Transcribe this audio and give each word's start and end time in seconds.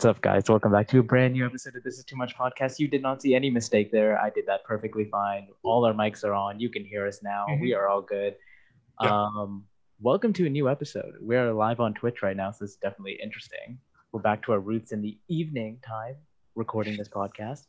What's 0.00 0.16
up, 0.16 0.22
guys? 0.22 0.44
Welcome 0.48 0.72
back 0.72 0.88
to 0.88 1.00
a 1.00 1.02
brand 1.02 1.34
new 1.34 1.44
episode 1.44 1.76
of 1.76 1.82
This 1.82 1.98
Is 1.98 2.06
Too 2.06 2.16
Much 2.16 2.34
Podcast. 2.34 2.78
You 2.78 2.88
did 2.88 3.02
not 3.02 3.20
see 3.20 3.34
any 3.34 3.50
mistake 3.50 3.92
there. 3.92 4.18
I 4.18 4.30
did 4.30 4.46
that 4.46 4.64
perfectly 4.64 5.04
fine. 5.04 5.48
All 5.62 5.84
our 5.84 5.92
mics 5.92 6.24
are 6.24 6.32
on. 6.32 6.58
You 6.58 6.70
can 6.70 6.86
hear 6.86 7.06
us 7.06 7.22
now. 7.22 7.44
Mhm. 7.46 7.60
We 7.60 7.74
are 7.74 7.86
all 7.86 8.00
good. 8.00 8.34
Um, 8.96 9.66
welcome 10.00 10.32
to 10.32 10.46
a 10.46 10.48
new 10.48 10.70
episode. 10.70 11.16
We 11.20 11.36
are 11.36 11.52
live 11.52 11.80
on 11.80 11.92
Twitch 11.92 12.22
right 12.22 12.34
now, 12.34 12.50
so 12.50 12.64
this 12.64 12.70
is 12.70 12.76
definitely 12.78 13.20
interesting. 13.22 13.78
We're 14.12 14.22
back 14.22 14.42
to 14.44 14.52
our 14.52 14.58
roots 14.58 14.92
in 14.92 15.02
the 15.02 15.18
evening 15.28 15.80
time 15.86 16.16
recording 16.54 16.96
this 16.96 17.10
podcast. 17.10 17.66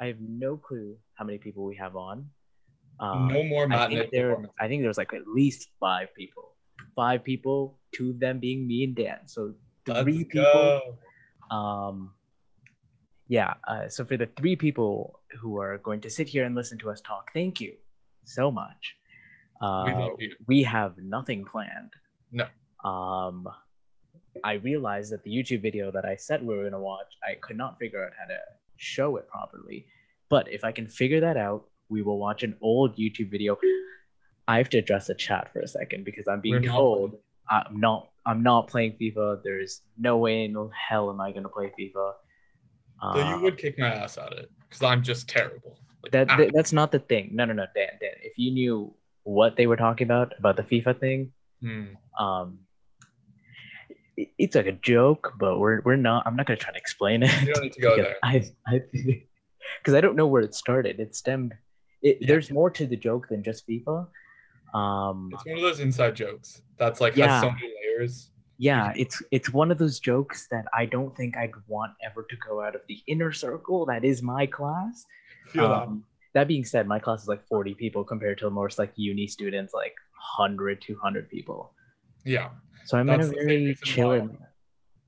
I 0.00 0.06
have 0.06 0.22
no 0.22 0.56
clue 0.56 0.96
how 1.16 1.26
many 1.26 1.36
people 1.36 1.66
we 1.66 1.76
have 1.76 1.96
on. 1.96 2.30
Um, 2.98 3.28
no 3.28 3.42
more 3.42 3.70
I 3.70 3.88
think 3.88 4.10
there. 4.10 4.42
I 4.58 4.68
think 4.68 4.80
there's 4.80 4.96
like 4.96 5.12
at 5.12 5.28
least 5.28 5.68
five 5.80 6.14
people. 6.14 6.54
Five 6.96 7.22
people, 7.24 7.78
two 7.92 8.08
of 8.08 8.20
them 8.20 8.38
being 8.38 8.66
me 8.66 8.84
and 8.84 8.96
Dan. 8.96 9.28
So 9.28 9.52
Let's 9.86 10.00
three 10.00 10.24
people. 10.24 10.44
go. 10.44 10.98
Um, 11.54 12.12
yeah. 13.28 13.54
Uh, 13.66 13.88
so 13.88 14.04
for 14.04 14.16
the 14.16 14.28
three 14.38 14.56
people 14.56 15.20
who 15.40 15.58
are 15.58 15.78
going 15.78 16.00
to 16.02 16.10
sit 16.10 16.28
here 16.28 16.44
and 16.44 16.54
listen 16.54 16.78
to 16.78 16.90
us 16.90 17.00
talk, 17.00 17.30
thank 17.32 17.60
you 17.60 17.74
so 18.24 18.50
much. 18.50 18.96
Uh, 19.60 19.84
We 19.86 19.92
love 19.92 20.20
you. 20.20 20.34
we 20.46 20.62
have 20.64 20.92
nothing 20.98 21.44
planned. 21.44 21.92
No. 22.32 22.46
Um, 22.88 23.48
I 24.42 24.54
realized 24.54 25.12
that 25.12 25.22
the 25.22 25.30
YouTube 25.30 25.62
video 25.62 25.90
that 25.92 26.04
I 26.04 26.16
said 26.16 26.42
we 26.44 26.56
were 26.56 26.64
gonna 26.64 26.80
watch, 26.80 27.06
I 27.22 27.34
could 27.40 27.56
not 27.56 27.78
figure 27.78 28.04
out 28.04 28.12
how 28.18 28.26
to 28.26 28.38
show 28.76 29.16
it 29.16 29.28
properly. 29.28 29.86
But 30.28 30.50
if 30.52 30.64
I 30.64 30.72
can 30.72 30.86
figure 30.88 31.20
that 31.20 31.36
out, 31.36 31.64
we 31.88 32.02
will 32.02 32.18
watch 32.18 32.42
an 32.42 32.56
old 32.60 32.96
YouTube 32.96 33.30
video. 33.30 33.56
I 34.48 34.58
have 34.58 34.68
to 34.70 34.78
address 34.78 35.06
the 35.06 35.14
chat 35.14 35.52
for 35.52 35.60
a 35.60 35.68
second 35.68 36.04
because 36.04 36.26
I'm 36.28 36.40
being 36.40 36.62
told 36.62 37.16
I'm 37.48 37.78
not 37.78 38.10
I'm 38.26 38.42
not 38.42 38.68
playing 38.68 38.96
FIFA. 39.00 39.42
There's 39.44 39.82
no 39.98 40.18
way 40.18 40.44
in 40.44 40.70
hell 40.88 41.10
am 41.10 41.20
I 41.20 41.32
gonna 41.32 41.48
play 41.48 41.72
FIFA. 41.78 42.12
So 43.14 43.20
Uh, 43.20 43.36
you 43.36 43.42
would 43.42 43.58
kick 43.58 43.78
my 43.78 43.88
ass 43.92 44.16
at 44.18 44.32
it 44.32 44.50
because 44.68 44.82
I'm 44.82 45.02
just 45.02 45.28
terrible. 45.28 45.78
Like, 46.02 46.12
that, 46.12 46.30
ah, 46.30 46.36
that 46.36 46.52
that's 46.54 46.72
not 46.72 46.92
the 46.92 46.98
thing. 47.00 47.30
No, 47.32 47.44
no, 47.44 47.52
no, 47.52 47.66
Dan, 47.74 47.90
Dan. 48.00 48.12
If 48.22 48.38
you 48.38 48.50
knew 48.52 48.94
what 49.24 49.56
they 49.56 49.66
were 49.66 49.76
talking 49.76 50.06
about 50.06 50.32
about 50.38 50.56
the 50.56 50.62
FIFA 50.62 51.00
thing, 51.00 51.32
hmm. 51.60 51.84
um, 52.18 52.58
it- 54.16 54.30
it's 54.38 54.54
like 54.54 54.66
a 54.66 54.72
joke, 54.72 55.34
but 55.38 55.58
we're 55.58 55.80
we're 55.82 55.96
not. 55.96 56.26
I'm 56.26 56.36
not 56.36 56.46
gonna 56.46 56.56
try 56.58 56.72
to 56.72 56.78
explain 56.78 57.22
it. 57.22 57.30
You 57.42 57.52
don't 57.52 57.62
need 57.64 57.72
to 57.72 57.80
go 57.80 57.96
there. 57.96 58.16
I 58.22 58.44
I 58.66 58.80
because 58.92 59.94
I 59.94 60.00
don't 60.00 60.16
know 60.16 60.26
where 60.26 60.42
it 60.42 60.54
started. 60.54 61.00
It 61.00 61.14
stemmed. 61.14 61.54
It, 62.02 62.18
Yeah. 62.20 62.28
There's 62.28 62.50
more 62.50 62.70
to 62.70 62.86
the 62.86 62.96
joke 62.96 63.28
than 63.28 63.42
just 63.42 63.66
FIFA. 63.68 64.06
Um, 64.74 65.30
It's 65.32 65.44
one 65.46 65.56
of 65.56 65.62
those 65.62 65.80
inside 65.80 66.14
jokes 66.16 66.62
that's 66.78 67.00
like 67.00 67.16
Yeah. 67.16 67.28
has 67.28 67.42
so 67.42 67.50
many 67.50 67.73
layers. 67.98 68.30
yeah, 68.58 68.92
it's 68.96 69.22
it's 69.30 69.52
one 69.52 69.70
of 69.70 69.78
those 69.78 69.98
jokes 70.00 70.46
that 70.50 70.64
I 70.72 70.86
don't 70.86 71.14
think 71.16 71.36
I'd 71.36 71.52
want 71.66 71.92
ever 72.04 72.22
to 72.28 72.36
go 72.48 72.62
out 72.62 72.74
of 72.74 72.82
the 72.88 72.98
inner 73.06 73.32
circle 73.32 73.86
that 73.86 74.04
is 74.04 74.22
my 74.22 74.46
class. 74.46 75.04
Feel 75.48 75.66
Um, 75.66 76.04
that 76.34 76.48
being 76.48 76.64
said, 76.64 76.86
my 76.86 76.98
class 76.98 77.22
is 77.22 77.28
like 77.28 77.46
40 77.46 77.74
people 77.74 78.02
compared 78.04 78.38
to 78.38 78.50
most 78.50 78.78
like 78.78 78.92
uni 78.96 79.26
students, 79.26 79.72
like 79.74 79.94
100, 80.38 80.80
200 80.80 81.28
people. 81.28 81.72
Yeah, 82.24 82.48
So 82.86 82.98
I'm 82.98 83.06
That's 83.06 83.28
in 83.28 83.32
a 83.34 83.44
very 83.44 83.74
chill. 83.84 84.30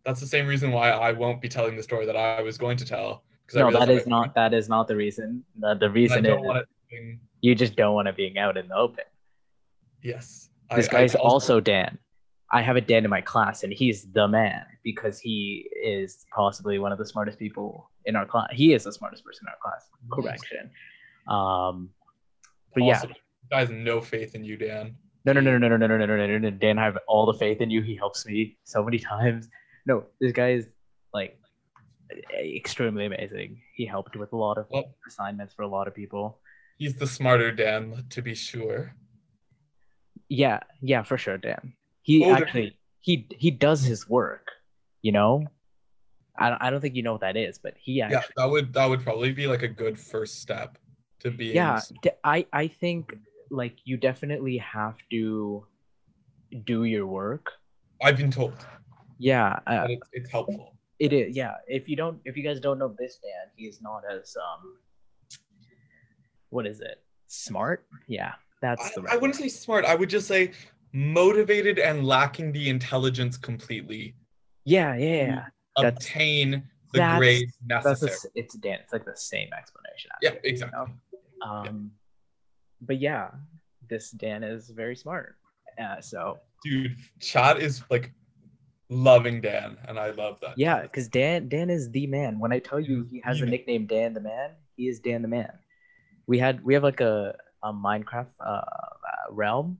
that's 0.04 0.20
the 0.20 0.26
same 0.26 0.46
reason 0.46 0.70
why 0.70 0.90
I 0.90 1.12
won't 1.12 1.40
be 1.40 1.48
telling 1.48 1.74
the 1.76 1.82
story 1.82 2.06
that 2.06 2.16
I 2.16 2.42
was 2.42 2.58
going 2.58 2.76
to 2.76 2.84
tell. 2.84 3.24
No, 3.54 3.70
that 3.70 3.88
is 3.90 4.06
not 4.06 4.34
that 4.34 4.52
is 4.54 4.68
not 4.68 4.86
the 4.88 4.96
reason. 4.96 5.44
The, 5.58 5.74
the 5.74 5.90
reason 5.90 6.26
is 6.26 6.36
being- 6.90 7.20
you 7.40 7.54
just 7.54 7.74
don't 7.76 7.94
want 7.94 8.06
to 8.06 8.12
being 8.12 8.38
out 8.38 8.56
in 8.56 8.66
the 8.68 8.76
open. 8.76 9.04
Yes. 10.02 10.50
This 10.74 10.88
I- 10.88 10.96
I 10.96 11.00
guy's 11.00 11.14
also 11.14 11.60
Dan. 11.60 11.98
I 12.52 12.62
have 12.62 12.76
a 12.76 12.80
Dan 12.80 13.04
in 13.04 13.10
my 13.10 13.20
class, 13.20 13.64
and 13.64 13.72
he's 13.72 14.04
the 14.12 14.28
man 14.28 14.64
because 14.84 15.18
he 15.18 15.68
is 15.84 16.24
possibly 16.34 16.78
one 16.78 16.92
of 16.92 16.98
the 16.98 17.06
smartest 17.06 17.38
people 17.38 17.90
in 18.04 18.14
our 18.14 18.24
class. 18.24 18.48
He 18.52 18.72
is 18.72 18.84
the 18.84 18.92
smartest 18.92 19.24
person 19.24 19.46
in 19.46 19.50
our 19.52 19.58
class. 19.60 19.88
Correction. 20.12 20.70
Um, 21.28 21.90
but 22.74 22.84
yeah, 22.84 22.94
also- 23.00 23.14
I 23.52 23.60
have 23.60 23.70
no 23.70 24.00
faith 24.00 24.34
in 24.34 24.44
you, 24.44 24.56
Dan. 24.56 24.96
No, 25.24 25.32
no, 25.32 25.40
no, 25.40 25.58
no, 25.58 25.66
no, 25.68 25.76
no, 25.76 25.86
no, 25.88 25.96
no, 25.96 26.06
no, 26.06 26.26
no, 26.26 26.38
no. 26.38 26.50
Dan, 26.50 26.78
I 26.78 26.84
have 26.84 26.98
all 27.08 27.26
the 27.26 27.34
faith 27.36 27.60
in 27.60 27.68
you. 27.70 27.82
He 27.82 27.96
helps 27.96 28.24
me 28.26 28.58
so 28.62 28.84
many 28.84 28.98
times. 28.98 29.48
No, 29.84 30.04
this 30.20 30.32
guy 30.32 30.50
is 30.52 30.68
like 31.12 31.36
extremely 32.32 33.06
amazing. 33.06 33.60
He 33.74 33.86
helped 33.86 34.14
with 34.16 34.32
a 34.32 34.36
lot 34.36 34.56
of 34.58 34.66
Well- 34.70 34.94
assignments 35.08 35.52
for 35.52 35.62
a 35.62 35.68
lot 35.68 35.88
of 35.88 35.94
people. 35.94 36.38
He's 36.78 36.94
the 36.94 37.06
smarter 37.08 37.50
Dan, 37.50 38.04
to 38.10 38.22
be 38.22 38.34
sure. 38.34 38.94
Yeah, 40.28 40.60
yeah, 40.80 41.02
for 41.02 41.18
sure, 41.18 41.38
Dan. 41.38 41.72
He 42.06 42.20
there- 42.20 42.36
actually 42.36 42.78
he 43.00 43.26
he 43.36 43.50
does 43.50 43.82
his 43.82 44.08
work. 44.08 44.46
You 45.02 45.10
know, 45.10 45.46
I 46.38 46.50
don't- 46.50 46.62
I 46.62 46.70
don't 46.70 46.80
think 46.80 46.94
you 46.94 47.02
know 47.02 47.12
what 47.12 47.20
that 47.22 47.36
is, 47.36 47.58
but 47.58 47.74
he 47.76 48.00
actually 48.00 48.14
Yeah, 48.16 48.22
that 48.36 48.50
would 48.52 48.72
that 48.74 48.86
would 48.86 49.02
probably 49.02 49.32
be 49.32 49.48
like 49.48 49.62
a 49.62 49.68
good 49.82 49.98
first 49.98 50.40
step 50.40 50.78
to 51.18 51.30
be 51.32 51.46
yeah 51.46 51.80
I 52.22 52.46
I 52.52 52.68
think 52.68 53.18
like 53.50 53.76
you 53.84 53.96
definitely 53.96 54.58
have 54.58 54.96
to 55.10 55.66
do 56.64 56.84
your 56.84 57.06
work 57.06 57.52
I've 58.00 58.18
been 58.18 58.30
told 58.30 58.54
yeah 59.18 59.58
uh, 59.66 59.86
it's, 59.90 60.08
it's 60.12 60.30
helpful. 60.30 60.76
It 60.98 61.12
is, 61.12 61.36
yeah. 61.36 61.54
If 61.66 61.88
you 61.90 61.96
don't, 61.96 62.20
if 62.24 62.36
you 62.38 62.42
guys 62.42 62.58
don't 62.60 62.78
know 62.78 62.94
this 62.98 63.18
Dan, 63.22 63.50
he's 63.54 63.82
not 63.82 64.02
as 64.10 64.34
um, 64.46 64.78
what 66.50 66.66
is 66.66 66.80
it? 66.80 67.02
Smart? 67.26 67.84
Yeah, 68.06 68.32
that's 68.62 68.82
I, 68.86 68.90
the. 68.94 69.00
I 69.00 69.04
right 69.04 69.20
wouldn't 69.20 69.38
word. 69.40 69.42
say 69.42 69.48
smart. 69.48 69.84
I 69.84 69.94
would 69.94 70.08
just 70.08 70.26
say 70.26 70.52
motivated 70.96 71.78
and 71.78 72.04
lacking 72.06 72.52
the 72.52 72.68
intelligence 72.70 73.36
completely. 73.36 74.14
Yeah, 74.64 74.96
yeah, 74.96 75.06
yeah. 75.14 75.44
That's- 75.76 75.92
Obtain 76.04 76.50
the 76.92 76.98
that's- 76.98 77.18
grades 77.18 77.52
necessary. 77.66 78.10
the, 78.10 78.14
s- 78.14 78.26
it's 78.34 78.54
Dan. 78.56 78.78
It's 78.82 78.92
like 78.92 79.04
the 79.04 79.16
same 79.16 79.48
explanation. 79.52 80.10
Yeah, 80.22 80.30
actually, 80.30 80.48
you 80.48 80.52
exactly. 80.54 80.78
know? 81.42 81.46
Um, 81.48 81.90
but 82.80 82.98
yeah, 82.98 83.30
this 83.88 84.10
Dan 84.10 84.42
is 84.42 84.70
very 84.70 84.96
smart. 84.96 85.36
Uh, 85.78 86.00
so 86.00 86.38
Dude, 86.64 86.96
Chad 87.20 87.58
is 87.58 87.82
like 87.90 88.10
loving 88.88 89.42
Dan, 89.42 89.76
and 89.86 89.98
I 89.98 90.10
love 90.12 90.38
that. 90.40 90.54
yeah, 90.56 90.80
because 90.82 91.08
Dan 91.08 91.48
Dan 91.48 91.68
is 91.68 91.90
the 91.90 92.06
man. 92.06 92.38
When 92.38 92.52
I 92.52 92.58
tell 92.58 92.80
you 92.80 93.06
he 93.10 93.20
has 93.24 93.36
a 93.42 93.44
Yeah. 93.44 93.50
nickname 93.50 93.86
Dan 93.86 94.14
the 94.14 94.20
man, 94.20 94.50
he 94.76 94.88
is 94.88 94.98
Dan 95.00 95.20
the 95.20 95.28
man. 95.28 95.52
We 96.26 96.38
had 96.38 96.64
we 96.64 96.72
have 96.72 96.82
like 96.82 97.00
a, 97.02 97.36
a 97.62 97.72
Minecraft 97.74 98.28
uh, 98.40 98.62
realm. 99.30 99.78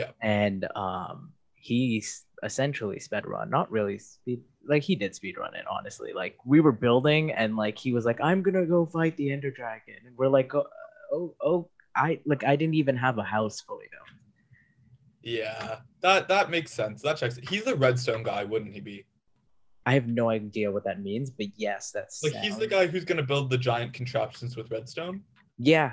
Yeah. 0.00 0.10
And 0.22 0.66
um 0.74 1.32
he's 1.54 2.24
essentially 2.42 2.98
sped 3.00 3.26
run, 3.26 3.50
not 3.50 3.70
really 3.70 3.98
speed 3.98 4.40
like 4.66 4.82
he 4.82 4.94
did 4.96 5.14
speed 5.14 5.36
run 5.38 5.54
it, 5.54 5.64
honestly. 5.70 6.12
Like 6.22 6.36
we 6.44 6.60
were 6.60 6.72
building 6.72 7.32
and 7.32 7.56
like 7.56 7.76
he 7.78 7.92
was 7.92 8.04
like, 8.04 8.20
I'm 8.20 8.42
gonna 8.42 8.66
go 8.66 8.86
fight 8.86 9.16
the 9.16 9.30
Ender 9.32 9.50
Dragon. 9.50 9.96
And 10.06 10.16
we're 10.16 10.28
like, 10.28 10.54
oh 10.54 10.66
oh, 11.12 11.34
oh 11.42 11.68
I 11.94 12.20
like 12.24 12.44
I 12.44 12.56
didn't 12.56 12.74
even 12.82 12.96
have 12.96 13.18
a 13.18 13.22
house 13.24 13.60
fully 13.60 13.86
built. 13.90 14.08
Yeah, 15.22 15.80
that 16.00 16.28
that 16.28 16.50
makes 16.50 16.72
sense. 16.72 17.02
That 17.02 17.16
checks. 17.18 17.38
He's 17.48 17.64
the 17.64 17.74
redstone 17.76 18.22
guy, 18.22 18.44
wouldn't 18.44 18.72
he 18.72 18.80
be? 18.80 19.04
I 19.86 19.94
have 19.94 20.06
no 20.06 20.30
idea 20.30 20.70
what 20.70 20.84
that 20.84 21.02
means, 21.02 21.30
but 21.30 21.46
yes, 21.56 21.90
that's 21.92 22.22
Like 22.22 22.34
he's 22.34 22.56
the 22.58 22.66
guy 22.66 22.86
who's 22.86 23.04
gonna 23.04 23.22
build 23.22 23.50
the 23.50 23.58
giant 23.58 23.92
contraptions 23.92 24.56
with 24.56 24.70
redstone. 24.70 25.22
Yeah, 25.58 25.92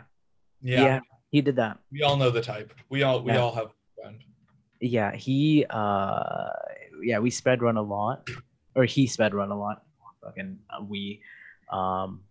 Yeah, 0.62 0.84
yeah, 0.84 1.00
he 1.30 1.42
did 1.42 1.56
that. 1.58 1.80
we 1.92 2.04
all 2.04 2.16
know 2.16 2.30
the 2.30 2.42
type. 2.42 2.74
We 2.90 3.04
all 3.04 3.22
we 3.22 3.32
Yeah. 3.34 3.40
all 3.40 3.54
have 3.54 3.72
friend. 4.00 4.24
yeah 4.80 5.12
he 5.16 5.66
uh 5.70 6.50
yeah 7.04 7.20
we 7.20 7.30
sped 7.30 7.62
run 7.62 7.78
a 7.78 7.82
lot 7.82 8.28
or 8.76 8.86
he 8.86 9.08
sped 9.08 9.34
run 9.34 9.52
a 9.52 9.58
lot 9.58 9.84
fucking 10.24 10.58
uh, 10.70 10.84
we 10.84 11.22
um 11.72 12.22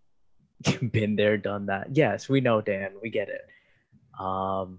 been 0.92 1.16
there 1.16 1.36
done 1.36 1.66
that 1.66 1.88
yes 1.96 2.28
we 2.28 2.40
know 2.40 2.60
dan 2.60 2.90
we 3.02 3.10
get 3.10 3.28
it 3.28 3.44
um 4.18 4.78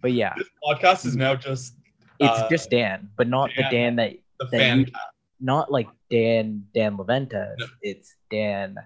but 0.00 0.12
yeah 0.12 0.32
This 0.38 0.48
podcast 0.64 1.04
is 1.06 1.16
now 1.16 1.34
just 1.34 1.74
it's 2.18 2.38
uh, 2.38 2.48
just 2.48 2.70
dan 2.70 3.08
but 3.16 3.28
not 3.28 3.50
the 3.56 3.62
Dan. 3.62 3.72
dan 3.72 3.96
that 3.96 4.12
the 4.40 4.46
that 4.52 4.58
fan. 4.60 4.78
you- 4.80 4.86
not 5.40 5.70
like 5.74 5.88
dan 6.08 6.64
dan 6.72 6.96
leventa 6.96 7.54
No. 7.58 7.66
it's 7.82 8.14
dan 8.30 8.76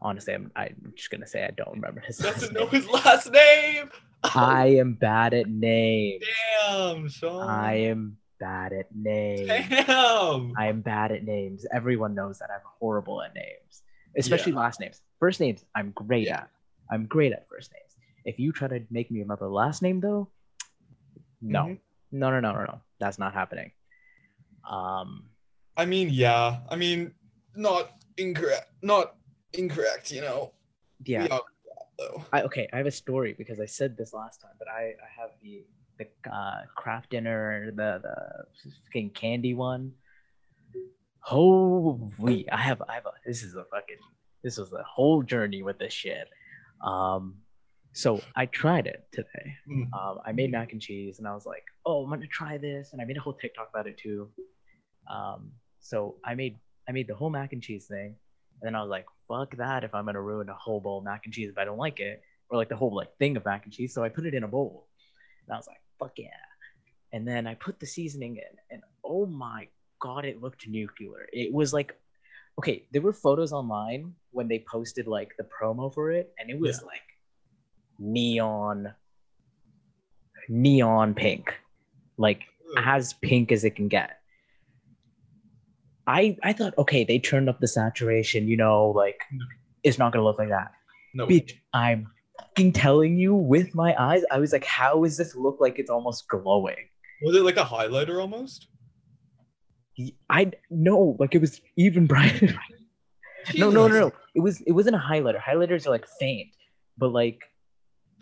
honestly 0.00 0.34
I'm, 0.34 0.52
I'm 0.54 0.92
just 0.94 1.10
gonna 1.10 1.26
say 1.26 1.42
i 1.44 1.50
don't 1.50 1.72
remember 1.74 2.00
his 2.00 2.18
doesn't 2.18 2.52
know 2.54 2.60
name. 2.70 2.70
his 2.70 2.86
last 2.88 3.30
name. 3.32 3.90
I 4.24 4.66
am 4.80 4.94
bad 4.94 5.34
at 5.34 5.48
names 5.48 6.24
Damn, 6.68 7.08
Sean. 7.08 7.48
i 7.48 7.74
am 7.74 8.16
bad 8.40 8.72
at 8.72 8.94
names 8.94 9.48
Damn. 9.48 10.52
I 10.56 10.66
am 10.68 10.80
bad 10.82 11.10
at 11.12 11.24
names. 11.24 11.64
Everyone 11.72 12.14
knows 12.14 12.38
that 12.40 12.50
I'm 12.50 12.60
horrible 12.78 13.22
at 13.22 13.34
names, 13.34 13.82
especially 14.16 14.52
last 14.52 14.78
names. 14.80 15.00
First 15.20 15.40
names, 15.40 15.64
I'm 15.74 15.90
great 15.92 16.26
Yeah. 16.26 16.40
at. 16.40 16.50
I'm 16.90 17.06
great 17.06 17.32
at 17.32 17.48
first 17.48 17.72
names. 17.72 17.96
If 18.26 18.38
you 18.38 18.52
try 18.52 18.68
to 18.68 18.80
make 18.90 19.10
me 19.10 19.20
remember 19.20 19.48
last 19.48 19.80
name, 19.82 20.00
though, 20.00 20.28
no, 21.40 21.62
Mhm. 21.64 21.78
no, 22.12 22.30
no, 22.30 22.40
no, 22.40 22.52
no, 22.52 22.64
no, 22.64 22.80
that's 23.00 23.18
not 23.18 23.32
happening. 23.32 23.72
Um, 24.68 25.30
I 25.76 25.86
mean, 25.86 26.10
yeah. 26.10 26.60
I 26.68 26.76
mean, 26.76 27.14
not 27.54 27.92
incorrect. 28.18 28.70
Not 28.82 29.16
incorrect. 29.54 30.10
You 30.10 30.20
know. 30.22 30.52
yeah. 31.04 31.38
We 32.36 32.42
all 32.42 32.48
though. 32.48 32.58
I, 32.58 32.62
okay, 32.62 32.68
I 32.72 32.76
have 32.78 32.86
a 32.86 32.90
story 32.90 33.34
because 33.36 33.60
I 33.60 33.66
said 33.66 33.96
this 33.96 34.12
last 34.12 34.40
time, 34.40 34.52
but 34.58 34.68
I, 34.68 34.82
I 34.82 35.20
have 35.20 35.30
the 35.42 35.64
the 35.98 36.30
uh, 36.30 36.62
Kraft 36.76 37.10
Dinner, 37.10 37.70
the 37.70 38.00
the 38.02 38.78
fucking 38.86 39.10
candy 39.10 39.54
one. 39.54 39.92
holy 41.20 42.48
I 42.50 42.58
have 42.58 42.82
I 42.88 42.94
have 42.94 43.06
a 43.06 43.12
this 43.26 43.42
is 43.42 43.54
a 43.54 43.64
fucking 43.64 43.96
this 44.44 44.58
was 44.58 44.72
a 44.72 44.82
whole 44.82 45.22
journey 45.22 45.62
with 45.62 45.78
this 45.78 45.92
shit. 45.92 46.28
Um 46.84 47.36
so 47.96 48.20
I 48.34 48.44
tried 48.46 48.86
it 48.86 49.08
today. 49.10 49.54
Mm. 49.70 49.88
Um, 49.94 50.18
I 50.26 50.32
made 50.32 50.52
mac 50.52 50.72
and 50.72 50.82
cheese 50.82 51.18
and 51.18 51.26
I 51.26 51.32
was 51.34 51.46
like, 51.46 51.64
oh, 51.86 52.04
I'm 52.04 52.10
gonna 52.10 52.26
try 52.26 52.58
this. 52.58 52.92
And 52.92 53.00
I 53.00 53.06
made 53.06 53.16
a 53.16 53.20
whole 53.20 53.32
TikTok 53.32 53.70
about 53.70 53.86
it 53.86 53.96
too. 53.96 54.28
Um, 55.10 55.52
so 55.80 56.16
I 56.24 56.34
made 56.34 56.58
I 56.88 56.92
made 56.92 57.08
the 57.08 57.14
whole 57.14 57.30
mac 57.30 57.54
and 57.54 57.62
cheese 57.62 57.86
thing. 57.86 58.14
And 58.60 58.62
then 58.62 58.74
I 58.74 58.82
was 58.82 58.90
like, 58.90 59.06
fuck 59.28 59.56
that 59.56 59.84
if 59.84 59.94
I'm 59.94 60.04
gonna 60.04 60.20
ruin 60.20 60.50
a 60.50 60.54
whole 60.54 60.80
bowl 60.80 60.98
of 60.98 61.04
mac 61.04 61.22
and 61.24 61.32
cheese 61.32 61.50
if 61.50 61.58
I 61.58 61.64
don't 61.64 61.78
like 61.78 62.00
it. 62.00 62.22
Or 62.48 62.56
like 62.56 62.68
the 62.68 62.76
whole 62.76 62.94
like 62.94 63.16
thing 63.18 63.36
of 63.36 63.44
mac 63.44 63.64
and 63.64 63.72
cheese. 63.72 63.92
So 63.94 64.04
I 64.04 64.08
put 64.08 64.26
it 64.26 64.34
in 64.34 64.44
a 64.44 64.48
bowl. 64.48 64.86
And 65.46 65.54
I 65.54 65.56
was 65.58 65.66
like, 65.66 65.80
fuck 65.98 66.12
yeah. 66.18 66.28
And 67.12 67.26
then 67.26 67.46
I 67.46 67.54
put 67.54 67.80
the 67.80 67.86
seasoning 67.86 68.36
in, 68.36 68.58
and 68.70 68.82
oh 69.04 69.26
my 69.26 69.68
god, 70.00 70.24
it 70.24 70.42
looked 70.42 70.66
nuclear. 70.68 71.28
It 71.32 71.52
was 71.52 71.72
like 71.72 71.96
okay, 72.58 72.86
there 72.90 73.02
were 73.02 73.12
photos 73.12 73.52
online 73.52 74.14
when 74.30 74.48
they 74.48 74.64
posted 74.70 75.06
like 75.06 75.30
the 75.38 75.44
promo 75.44 75.92
for 75.92 76.10
it, 76.10 76.32
and 76.38 76.50
it 76.50 76.58
was 76.58 76.80
Yeah. 76.80 76.86
like 76.86 77.02
neon 77.98 78.94
neon 80.48 81.14
pink. 81.14 81.54
Like 82.18 82.42
as 82.78 83.12
pink 83.14 83.52
as 83.52 83.64
it 83.64 83.76
can 83.76 83.88
get. 83.88 84.18
I 86.06 86.36
I 86.42 86.52
thought, 86.52 86.74
okay, 86.78 87.04
they 87.04 87.18
turned 87.18 87.48
up 87.48 87.60
the 87.60 87.68
saturation, 87.68 88.48
you 88.48 88.56
know, 88.56 88.88
like 88.90 89.20
it's 89.82 89.98
not 89.98 90.12
gonna 90.12 90.24
look 90.24 90.38
like 90.38 90.48
that. 90.50 90.72
No. 91.14 91.26
Bitch, 91.26 91.52
I'm 91.72 92.06
telling 92.74 93.16
you 93.18 93.34
with 93.34 93.74
my 93.74 93.94
eyes, 93.98 94.22
I 94.30 94.38
was 94.38 94.52
like, 94.52 94.64
how 94.64 95.02
does 95.02 95.16
this 95.16 95.34
look 95.34 95.58
like 95.60 95.78
it's 95.78 95.90
almost 95.90 96.28
glowing? 96.28 96.88
Was 97.22 97.36
it 97.36 97.42
like 97.42 97.56
a 97.56 97.64
highlighter 97.64 98.20
almost? 98.20 98.68
I 100.28 100.52
no, 100.70 101.16
like 101.18 101.34
it 101.34 101.40
was 101.40 101.60
even 101.76 102.06
brighter. 102.06 102.54
no, 103.56 103.70
no, 103.70 103.88
no, 103.88 104.00
no. 104.00 104.12
It 104.34 104.40
was 104.40 104.60
it 104.62 104.72
wasn't 104.72 104.96
a 104.96 104.98
highlighter. 104.98 105.40
Highlighters 105.40 105.86
are 105.86 105.90
like 105.90 106.06
faint, 106.20 106.50
but 106.98 107.12
like 107.12 107.40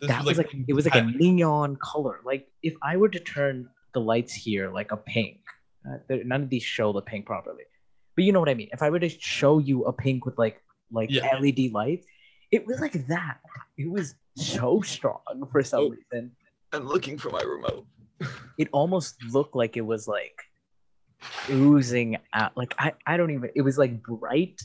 This 0.00 0.08
that 0.08 0.24
was 0.24 0.38
like, 0.38 0.54
it 0.68 0.72
was 0.74 0.84
like 0.84 0.94
a 0.94 1.02
neon 1.02 1.76
color. 1.76 2.20
Like 2.24 2.46
if 2.62 2.74
I 2.82 2.96
were 2.96 3.08
to 3.08 3.18
turn 3.18 3.68
the 3.92 4.00
lights 4.00 4.32
here 4.32 4.70
like 4.70 4.92
a 4.92 4.96
pink, 4.96 5.38
uh, 5.88 5.98
none 6.24 6.42
of 6.42 6.50
these 6.50 6.62
show 6.62 6.92
the 6.92 7.02
pink 7.02 7.26
properly. 7.26 7.64
But 8.14 8.24
you 8.24 8.32
know 8.32 8.38
what 8.38 8.48
I 8.48 8.54
mean. 8.54 8.68
If 8.72 8.82
I 8.82 8.90
were 8.90 9.00
to 9.00 9.08
show 9.08 9.58
you 9.58 9.84
a 9.84 9.92
pink 9.92 10.24
with 10.24 10.38
like 10.38 10.62
like 10.92 11.10
Yeah. 11.10 11.36
LED 11.36 11.72
lights, 11.72 12.06
it 12.50 12.66
was 12.66 12.80
like 12.80 13.06
that. 13.08 13.38
It 13.76 13.90
was 13.90 14.14
so 14.36 14.80
strong 14.82 15.20
for 15.52 15.62
some 15.62 15.80
Oh. 15.84 15.88
reason. 15.90 16.32
I'm 16.72 16.86
looking 16.86 17.18
for 17.18 17.30
my 17.30 17.42
remote. 17.42 17.86
It 18.58 18.68
almost 18.72 19.16
looked 19.32 19.56
like 19.56 19.76
it 19.76 19.80
was 19.84 20.06
like 20.06 20.38
oozing 21.50 22.16
out. 22.32 22.56
Like 22.56 22.74
I 22.78 22.92
I 23.06 23.16
don't 23.16 23.30
even. 23.30 23.50
It 23.54 23.62
was 23.62 23.78
like 23.78 24.02
bright 24.02 24.60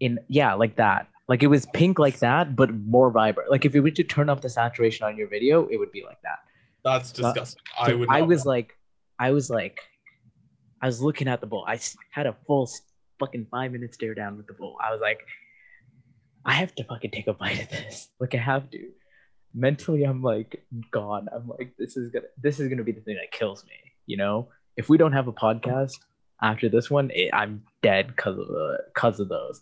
in 0.00 0.18
yeah 0.28 0.54
like 0.54 0.76
that. 0.76 1.08
Like 1.28 1.42
it 1.42 1.46
was 1.46 1.66
pink 1.72 1.98
like 1.98 2.18
that, 2.20 2.56
but 2.56 2.74
more 2.74 3.10
vibrant. 3.10 3.50
Like 3.50 3.64
if 3.64 3.74
you 3.74 3.82
were 3.82 3.90
to 3.92 4.02
turn 4.04 4.28
up 4.28 4.40
the 4.40 4.48
saturation 4.48 5.06
on 5.06 5.16
your 5.16 5.28
video, 5.28 5.66
it 5.68 5.76
would 5.76 5.92
be 5.92 6.02
like 6.04 6.20
that. 6.22 6.38
That's 6.84 7.10
Uh, 7.20 7.22
disgusting. 7.32 7.62
I 7.78 7.90
So 7.90 7.98
would. 7.98 8.08
I 8.10 8.22
was 8.22 8.40
want- 8.40 8.46
like, 8.46 8.78
I 9.18 9.30
was 9.30 9.48
like, 9.50 9.78
I 10.82 10.86
was 10.86 11.00
looking 11.00 11.28
at 11.28 11.40
the 11.40 11.46
bowl. 11.46 11.64
I 11.68 11.78
had 12.10 12.26
a 12.26 12.34
full 12.46 12.68
fucking 13.20 13.46
five 13.50 13.70
minute 13.70 13.94
stare 13.94 14.14
down 14.14 14.36
with 14.36 14.46
the 14.48 14.54
bowl. 14.54 14.76
I 14.82 14.90
was 14.90 15.00
like, 15.00 15.20
I 16.44 16.52
have 16.54 16.74
to 16.76 16.84
fucking 16.84 17.10
take 17.10 17.26
a 17.26 17.32
bite 17.34 17.62
of 17.62 17.68
this. 17.70 18.08
Like 18.20 18.34
I 18.34 18.38
have 18.38 18.70
to. 18.70 18.78
Mentally, 19.54 20.04
I'm 20.04 20.22
like 20.22 20.64
gone. 20.92 21.28
I'm 21.34 21.48
like, 21.48 21.74
this 21.78 21.96
is 21.96 22.10
gonna, 22.10 22.26
this 22.40 22.60
is 22.60 22.68
gonna 22.68 22.84
be 22.84 22.92
the 22.92 23.00
thing 23.00 23.16
that 23.16 23.32
kills 23.32 23.64
me. 23.64 23.72
You 24.06 24.16
know, 24.16 24.48
if 24.76 24.88
we 24.88 24.96
don't 24.98 25.12
have 25.12 25.26
a 25.28 25.32
podcast 25.32 25.94
after 26.40 26.68
this 26.68 26.90
one, 26.90 27.10
it, 27.12 27.30
I'm 27.32 27.62
dead 27.82 28.08
because 28.08 28.38
of 28.38 28.46
the, 28.46 28.78
because 28.94 29.18
of 29.20 29.28
those. 29.28 29.60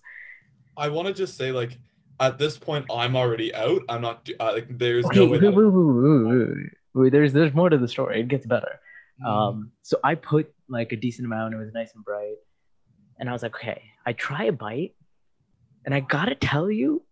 I 0.76 0.88
want 0.88 1.08
to 1.08 1.14
just 1.14 1.36
say 1.36 1.52
like. 1.52 1.78
At 2.20 2.36
this 2.36 2.58
point, 2.58 2.84
I'm 2.92 3.14
already 3.14 3.54
out. 3.54 3.82
I'm 3.88 4.00
not. 4.02 4.24
do- 4.24 4.34
Uh, 4.40 4.50
like, 4.54 4.76
there's 4.76 5.04
Okay, 5.04 5.20
no 5.20 5.26
way. 5.26 5.38
wait, 5.38 5.54
wait, 5.54 5.66
wait, 5.72 6.56
wait, 6.94 7.12
there's 7.12 7.32
there's 7.32 7.54
more 7.54 7.70
to 7.70 7.78
the 7.78 7.86
story. 7.86 8.20
It 8.20 8.26
gets 8.26 8.44
better. 8.44 8.80
Mm. 9.24 9.28
Um, 9.28 9.70
so 9.82 10.00
I 10.02 10.16
put 10.16 10.52
like 10.68 10.90
a 10.90 10.96
decent 10.96 11.26
amount. 11.26 11.54
It 11.54 11.58
was 11.58 11.72
nice 11.72 11.92
and 11.94 12.04
bright, 12.04 12.34
and 13.20 13.30
I 13.30 13.32
was 13.32 13.44
like, 13.44 13.54
okay, 13.54 13.82
I 14.04 14.14
try 14.14 14.46
a 14.46 14.52
bite, 14.52 14.96
and 15.88 15.94
I 15.94 16.00
gotta 16.00 16.34
tell 16.34 16.70
you, 16.70 17.02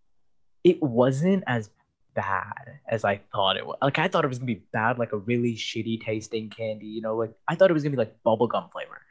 it 0.63 0.83
wasn't 0.83 1.43
as 1.47 1.71
bad 2.13 2.77
as 2.87 3.03
I 3.03 3.21
thought 3.33 3.57
it 3.57 3.65
was. 3.65 3.75
Like 3.81 3.97
I 3.97 4.07
thought 4.07 4.23
it 4.23 4.27
was 4.27 4.37
gonna 4.37 4.53
be 4.53 4.61
bad, 4.71 4.99
like 4.99 5.13
a 5.13 5.17
really 5.17 5.55
shitty 5.55 5.99
tasting 5.99 6.51
candy. 6.51 6.85
You 6.85 7.01
know, 7.01 7.15
like 7.15 7.31
I 7.47 7.55
thought 7.55 7.71
it 7.71 7.73
was 7.73 7.81
gonna 7.81 7.95
be 7.95 7.97
like 7.97 8.15
bubblegum 8.23 8.71
flavor, 8.71 9.01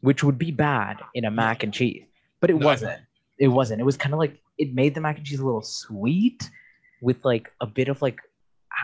which 0.00 0.24
would 0.24 0.36
be 0.36 0.50
bad 0.50 0.96
in 1.14 1.24
a 1.26 1.30
mac 1.30 1.62
and 1.62 1.72
cheese, 1.72 2.02
but 2.40 2.50
it 2.50 2.58
No, 2.58 2.66
wasn't. 2.66 3.00
It 3.38 3.46
wasn't. 3.46 3.80
It 3.80 3.84
was 3.84 3.96
kind 3.96 4.14
of 4.14 4.18
like 4.18 4.36
it 4.58 4.74
made 4.74 4.96
the 4.96 5.00
mac 5.00 5.16
and 5.16 5.24
cheese 5.24 5.38
a 5.38 5.44
little 5.44 5.62
sweet, 5.62 6.50
with 7.00 7.24
like 7.24 7.52
a 7.60 7.66
bit 7.68 7.86
of 7.86 8.02
like 8.02 8.18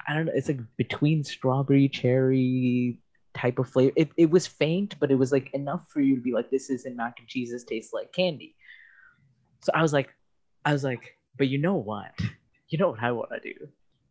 I- 0.07 0.15
don't 0.15 0.27
know. 0.27 0.33
It's 0.33 0.47
like 0.47 0.61
between 0.77 1.25
strawberry, 1.25 1.89
cherry 1.89 3.01
type 3.35 3.59
of 3.59 3.69
flavor. 3.69 3.93
It, 3.97 4.11
it 4.17 4.31
was 4.31 4.47
faint, 4.47 4.95
but 5.01 5.11
it 5.11 5.17
was 5.17 5.33
like 5.33 5.53
enough 5.55 5.87
for 5.89 6.01
you 6.01 6.15
to 6.15 6.23
be 6.23 6.31
like, 6.31 6.51
this 6.53 6.71
isn't 6.71 6.95
mac 6.95 7.19
and 7.19 7.27
cheese. 7.27 7.51
This 7.51 7.65
tastes 7.65 7.93
like 7.93 8.13
candy. 8.13 8.55
So 9.65 9.73
I 9.75 9.83
was 9.83 9.93
like, 9.93 10.11
I 10.65 10.73
was 10.73 10.85
like, 10.85 11.17
but 11.39 11.49
you 11.49 11.59
know 11.59 11.77
what? 11.77 12.13
You 12.71 12.79
know 12.79 12.91
what 12.91 13.03
I 13.03 13.13
want 13.13 13.31
to 13.31 13.41
do? 13.41 13.55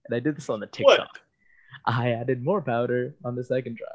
And 0.06 0.16
I 0.16 0.20
did 0.20 0.38
this 0.38 0.48
on 0.48 0.62
the 0.62 0.68
TikTok. 0.68 1.00
What? 1.00 1.20
I 1.86 2.12
added 2.12 2.42
more 2.42 2.62
powder 2.62 3.14
on 3.26 3.36
the 3.36 3.44
second 3.44 3.78
try. 3.78 3.88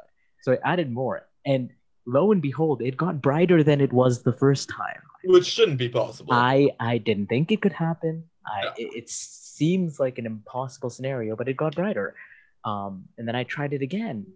So 0.43 0.51
I 0.51 0.57
added 0.63 0.91
more. 0.91 1.27
And 1.43 1.71
lo 2.05 2.31
and 2.31 2.41
behold, 2.41 2.81
it 2.81 2.95
got 2.95 3.21
brighter 3.21 3.63
than 3.63 3.81
it 3.81 3.91
was 3.91 4.21
the 4.21 4.33
first 4.33 4.69
time. 4.69 5.01
Which 5.23 5.45
shouldn't 5.45 5.79
be 5.79 5.89
possible. 5.89 6.33
I 6.33 6.71
I 6.79 6.99
didn't 6.99 7.27
think 7.27 7.51
it 7.51 7.61
could 7.61 7.73
happen. 7.73 8.25
I 8.45 8.67
it, 8.77 8.93
it 8.95 9.09
seems 9.09 9.99
like 9.99 10.19
an 10.19 10.25
impossible 10.25 10.89
scenario, 10.89 11.35
but 11.35 11.47
it 11.47 11.57
got 11.57 11.73
brighter. 11.75 12.15
Um, 12.63 13.05
and 13.17 13.27
then 13.27 13.35
I 13.35 13.43
tried 13.43 13.73
it 13.73 13.81
again, 13.81 14.27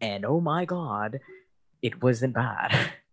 and 0.00 0.24
oh 0.24 0.40
my 0.40 0.64
god, 0.64 1.20
it 1.82 2.02
wasn't 2.02 2.34
bad. 2.34 2.74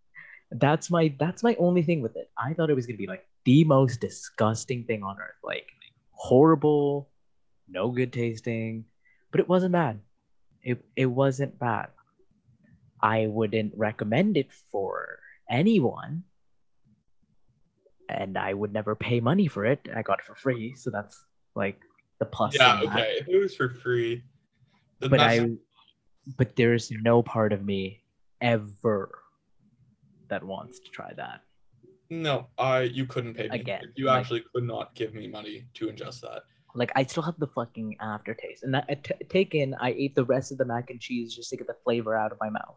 that's 0.59 0.89
my 0.89 1.13
that's 1.19 1.43
my 1.43 1.55
only 1.59 1.83
thing 1.83 2.01
with 2.01 2.15
it. 2.15 2.29
I 2.37 2.53
thought 2.53 2.69
it 2.69 2.75
was 2.75 2.85
gonna 2.85 2.97
be 2.97 3.07
like 3.07 3.25
the 3.45 3.63
most 3.63 4.01
disgusting 4.01 4.83
thing 4.85 5.03
on 5.03 5.17
earth, 5.19 5.39
like 5.43 5.67
horrible, 6.12 7.09
no 7.67 7.89
good 7.89 8.13
tasting, 8.13 8.85
but 9.31 9.39
it 9.39 9.47
wasn't 9.47 9.74
bad. 9.74 10.00
It 10.63 10.83
it 10.95 11.07
wasn't 11.07 11.59
bad. 11.59 11.88
I 13.01 13.27
wouldn't 13.27 13.74
recommend 13.75 14.38
it 14.38 14.51
for 14.71 15.19
anyone 15.50 16.24
and 18.09 18.38
I 18.38 18.53
would 18.53 18.74
never 18.74 18.95
pay 18.95 19.19
money 19.19 19.47
for 19.47 19.65
it. 19.65 19.88
I 19.95 20.01
got 20.01 20.19
it 20.19 20.25
for 20.25 20.35
free, 20.35 20.75
so 20.75 20.89
that's 20.89 21.25
like 21.55 21.79
the 22.19 22.25
plus. 22.25 22.55
yeah. 22.57 22.81
Okay. 22.83 23.17
If 23.19 23.27
it 23.27 23.38
was 23.38 23.55
for 23.55 23.69
free. 23.69 24.24
But 25.00 25.19
I, 25.19 25.50
but 26.38 26.55
there's 26.55 26.91
no 26.91 27.21
part 27.21 27.53
of 27.53 27.63
me 27.63 28.01
ever 28.41 29.09
that 30.29 30.44
wants 30.44 30.79
to 30.79 30.89
try 30.91 31.12
that. 31.15 31.41
No, 32.10 32.48
I. 32.58 32.82
You 32.82 33.05
couldn't 33.05 33.34
pay 33.34 33.50
me. 33.50 33.60
Again, 33.60 33.91
You 33.96 34.05
like- 34.05 34.20
actually 34.22 34.44
could 34.53 34.63
not 34.63 34.94
give 34.96 35.13
me 35.13 35.27
money 35.27 35.65
to 35.75 35.88
ingest 35.88 36.22
that. 36.22 36.44
Like 36.75 36.91
I 36.96 37.03
still 37.05 37.24
have 37.24 37.39
the 37.39 37.48
fucking 37.48 37.96
aftertaste, 38.01 38.63
and 38.63 38.74
that 38.74 38.86
I 38.89 38.96
t- 38.96 39.25
take 39.29 39.55
in. 39.55 39.74
I 39.79 39.91
ate 39.91 40.13
the 40.13 40.25
rest 40.25 40.51
of 40.51 40.58
the 40.58 40.65
mac 40.65 40.89
and 40.89 41.00
cheese 41.00 41.34
just 41.34 41.50
to 41.51 41.58
get 41.58 41.67
the 41.67 41.75
flavor 41.86 42.15
out 42.15 42.32
of 42.34 42.38
my 42.41 42.50
mouth 42.50 42.75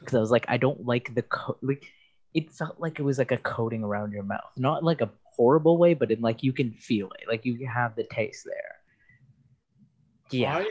because 0.00 0.14
I 0.14 0.20
was 0.20 0.30
like, 0.30 0.44
I 0.48 0.58
don't 0.58 0.84
like 0.86 1.14
the 1.14 1.22
co- 1.22 1.58
like. 1.62 1.84
It 2.34 2.50
felt 2.50 2.78
like 2.78 2.98
it 2.98 3.02
was 3.02 3.18
like 3.18 3.30
a 3.32 3.36
coating 3.38 3.82
around 3.84 4.12
your 4.12 4.22
mouth, 4.22 4.52
not 4.56 4.84
like 4.84 5.00
a 5.00 5.10
horrible 5.24 5.76
way, 5.76 5.94
but 5.94 6.10
in 6.10 6.20
like 6.20 6.42
you 6.42 6.52
can 6.52 6.72
feel 6.72 7.08
it, 7.20 7.26
like 7.28 7.44
you 7.44 7.66
have 7.66 7.96
the 7.96 8.04
taste 8.04 8.44
there. 8.44 8.76
Yeah. 10.30 10.56
I. 10.58 10.66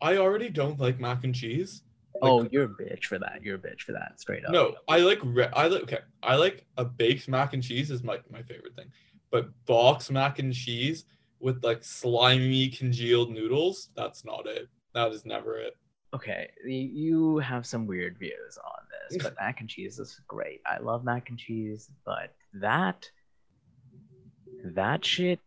I 0.00 0.16
already 0.16 0.48
don't 0.50 0.80
like 0.80 0.98
mac 0.98 1.22
and 1.24 1.34
cheese. 1.34 1.82
Oh, 2.22 2.48
you're 2.50 2.64
a 2.64 2.68
bitch 2.68 3.04
for 3.04 3.18
that. 3.18 3.40
You're 3.42 3.56
a 3.56 3.58
bitch 3.58 3.82
for 3.82 3.92
that. 3.92 4.20
Straight 4.20 4.44
up. 4.44 4.52
No, 4.52 4.74
I 4.88 4.98
like 4.98 5.18
re- 5.22 5.50
I 5.52 5.66
like 5.66 5.82
okay. 5.82 5.98
I 6.22 6.36
like 6.36 6.64
a 6.78 6.84
baked 6.84 7.28
mac 7.28 7.52
and 7.54 7.62
cheese 7.62 7.90
is 7.90 8.02
my 8.02 8.18
my 8.30 8.42
favorite 8.42 8.74
thing, 8.76 8.86
but 9.30 9.48
box 9.66 10.10
mac 10.10 10.38
and 10.38 10.52
cheese 10.54 11.04
with 11.40 11.62
like 11.64 11.82
slimy 11.84 12.68
congealed 12.68 13.30
noodles, 13.30 13.90
that's 13.96 14.24
not 14.24 14.46
it. 14.46 14.68
That 14.94 15.10
is 15.12 15.24
never 15.26 15.58
it. 15.58 15.76
Okay, 16.14 16.50
you 16.64 17.38
have 17.38 17.64
some 17.66 17.86
weird 17.86 18.18
views 18.18 18.58
on 18.64 18.82
this, 19.10 19.22
but 19.22 19.34
mac 19.40 19.60
and 19.60 19.68
cheese 19.68 19.98
is 19.98 20.20
great. 20.28 20.60
I 20.66 20.78
love 20.78 21.04
mac 21.04 21.30
and 21.30 21.38
cheese, 21.38 21.90
but 22.04 22.34
that 22.54 23.10
that 24.64 25.04
shit 25.04 25.40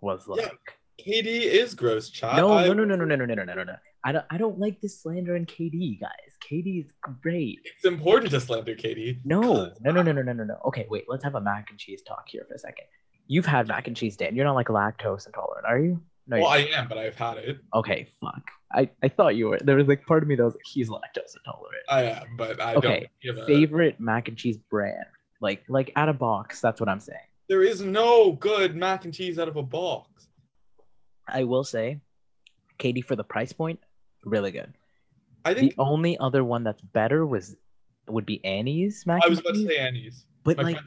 was 0.00 0.24
Yeah. 0.28 0.44
like 0.44 0.78
KD 1.04 1.26
is 1.26 1.74
gross, 1.74 2.08
child. 2.10 2.36
no, 2.36 2.72
no, 2.72 2.84
no, 2.84 2.94
no, 2.94 3.04
no, 3.04 3.16
no, 3.16 3.24
no, 3.26 3.34
no, 3.34 3.54
no, 3.54 3.64
no. 3.64 3.76
I 4.04 4.12
don't, 4.12 4.24
I 4.30 4.36
don't 4.38 4.58
like 4.58 4.80
this 4.80 5.00
slander 5.00 5.36
in 5.36 5.46
KD, 5.46 6.00
guys. 6.00 6.10
KD 6.48 6.84
is 6.84 6.92
great. 7.22 7.60
It's 7.64 7.84
important 7.84 8.32
to 8.32 8.40
slander 8.40 8.74
KD. 8.74 9.20
No, 9.24 9.70
no, 9.80 9.90
no, 9.92 10.02
no, 10.02 10.12
no, 10.12 10.22
no, 10.22 10.32
no, 10.32 10.44
no. 10.44 10.58
Okay, 10.66 10.86
wait. 10.90 11.04
Let's 11.08 11.22
have 11.24 11.36
a 11.36 11.40
mac 11.40 11.70
and 11.70 11.78
cheese 11.78 12.02
talk 12.02 12.24
here 12.28 12.44
for 12.48 12.54
a 12.54 12.58
second. 12.58 12.86
You've 13.28 13.46
had 13.46 13.68
mac 13.68 13.86
and 13.86 13.96
cheese, 13.96 14.16
Dan. 14.16 14.34
You're 14.34 14.44
not 14.44 14.56
like 14.56 14.68
lactose 14.68 15.26
intolerant, 15.26 15.66
are 15.66 15.78
you? 15.78 16.02
No. 16.26 16.38
Well, 16.38 16.48
I 16.48 16.58
am, 16.74 16.88
but 16.88 16.98
I've 16.98 17.16
had 17.16 17.38
it. 17.38 17.58
Okay, 17.74 18.08
fuck. 18.20 18.42
I, 18.72 18.90
I 19.02 19.08
thought 19.08 19.36
you 19.36 19.48
were. 19.48 19.58
There 19.58 19.76
was 19.76 19.86
like 19.86 20.04
part 20.06 20.22
of 20.22 20.28
me 20.28 20.34
that 20.36 20.44
was 20.44 20.54
like, 20.54 20.64
he's 20.64 20.88
lactose 20.88 21.36
intolerant. 21.36 21.84
I 21.88 22.02
am, 22.04 22.36
but 22.36 22.60
I 22.60 22.74
Okay, 22.74 23.08
don't 23.24 23.38
a 23.38 23.46
Favorite 23.46 24.00
mac 24.00 24.28
and 24.28 24.36
cheese 24.36 24.58
brand? 24.70 25.06
Like 25.40 25.64
like 25.68 25.92
out 25.96 26.08
of 26.08 26.18
box. 26.18 26.60
That's 26.60 26.80
what 26.80 26.88
I'm 26.88 27.00
saying. 27.00 27.18
There 27.48 27.62
is 27.62 27.82
no 27.82 28.32
good 28.32 28.76
mac 28.76 29.04
and 29.04 29.12
cheese 29.12 29.38
out 29.38 29.48
of 29.48 29.56
a 29.56 29.62
box. 29.62 30.28
I 31.28 31.44
will 31.44 31.64
say, 31.64 32.00
KD, 32.78 33.04
for 33.04 33.16
the 33.16 33.24
price 33.24 33.52
point, 33.52 33.80
really 34.24 34.50
good. 34.50 34.72
I 35.44 35.54
think 35.54 35.74
The 35.74 35.82
only 35.82 36.18
other 36.18 36.44
one 36.44 36.64
that's 36.64 36.80
better 36.80 37.26
was 37.26 37.56
would 38.08 38.26
be 38.26 38.44
Annie's 38.44 39.04
mac 39.06 39.22
I 39.24 39.28
was 39.28 39.38
about 39.38 39.54
to 39.54 39.66
say 39.66 39.78
Annie's. 39.78 40.26
but 40.44 40.56
My 40.56 40.62
like, 40.64 40.78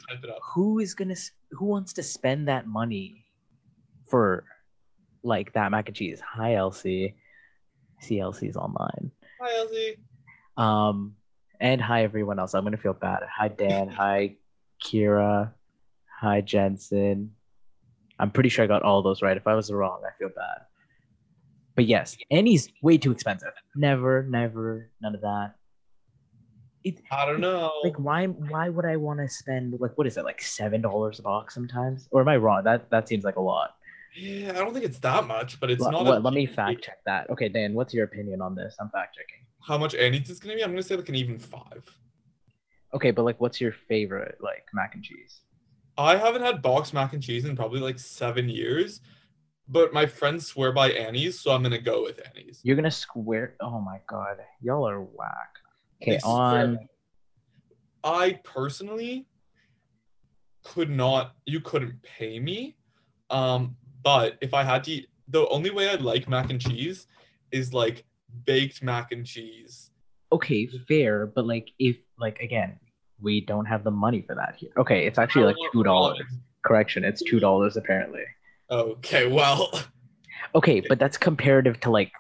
who 0.54 0.80
is 0.80 0.94
gonna 0.94 1.16
who 1.52 1.66
wants 1.66 1.94
to 1.94 2.04
spend 2.04 2.48
that 2.48 2.68
money 2.68 3.26
for 4.10 4.44
like 5.24 5.54
that 5.54 5.72
mac 5.72 5.88
and 5.88 5.96
cheese? 5.96 6.22
Hi, 6.22 6.56
Elsie. 6.56 7.16
Elsie's 8.12 8.56
online. 8.56 9.12
Hi, 9.42 9.58
Elsie. 9.58 9.98
Um, 10.58 11.16
and 11.60 11.82
hi 11.82 12.04
everyone 12.04 12.38
else. 12.40 12.54
I'm 12.54 12.64
gonna 12.64 12.78
feel 12.78 12.94
bad. 12.94 13.24
Hi 13.36 13.48
Dan. 13.48 13.88
hi 14.02 14.36
Kira. 14.84 15.52
Hi 16.20 16.42
Jensen. 16.42 17.32
I'm 18.20 18.32
pretty 18.32 18.50
sure 18.50 18.64
I 18.64 18.68
got 18.68 18.84
all 18.84 19.02
those 19.02 19.22
right. 19.22 19.36
If 19.36 19.48
I 19.48 19.56
was 19.56 19.72
wrong, 19.72 20.02
I 20.06 20.18
feel 20.18 20.30
bad. 20.30 20.66
But 21.76 21.86
yes, 21.86 22.16
Annie's 22.32 22.70
way 22.82 22.98
too 22.98 23.12
expensive. 23.12 23.52
Never, 23.76 24.24
never, 24.24 24.90
none 25.02 25.14
of 25.16 25.22
that. 25.22 25.56
It, 26.84 27.02
I 27.12 27.26
don't 27.26 27.42
know. 27.42 27.72
like 27.84 27.98
why 27.98 28.28
why 28.28 28.70
would 28.70 28.86
I 28.86 28.96
want 28.96 29.20
to 29.20 29.28
spend 29.28 29.76
like 29.80 29.98
what 29.98 30.06
is 30.06 30.18
it 30.18 30.24
like 30.24 30.40
seven 30.42 30.82
dollars 30.82 31.18
a 31.20 31.24
box 31.24 31.54
sometimes? 31.56 32.08
Or 32.12 32.22
am 32.22 32.28
I 32.28 32.38
wrong? 32.38 32.64
That 32.64 32.90
that 32.92 33.08
seems 33.08 33.24
like 33.24 33.38
a 33.38 33.42
lot. 33.42 33.72
yeah, 34.16 34.52
I 34.52 34.60
don't 34.60 34.72
think 34.72 34.86
it's 34.86 35.00
that 35.00 35.26
much, 35.26 35.60
but 35.60 35.72
it's 35.72 35.82
Let- 35.82 35.92
not. 35.92 36.06
what- 36.06 36.18
a- 36.20 36.22
let 36.22 36.34
me 36.36 36.46
fact 36.46 36.84
check 36.84 37.00
that. 37.08 37.28
Okay, 37.32 37.50
Dan, 37.50 37.74
what's 37.74 37.92
your 37.94 38.06
opinion 38.06 38.40
on 38.40 38.54
this? 38.54 38.76
I'm 38.80 38.90
fact 38.90 39.16
checking. 39.16 39.46
How 39.68 39.80
much 39.80 39.96
Annie's 39.96 40.30
is 40.30 40.40
gonna 40.40 40.56
be? 40.56 40.64
I'm 40.64 40.70
gonna 40.70 40.84
say 40.84 40.96
like 40.96 41.10
an 41.10 41.16
even 41.16 41.40
five. 41.40 41.84
Okay, 42.94 43.10
but 43.10 43.24
like 43.26 43.42
what's 43.42 43.60
your 43.60 43.72
favorite 43.72 44.38
like 44.40 44.66
mac 44.74 44.94
and 44.94 45.04
cheese? 45.04 45.42
I 45.98 46.18
haven't 46.18 46.44
had 46.44 46.62
box 46.62 46.94
mac 46.94 47.14
and 47.14 47.24
cheese 47.24 47.46
in 47.46 47.56
probably 47.56 47.80
like 47.80 47.98
seven 47.98 48.48
years, 48.48 49.02
but 49.68 49.94
my 49.94 50.06
friends 50.06 50.46
swear 50.46 50.72
by 50.72 50.92
Annie's, 50.92 51.40
so 51.40 51.52
I'm 51.52 51.64
gonna 51.64 51.80
go 51.80 52.04
with 52.04 52.20
Annie's. 52.26 52.60
You're 52.64 52.76
gonna 52.76 52.92
square. 52.92 53.56
Oh 53.60 53.80
my 53.80 54.00
god, 54.08 54.38
y'all 54.62 54.88
are 54.88 55.02
whack. 55.02 55.58
Okay, 56.02 56.20
on. 56.24 56.80
I 58.04 58.40
personally 58.44 59.26
could 60.64 60.90
not. 60.90 61.36
You 61.46 61.60
couldn't 61.62 62.02
pay 62.04 62.40
me, 62.40 62.76
um. 63.30 63.76
But 64.04 64.38
if 64.40 64.54
I 64.54 64.64
had 64.64 64.84
to, 64.84 64.92
eat, 64.92 65.10
the 65.30 65.48
only 65.48 65.72
way 65.72 65.90
I 65.90 65.96
like 65.96 66.30
mac 66.30 66.52
and 66.52 66.62
cheese 66.62 67.08
is 67.52 67.74
like 67.74 68.06
baked 68.46 68.84
mac 68.84 69.12
and 69.12 69.26
cheese. 69.26 69.90
Okay, 70.32 70.68
fair, 70.88 71.26
but 71.26 71.48
like 71.48 71.70
if 71.80 71.98
like 72.20 72.40
again, 72.40 72.78
we 73.20 73.42
don't 73.42 73.66
have 73.66 73.84
the 73.84 73.92
money 73.92 74.22
for 74.22 74.36
that 74.36 74.56
here. 74.58 74.72
Okay, 74.78 75.08
it's 75.08 75.18
actually 75.18 75.46
like 75.46 75.56
two 75.72 75.84
dollars. 75.84 76.22
Correction, 76.64 77.04
it's 77.04 77.24
two 77.24 77.40
dollars 77.40 77.78
apparently. 77.78 78.24
Okay, 78.70 79.28
well, 79.28 79.72
Okay, 80.56 80.82
but 80.88 81.00
that's 81.00 81.18
comparative 81.18 81.80
to 81.82 81.92
like 81.92 82.12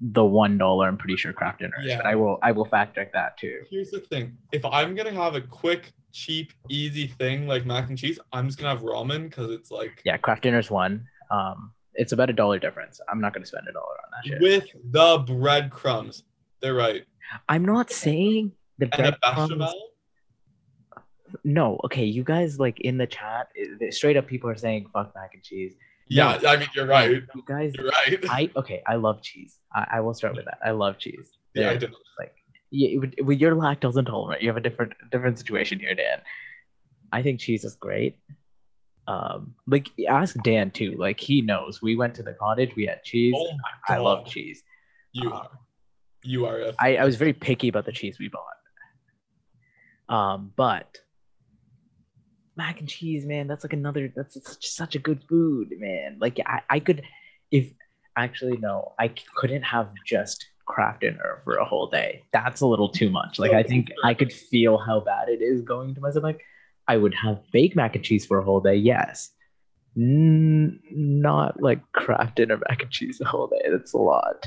the 0.00 0.24
one 0.24 0.58
dollar. 0.58 0.88
I'm 0.88 0.96
pretty 0.96 1.16
sure 1.16 1.32
Kraft 1.32 1.60
Dinner. 1.60 1.76
Yeah. 1.82 1.98
But 1.98 2.06
I 2.06 2.14
will 2.14 2.38
I 2.42 2.52
will 2.52 2.64
fact 2.64 2.94
check 2.96 3.12
that 3.12 3.38
too. 3.38 3.60
here's 3.70 3.90
the 3.90 4.00
thing: 4.00 4.36
if 4.52 4.64
I'm 4.64 4.94
gonna 4.94 5.12
have 5.12 5.34
a 5.34 5.40
quick, 5.40 5.92
cheap, 6.12 6.52
easy 6.68 7.06
thing 7.06 7.46
like 7.46 7.64
mac 7.64 7.88
and 7.88 7.96
cheese, 7.98 8.18
I'm 8.32 8.46
just 8.48 8.58
gonna 8.58 8.70
have 8.70 8.82
ramen 8.82 9.24
because 9.24 9.50
it's 9.50 9.70
like 9.70 10.02
Yeah, 10.04 10.16
Kraft 10.16 10.42
Dinner's 10.42 10.70
one. 10.70 11.06
Um, 11.30 11.72
it's 11.94 12.12
about 12.12 12.28
a 12.28 12.32
dollar 12.32 12.58
difference. 12.58 13.00
I'm 13.08 13.20
not 13.20 13.32
gonna 13.32 13.46
spend 13.46 13.66
a 13.68 13.72
dollar 13.72 13.86
on 13.86 14.10
that 14.12 14.28
shit. 14.28 14.40
with 14.40 14.64
the 14.92 15.18
breadcrumbs. 15.18 16.24
They're 16.60 16.74
right, 16.74 17.04
I'm 17.48 17.64
not 17.64 17.90
saying 17.90 18.52
the 18.78 18.86
breadcrumbs. 18.86 19.48
bechamel. 19.50 19.90
No, 21.44 21.80
okay, 21.84 22.04
you 22.04 22.22
guys 22.24 22.58
like 22.58 22.80
in 22.80 22.98
the 22.98 23.06
chat, 23.06 23.48
straight 23.90 24.16
up 24.16 24.26
people 24.26 24.48
are 24.50 24.56
saying 24.56 24.86
fuck 24.92 25.14
mac 25.14 25.30
and 25.34 25.42
cheese. 25.42 25.74
Yeah, 26.08 26.38
I 26.46 26.56
mean 26.56 26.68
you're 26.74 26.86
right. 26.86 27.10
You 27.10 27.42
guys, 27.46 27.72
You're 27.76 27.88
right. 27.88 28.24
I 28.30 28.50
okay, 28.56 28.82
I 28.86 28.94
love 28.94 29.22
cheese. 29.22 29.58
I, 29.74 29.86
I 29.94 30.00
will 30.00 30.14
start 30.14 30.36
with 30.36 30.44
that. 30.44 30.58
I 30.64 30.70
love 30.70 30.98
cheese. 30.98 31.30
yeah, 31.54 31.70
I 31.70 31.76
do. 31.76 31.88
would- 33.00 33.16
when 33.22 33.38
you're 33.38 33.54
lactose 33.56 33.96
intolerant, 33.98 34.42
you 34.42 34.48
have 34.48 34.56
a 34.56 34.60
different 34.60 34.92
different 35.10 35.38
situation 35.38 35.80
here, 35.80 35.94
Dan. 35.94 36.20
I 37.12 37.22
think 37.22 37.40
cheese 37.40 37.64
is 37.64 37.74
great. 37.76 38.18
Um, 39.08 39.54
like 39.66 39.88
ask 40.08 40.36
Dan 40.42 40.70
too. 40.70 40.96
Like 40.98 41.18
he 41.20 41.40
knows. 41.40 41.80
We 41.82 41.96
went 41.96 42.14
to 42.16 42.22
the 42.22 42.34
cottage. 42.34 42.74
We 42.76 42.86
had 42.86 43.02
cheese. 43.04 43.34
Oh 43.36 43.48
I 43.88 43.98
love 43.98 44.26
cheese. 44.26 44.62
You 45.12 45.32
are, 45.32 45.50
you 46.22 46.46
are. 46.46 46.60
A, 46.60 46.74
I, 46.78 46.96
I 46.96 47.04
was 47.04 47.16
very 47.16 47.32
picky 47.32 47.68
about 47.68 47.86
the 47.86 47.92
cheese 47.92 48.18
we 48.18 48.28
bought. 48.28 48.42
Um, 50.08 50.52
but 50.56 50.98
mac 52.56 52.80
and 52.80 52.88
cheese, 52.88 53.26
man, 53.26 53.46
that's 53.46 53.64
like 53.64 53.72
another. 53.72 54.12
That's 54.14 54.34
such, 54.42 54.66
such 54.66 54.94
a 54.94 54.98
good 54.98 55.22
food, 55.28 55.72
man. 55.78 56.18
Like 56.20 56.40
I, 56.46 56.62
I 56.70 56.80
could, 56.80 57.02
if 57.50 57.72
actually 58.16 58.56
no, 58.56 58.92
I 58.98 59.12
couldn't 59.36 59.62
have 59.62 59.90
just 60.06 60.46
Kraft 60.66 61.02
Dinner 61.02 61.42
for 61.44 61.56
a 61.56 61.64
whole 61.64 61.88
day. 61.88 62.24
That's 62.32 62.60
a 62.62 62.66
little 62.66 62.88
too 62.88 63.10
much. 63.10 63.38
Like 63.38 63.52
I 63.52 63.62
think 63.62 63.88
I 64.02 64.14
could 64.14 64.32
feel 64.32 64.78
how 64.78 65.00
bad 65.00 65.28
it 65.28 65.42
is 65.42 65.62
going 65.62 65.94
to 65.94 66.00
my 66.00 66.10
stomach. 66.10 66.40
I 66.88 66.96
would 66.96 67.14
have 67.14 67.40
baked 67.52 67.76
mac 67.76 67.94
and 67.94 68.04
cheese 68.04 68.24
for 68.26 68.38
a 68.38 68.44
whole 68.44 68.60
day. 68.60 68.76
Yes. 68.76 69.30
N- 69.96 70.80
not 70.90 71.62
like 71.62 71.80
Kraft 71.92 72.36
Dinner 72.36 72.58
mac 72.68 72.82
and 72.82 72.90
cheese 72.90 73.18
the 73.18 73.26
whole 73.26 73.48
day. 73.48 73.68
That's 73.70 73.92
a 73.92 73.98
lot. 73.98 74.46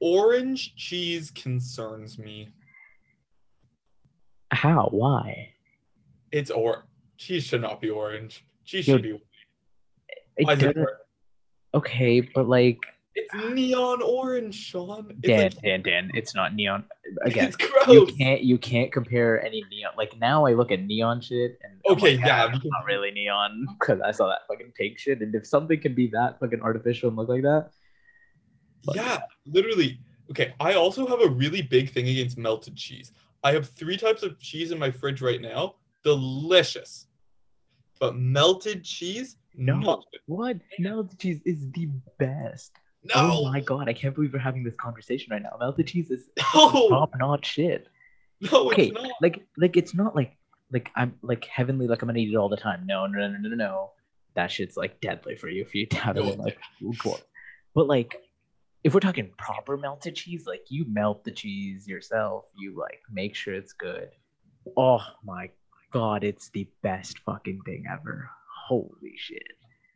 orange 0.00 0.74
cheese 0.76 1.30
concerns 1.30 2.18
me. 2.18 2.48
How? 4.50 4.88
Why? 4.90 5.50
It's 6.32 6.50
or 6.50 6.84
cheese 7.18 7.44
should 7.44 7.60
not 7.60 7.80
be 7.80 7.90
orange. 7.90 8.44
Cheese 8.64 8.88
Yo, 8.88 8.94
should 8.94 9.02
be. 9.02 9.10
Is 10.38 10.62
it 10.62 10.76
okay, 11.74 12.20
but 12.20 12.48
like 12.48 12.78
It's 13.14 13.34
neon 13.34 14.00
orange, 14.02 14.54
Sean. 14.54 15.10
It's 15.10 15.28
Dan, 15.28 15.42
like, 15.42 15.62
Dan, 15.62 15.82
Dan, 15.82 16.10
it's 16.14 16.34
not 16.34 16.54
neon. 16.54 16.84
Again, 17.22 17.52
it's 17.52 17.88
you 17.88 18.06
can't 18.06 18.42
you 18.42 18.56
can't 18.56 18.92
compare 18.92 19.44
any 19.44 19.64
neon. 19.70 19.92
Like 19.96 20.16
now, 20.18 20.46
I 20.46 20.52
look 20.52 20.70
at 20.70 20.80
neon 20.80 21.20
shit 21.20 21.58
and 21.62 21.80
Okay, 21.90 22.16
like, 22.16 22.26
yeah, 22.26 22.44
"Ah, 22.44 22.48
because- 22.52 22.70
not 22.70 22.84
really 22.86 23.10
neon 23.10 23.66
because 23.78 24.00
I 24.00 24.12
saw 24.12 24.28
that 24.28 24.46
fucking 24.46 24.72
pink 24.76 24.98
shit. 24.98 25.20
And 25.20 25.34
if 25.34 25.46
something 25.46 25.80
can 25.80 25.94
be 25.94 26.06
that 26.08 26.38
fucking 26.38 26.62
artificial 26.62 27.08
and 27.08 27.16
look 27.16 27.28
like 27.28 27.42
that, 27.42 27.70
but- 28.84 28.96
Yeah, 28.96 29.18
literally. 29.46 29.98
Okay, 30.30 30.52
I 30.60 30.74
also 30.74 31.06
have 31.06 31.22
a 31.22 31.28
really 31.28 31.62
big 31.62 31.90
thing 31.90 32.06
against 32.06 32.36
melted 32.36 32.76
cheese. 32.76 33.12
I 33.42 33.52
have 33.52 33.68
three 33.70 33.96
types 33.96 34.22
of 34.22 34.38
cheese 34.38 34.70
in 34.70 34.78
my 34.78 34.90
fridge 34.90 35.22
right 35.22 35.40
now. 35.40 35.76
Delicious. 36.04 37.07
But 38.00 38.16
melted 38.16 38.84
cheese? 38.84 39.36
No. 39.54 40.02
what 40.26 40.56
melted 40.78 41.18
cheese 41.18 41.40
is 41.44 41.70
the 41.72 41.88
best. 42.18 42.72
No. 43.04 43.14
Oh 43.16 43.44
my 43.50 43.60
god, 43.60 43.88
I 43.88 43.92
can't 43.92 44.14
believe 44.14 44.32
we're 44.32 44.38
having 44.38 44.64
this 44.64 44.74
conversation 44.76 45.32
right 45.32 45.42
now. 45.42 45.56
Melted 45.58 45.86
cheese 45.86 46.10
is 46.10 46.28
No. 46.54 46.88
top 46.88 47.10
notch 47.16 47.46
shit. 47.46 47.88
No, 48.40 48.70
okay, 48.70 48.88
it's 48.88 48.94
not. 48.94 49.10
like 49.20 49.46
like 49.56 49.76
it's 49.76 49.94
not 49.94 50.14
like 50.14 50.36
like 50.70 50.90
I'm 50.94 51.14
like 51.22 51.44
heavenly 51.46 51.88
like 51.88 52.02
I'm 52.02 52.08
gonna 52.08 52.18
eat 52.18 52.32
it 52.32 52.36
all 52.36 52.48
the 52.48 52.56
time. 52.56 52.84
No, 52.86 53.06
no, 53.06 53.18
no, 53.18 53.36
no, 53.38 53.48
no, 53.48 53.56
no. 53.56 53.90
That 54.34 54.52
shit's 54.52 54.76
like 54.76 55.00
deadly 55.00 55.34
for 55.36 55.48
you 55.48 55.62
if 55.62 55.74
you 55.74 55.86
have 55.92 56.16
it 56.16 56.24
in 56.24 56.38
like 56.38 56.58
food 56.78 56.96
form. 56.98 57.20
But 57.74 57.88
like 57.88 58.16
if 58.84 58.94
we're 58.94 59.00
talking 59.00 59.30
proper 59.38 59.76
melted 59.76 60.14
cheese, 60.14 60.44
like 60.46 60.62
you 60.68 60.84
melt 60.88 61.24
the 61.24 61.32
cheese 61.32 61.88
yourself, 61.88 62.44
you 62.56 62.78
like 62.78 63.00
make 63.10 63.34
sure 63.34 63.54
it's 63.54 63.72
good. 63.72 64.10
Oh 64.76 65.00
my 65.24 65.50
god, 65.92 66.24
it's 66.24 66.50
the 66.50 66.68
best 66.82 67.18
fucking 67.20 67.60
thing 67.64 67.84
ever. 67.90 68.28
Holy 68.66 69.14
shit. 69.16 69.42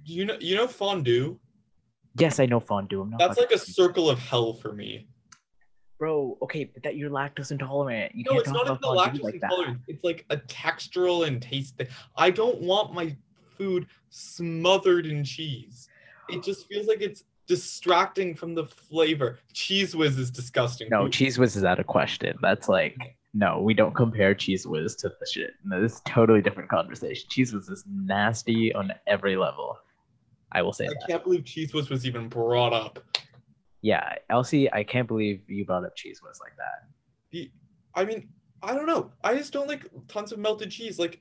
Do 0.05 0.13
you 0.13 0.25
know 0.25 0.37
you 0.41 0.57
know 0.57 0.67
fondue? 0.67 1.39
Yes, 2.19 2.41
I 2.41 2.47
know 2.47 2.61
fondue. 2.61 3.03
I'm 3.03 3.11
not 3.11 3.19
That's 3.19 3.39
like 3.39 3.53
a 3.53 3.59
circle 3.59 4.11
of 4.11 4.19
hell 4.19 4.55
for 4.55 4.73
me. 4.73 5.07
bro. 5.99 6.37
Okay, 6.43 6.65
but 6.65 6.83
that 6.83 6.97
you're 6.97 7.11
lactose 7.11 7.53
intolerant. 7.53 8.15
You 8.15 8.25
No, 8.31 8.39
it's 8.39 8.51
not 8.51 8.67
even 8.67 8.79
the 8.81 8.89
lactose 8.89 9.23
like 9.23 9.41
that. 9.41 9.77
It's 9.89 10.03
like 10.05 10.25
a 10.31 10.37
textural 10.37 11.27
and 11.27 11.41
taste 11.41 11.77
thing. 11.77 11.87
I 12.17 12.31
don't 12.31 12.61
want 12.61 12.93
my 12.93 13.17
food 13.57 13.87
smothered 14.11 15.07
in 15.07 15.25
cheese. 15.25 15.89
It 16.29 16.43
just 16.43 16.67
feels 16.67 16.87
like 16.87 17.01
it's 17.01 17.25
distracting 17.47 18.35
from 18.35 18.55
the 18.55 18.65
flavor. 18.65 19.39
Cheez 19.55 19.95
Whiz 19.95 20.19
is 20.19 20.31
disgusting. 20.31 20.89
No, 20.91 21.05
Who- 21.05 21.11
Cheez 21.11 21.39
Whiz 21.39 21.57
is 21.57 21.65
out 21.65 21.79
of 21.79 21.87
question. 21.87 22.37
That's 22.43 22.69
like 22.69 22.97
no, 23.35 23.61
we 23.61 23.73
don't 23.75 23.95
compare 23.95 24.35
Cheez 24.35 24.67
Whiz 24.67 24.95
to 24.97 25.09
the 25.09 25.27
shit. 25.27 25.53
No, 25.65 25.81
this 25.81 25.95
is 25.95 26.03
a 26.07 26.11
totally 26.11 26.43
different 26.43 26.69
conversation. 26.69 27.29
Cheez 27.31 27.55
Whiz 27.55 27.69
is 27.69 27.85
nasty 27.89 28.75
on 28.75 28.93
every 29.07 29.37
level. 29.37 29.79
I 30.53 30.61
will 30.61 30.73
say 30.75 30.85
I 30.85 30.89
that. 30.89 31.07
can't 31.09 31.25
believe 31.25 31.45
Cheez 31.45 31.73
Whiz 31.73 31.89
was 31.89 32.07
even 32.07 32.29
brought 32.29 32.73
up. 32.75 32.99
Yeah, 33.81 34.15
Elsie, 34.29 34.73
I 34.73 34.85
can't 34.85 35.09
believe 35.09 35.43
you 35.49 35.65
brought 35.65 35.85
up 35.85 35.97
Cheez 35.97 36.19
Whiz 36.23 36.39
like 36.41 36.57
that. 36.59 36.89
The, 37.31 37.51
I 37.95 38.05
mean, 38.05 38.29
I 38.63 38.75
don't 38.75 38.87
know. 38.87 39.11
I 39.25 39.35
just 39.35 39.53
don't 39.53 39.67
like 39.67 39.87
tons 40.09 40.33
of 40.33 40.39
melted 40.39 40.71
cheese. 40.71 40.99
Like, 40.99 41.21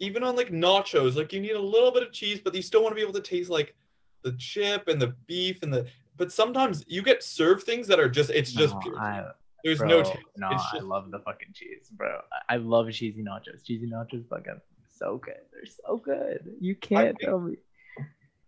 even 0.00 0.22
on 0.24 0.34
like 0.36 0.50
nachos, 0.50 1.14
like 1.16 1.32
you 1.32 1.40
need 1.40 1.52
a 1.52 1.60
little 1.60 1.92
bit 1.92 2.02
of 2.02 2.12
cheese, 2.12 2.40
but 2.42 2.54
you 2.54 2.62
still 2.62 2.82
want 2.82 2.92
to 2.92 2.96
be 2.96 3.02
able 3.02 3.14
to 3.14 3.20
taste 3.22 3.48
like 3.48 3.74
the 4.22 4.32
chip 4.32 4.88
and 4.88 5.00
the 5.00 5.14
beef 5.26 5.62
and 5.62 5.72
the. 5.72 5.86
But 6.16 6.32
sometimes 6.32 6.84
you 6.88 7.00
get 7.02 7.22
served 7.22 7.62
things 7.62 7.86
that 7.86 8.00
are 8.00 8.08
just 8.08 8.30
it's 8.30 8.52
just 8.52 8.74
No, 8.74 8.80
pure. 8.80 8.98
I, 8.98 9.24
There's 9.64 9.78
bro, 9.78 9.88
no 9.88 10.02
taste. 10.02 10.18
Nah, 10.36 10.54
It's 10.54 10.64
I 10.72 10.78
love 10.78 11.10
the 11.10 11.18
fucking 11.20 11.48
cheese, 11.54 11.90
bro. 11.92 12.20
I 12.48 12.54
I 12.54 12.56
love 12.58 12.90
cheesy 12.92 13.22
nachos. 13.22 13.64
Cheesy 13.64 13.86
nachos, 13.90 14.26
fucking 14.28 14.60
so 14.90 15.18
good. 15.18 15.34
They're 15.52 15.66
so 15.66 15.96
good. 15.96 16.56
You 16.60 16.74
can't 16.76 17.16
think- 17.18 17.20
tell 17.20 17.40
me. 17.40 17.56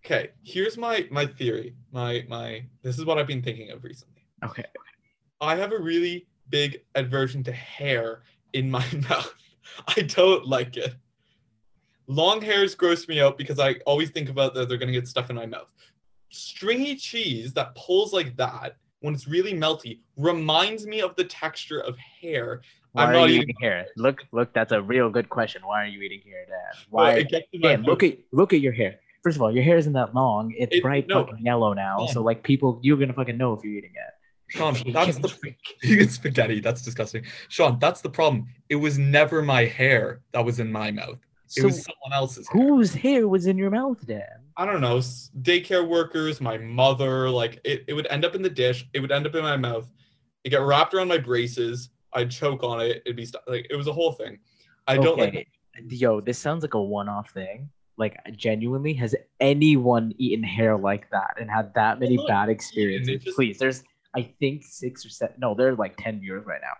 Okay, 0.04 0.30
here's 0.44 0.78
my 0.78 1.06
my 1.10 1.26
theory. 1.26 1.74
My 1.92 2.24
my 2.28 2.64
this 2.82 2.98
is 2.98 3.04
what 3.04 3.18
I've 3.18 3.26
been 3.26 3.42
thinking 3.42 3.70
of 3.70 3.84
recently. 3.84 4.22
Okay. 4.44 4.64
I 5.40 5.56
have 5.56 5.72
a 5.72 5.78
really 5.78 6.26
big 6.48 6.82
aversion 6.94 7.42
to 7.44 7.52
hair 7.52 8.22
in 8.52 8.70
my 8.70 8.84
mouth. 9.08 9.34
I 9.88 10.02
don't 10.02 10.46
like 10.46 10.76
it. 10.76 10.94
Long 12.06 12.40
hairs 12.42 12.74
gross 12.74 13.06
me 13.08 13.20
out 13.20 13.38
because 13.38 13.58
I 13.60 13.74
always 13.86 14.10
think 14.10 14.28
about 14.30 14.54
that 14.54 14.68
they're 14.68 14.78
gonna 14.78 14.92
get 14.92 15.06
stuck 15.06 15.28
in 15.30 15.36
my 15.36 15.46
mouth. 15.46 15.72
Stringy 16.30 16.96
cheese 16.96 17.52
that 17.54 17.74
pulls 17.74 18.12
like 18.12 18.36
that 18.36 18.76
when 19.00 19.14
it's 19.14 19.26
really 19.28 19.52
melty 19.54 19.98
reminds 20.16 20.86
me 20.86 21.00
of 21.00 21.16
the 21.16 21.24
texture 21.24 21.80
of 21.80 21.96
hair. 21.98 22.60
Why 22.92 23.04
I'm 23.04 23.08
are 23.10 23.12
not 23.12 23.24
you 23.30 23.40
eating- 23.42 23.54
hair? 23.60 23.86
Look, 23.96 24.24
look. 24.32 24.52
That's 24.52 24.72
a 24.72 24.82
real 24.82 25.10
good 25.10 25.28
question. 25.28 25.62
Why 25.64 25.84
are 25.84 25.86
you 25.86 26.00
eating 26.02 26.22
hair, 26.24 26.44
Dan? 26.46 26.82
But 26.90 26.96
Why? 26.96 27.10
it 27.18 27.28
gets 27.28 27.46
in 27.52 27.60
my 27.60 27.68
Dan, 27.68 27.80
mouth. 27.82 27.88
look 27.88 28.02
at 28.02 28.18
look 28.32 28.52
at 28.52 28.60
your 28.60 28.72
hair. 28.72 28.98
First 29.22 29.36
of 29.36 29.42
all, 29.42 29.52
your 29.54 29.62
hair 29.62 29.76
isn't 29.76 29.92
that 29.92 30.14
long. 30.14 30.52
It's 30.58 30.74
It- 30.76 30.82
bright 30.82 31.06
no. 31.06 31.24
fucking 31.26 31.44
yellow 31.44 31.72
now. 31.72 32.06
So 32.06 32.22
like 32.22 32.42
people, 32.42 32.80
you're 32.82 32.96
gonna 32.96 33.12
fucking 33.12 33.36
know 33.36 33.52
if 33.52 33.62
you're 33.64 33.74
eating 33.74 33.92
it. 33.94 34.14
Sean, 34.48 34.74
that's 34.92 35.18
the 35.18 35.28
spaghetti. 36.08 36.60
That's 36.60 36.82
disgusting. 36.82 37.24
Sean, 37.48 37.78
that's 37.78 38.00
the 38.00 38.10
problem. 38.10 38.48
It 38.68 38.76
was 38.76 38.98
never 38.98 39.40
my 39.42 39.64
hair 39.66 40.20
that 40.32 40.44
was 40.44 40.58
in 40.58 40.72
my 40.72 40.90
mouth. 40.90 41.18
It 41.56 41.60
So 41.60 41.66
was 41.66 41.84
someone 41.84 42.12
else's. 42.12 42.48
hair. 42.48 42.62
whose 42.62 42.94
hair 42.94 43.26
was 43.28 43.46
in 43.46 43.58
your 43.58 43.70
mouth, 43.70 44.06
Dan? 44.06 44.22
I 44.56 44.66
don't 44.66 44.80
know, 44.80 44.98
daycare 45.42 45.86
workers, 45.86 46.40
my 46.40 46.58
mother, 46.58 47.28
like 47.30 47.60
it, 47.64 47.84
it 47.88 47.94
would 47.94 48.06
end 48.08 48.24
up 48.24 48.34
in 48.34 48.42
the 48.42 48.50
dish, 48.50 48.86
it 48.92 49.00
would 49.00 49.10
end 49.10 49.26
up 49.26 49.34
in 49.34 49.42
my 49.42 49.56
mouth, 49.56 49.88
it 50.44 50.50
get 50.50 50.60
wrapped 50.60 50.92
around 50.94 51.08
my 51.08 51.18
braces, 51.18 51.90
I'd 52.12 52.30
choke 52.30 52.62
on 52.62 52.80
it, 52.80 53.02
it'd 53.06 53.16
be 53.16 53.24
stu- 53.26 53.38
like 53.46 53.66
it 53.70 53.76
was 53.76 53.86
a 53.86 53.92
whole 53.92 54.12
thing. 54.12 54.38
I 54.86 54.96
don't 54.96 55.18
like 55.18 55.28
Okay. 55.30 55.46
Yo, 55.88 56.20
this 56.20 56.38
sounds 56.38 56.62
like 56.62 56.74
a 56.74 56.82
one-off 56.82 57.30
thing. 57.30 57.70
Like 57.96 58.16
genuinely, 58.36 58.92
has 58.94 59.14
anyone 59.40 60.12
eaten 60.18 60.42
hair 60.44 60.76
like 60.76 61.08
that 61.10 61.34
and 61.40 61.50
had 61.50 61.72
that 61.74 62.00
many 62.00 62.18
bad 62.26 62.48
experiences? 62.48 63.22
just- 63.24 63.36
Please, 63.36 63.58
there's 63.58 63.82
I 64.14 64.22
think 64.40 64.64
six 64.64 65.06
or 65.06 65.08
seven. 65.10 65.36
No, 65.38 65.54
there 65.54 65.68
are 65.68 65.76
like 65.76 65.96
ten 65.96 66.18
viewers 66.20 66.44
right 66.44 66.60
now. 66.60 66.72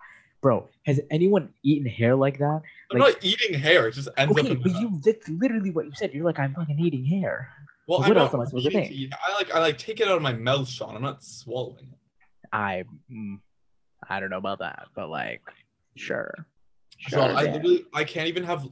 Bro, 0.43 0.69
has 0.87 1.01
anyone 1.11 1.53
eaten 1.63 1.87
hair 1.91 2.17
like 2.17 2.39
that? 2.39 2.63
I'm 2.91 2.99
like- 2.99 3.15
not 3.17 3.25
eating 3.25 3.59
hair, 3.59 3.89
it 3.89 3.93
just 3.93 4.09
ends 4.17 4.37
up 4.39 4.45
Okay, 4.45 4.55
but 4.55 4.73
mouth. 4.73 4.81
you 4.81 5.01
that's 5.05 5.29
literally 5.29 5.71
what 5.71 5.87
you 5.87 5.93
said. 5.95 6.15
You're 6.15 6.25
like, 6.25 6.39
I'm 6.39 6.55
fucking 6.55 6.79
eating 6.79 7.05
hair. 7.05 7.49
Well, 7.87 8.01
what 8.01 8.11
I'm 8.13 8.17
else 8.19 8.35
am 8.35 8.41
I 8.41 8.45
supposed 8.47 8.67
to 8.67 8.71
think? 8.71 9.13
I 9.29 9.35
like 9.35 9.53
I 9.55 9.59
like 9.59 9.77
take 9.77 10.01
it 10.01 10.09
out 10.09 10.17
of 10.17 10.23
my 10.23 10.33
mouth, 10.33 10.69
Sean. 10.69 10.97
I'm 10.97 11.03
not 11.03 11.23
swallowing 11.23 11.89
it. 11.93 12.49
I 12.53 12.85
mm, 13.13 13.41
I 14.09 14.21
don't 14.21 14.31
know 14.31 14.39
about 14.39 14.61
that, 14.61 14.87
but 14.95 15.09
like 15.11 15.43
sure. 15.97 16.33
Sean, 16.99 17.31
I 17.37 17.43
literally 17.43 17.85
I 17.93 18.05
can't 18.05 18.29
even 18.29 18.45
have 18.45 18.67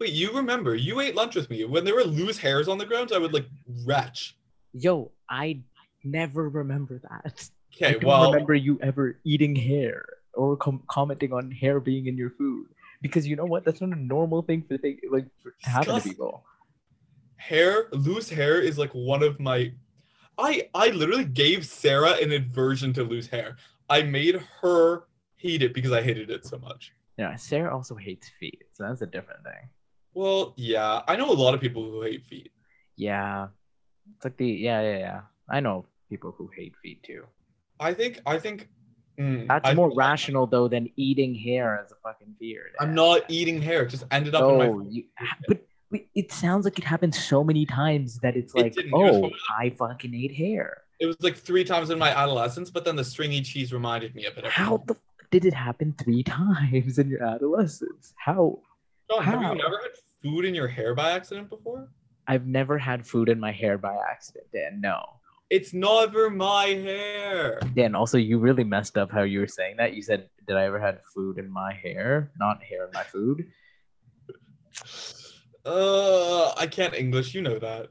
Wait, 0.00 0.12
you 0.12 0.30
remember 0.32 0.76
you 0.76 1.00
ate 1.00 1.16
lunch 1.16 1.34
with 1.34 1.50
me. 1.50 1.64
When 1.64 1.84
there 1.84 1.94
were 1.94 2.04
loose 2.04 2.38
hairs 2.38 2.68
on 2.68 2.78
the 2.78 2.86
ground, 2.86 3.10
I 3.12 3.18
would 3.18 3.32
like 3.32 3.46
retch. 3.84 4.36
Yo, 4.72 5.10
I 5.28 5.60
never 6.04 6.48
remember 6.48 6.98
that. 6.98 7.50
I 7.82 7.86
Okay, 7.86 7.92
don't 7.94 8.04
well 8.04 8.32
remember 8.32 8.54
you 8.54 8.78
ever 8.82 9.18
eating 9.24 9.54
hair 9.56 10.04
or 10.38 10.56
com- 10.56 10.82
commenting 10.88 11.32
on 11.32 11.50
hair 11.50 11.80
being 11.80 12.06
in 12.06 12.16
your 12.16 12.30
food 12.30 12.66
because 13.02 13.26
you 13.26 13.36
know 13.36 13.44
what? 13.44 13.64
That's 13.64 13.80
not 13.80 13.90
a 13.90 14.00
normal 14.00 14.42
thing 14.42 14.64
for 14.66 14.78
thing 14.78 14.98
like 15.10 15.26
for, 15.42 15.50
to 15.64 15.70
happen 15.70 15.94
to 15.96 16.00
people. 16.00 16.44
hair 17.36 17.88
loose 17.92 18.28
hair 18.28 18.60
is 18.60 18.78
like 18.78 18.90
one 18.92 19.22
of 19.22 19.38
my 19.40 19.72
i 20.38 20.68
i 20.74 20.88
literally 20.88 21.24
gave 21.24 21.64
sarah 21.64 22.12
an 22.22 22.32
aversion 22.32 22.92
to 22.92 23.04
loose 23.04 23.28
hair 23.28 23.56
i 23.88 24.02
made 24.02 24.36
her 24.60 25.04
hate 25.36 25.62
it 25.62 25.72
because 25.72 25.92
i 25.92 26.02
hated 26.02 26.30
it 26.30 26.44
so 26.44 26.58
much 26.58 26.92
Yeah, 27.16 27.34
Sarah 27.36 27.74
also 27.74 27.94
hates 27.96 28.28
feet, 28.38 28.62
so 28.74 28.84
that's 28.84 29.02
a 29.02 29.06
different 29.06 29.42
thing. 29.44 29.68
well 30.14 30.54
yeah 30.56 31.02
i 31.08 31.14
know 31.16 31.30
a 31.30 31.40
lot 31.44 31.54
of 31.54 31.60
people 31.60 31.82
who 31.90 32.02
hate 32.02 32.24
feet 32.26 32.50
Yeah, 32.96 33.48
it's 34.16 34.24
like 34.26 34.36
the 34.36 34.46
yeah 34.68 34.80
yeah 34.82 34.98
yeah. 34.98 35.20
I 35.48 35.60
know 35.60 35.86
people 36.10 36.32
who 36.36 36.50
hate 36.58 36.74
feet 36.82 37.02
too. 37.08 37.22
i 37.88 37.90
think 37.94 38.20
i 38.26 38.36
think 38.44 38.68
mm, 39.18 39.46
That's 39.48 39.68
I- 39.70 39.74
more 39.74 39.92
rational 39.94 40.46
though 40.46 40.68
than 40.68 40.88
eating 40.96 41.34
hair 41.34 41.80
as 41.84 41.92
a 41.92 41.96
fucking 42.02 42.34
beard. 42.40 42.72
i'm 42.80 42.94
not 42.94 43.22
eating 43.28 43.60
hair 43.60 43.82
it 43.82 43.88
just 43.90 44.04
ended 44.10 44.34
up 44.34 44.48
in 44.50 44.58
my 44.58 44.66
No, 44.68 44.86
you, 44.88 45.04
but, 45.48 45.64
it 46.14 46.30
sounds 46.32 46.66
like 46.66 46.78
it 46.78 46.84
happened 46.84 47.14
so 47.14 47.42
many 47.42 47.64
times 47.64 48.18
that 48.18 48.36
it's 48.36 48.54
like. 48.54 48.76
It 48.76 48.86
oh, 48.92 49.30
I 49.58 49.70
fucking 49.70 50.14
ate 50.14 50.34
hair. 50.34 50.82
it 51.00 51.06
was 51.06 51.16
like 51.22 51.34
three 51.36 51.64
times 51.64 51.88
in 51.90 51.98
my 51.98 52.10
adolescence 52.10 52.68
but 52.70 52.84
then 52.84 52.94
the 52.96 53.04
stringy 53.04 53.40
cheese 53.40 53.72
reminded 53.72 54.14
me 54.14 54.26
of 54.26 54.36
it 54.36 54.44
How 54.46 54.78
the 54.86 54.94
f- 54.94 55.00
did 55.30 55.44
it 55.46 55.54
happen 55.54 55.94
three 55.96 56.22
times 56.38 56.98
in 56.98 57.08
your 57.08 57.22
adolescence? 57.22 58.12
How? 58.18 58.60
John, 59.10 59.22
have 59.24 59.40
how? 59.40 59.52
you 59.52 59.58
never 59.58 59.78
had 59.78 59.92
food 60.22 60.44
in 60.44 60.54
your 60.54 60.68
hair 60.68 60.94
by 60.94 61.12
accident 61.12 61.48
before 61.48 61.88
I've 62.26 62.46
never 62.46 62.76
had 62.76 63.06
food 63.06 63.30
in 63.30 63.40
my 63.40 63.52
hair 63.52 63.78
by 63.78 63.96
accident, 64.10 64.44
Dan. 64.52 64.82
No. 64.82 65.02
It's 65.50 65.72
never 65.72 66.30
my 66.30 66.66
hair 66.66 67.60
Yeah, 67.74 67.86
and 67.86 67.96
also, 67.96 68.18
you 68.18 68.38
really 68.38 68.64
messed 68.64 68.98
up 68.98 69.10
how 69.10 69.22
you 69.22 69.40
were 69.40 69.46
saying 69.46 69.76
that. 69.78 69.94
You 69.94 70.02
said, 70.02 70.28
Did 70.46 70.56
I 70.56 70.64
ever 70.64 70.78
had 70.80 71.00
food 71.14 71.38
in 71.38 71.50
my 71.50 71.72
hair? 71.72 72.30
Not 72.38 72.62
hair 72.62 72.84
in 72.86 72.92
my 72.92 73.04
food. 73.04 73.46
uh 75.64 76.52
i 76.56 76.66
can't 76.66 76.94
english 76.94 77.34
you 77.34 77.42
know 77.42 77.58
that 77.58 77.88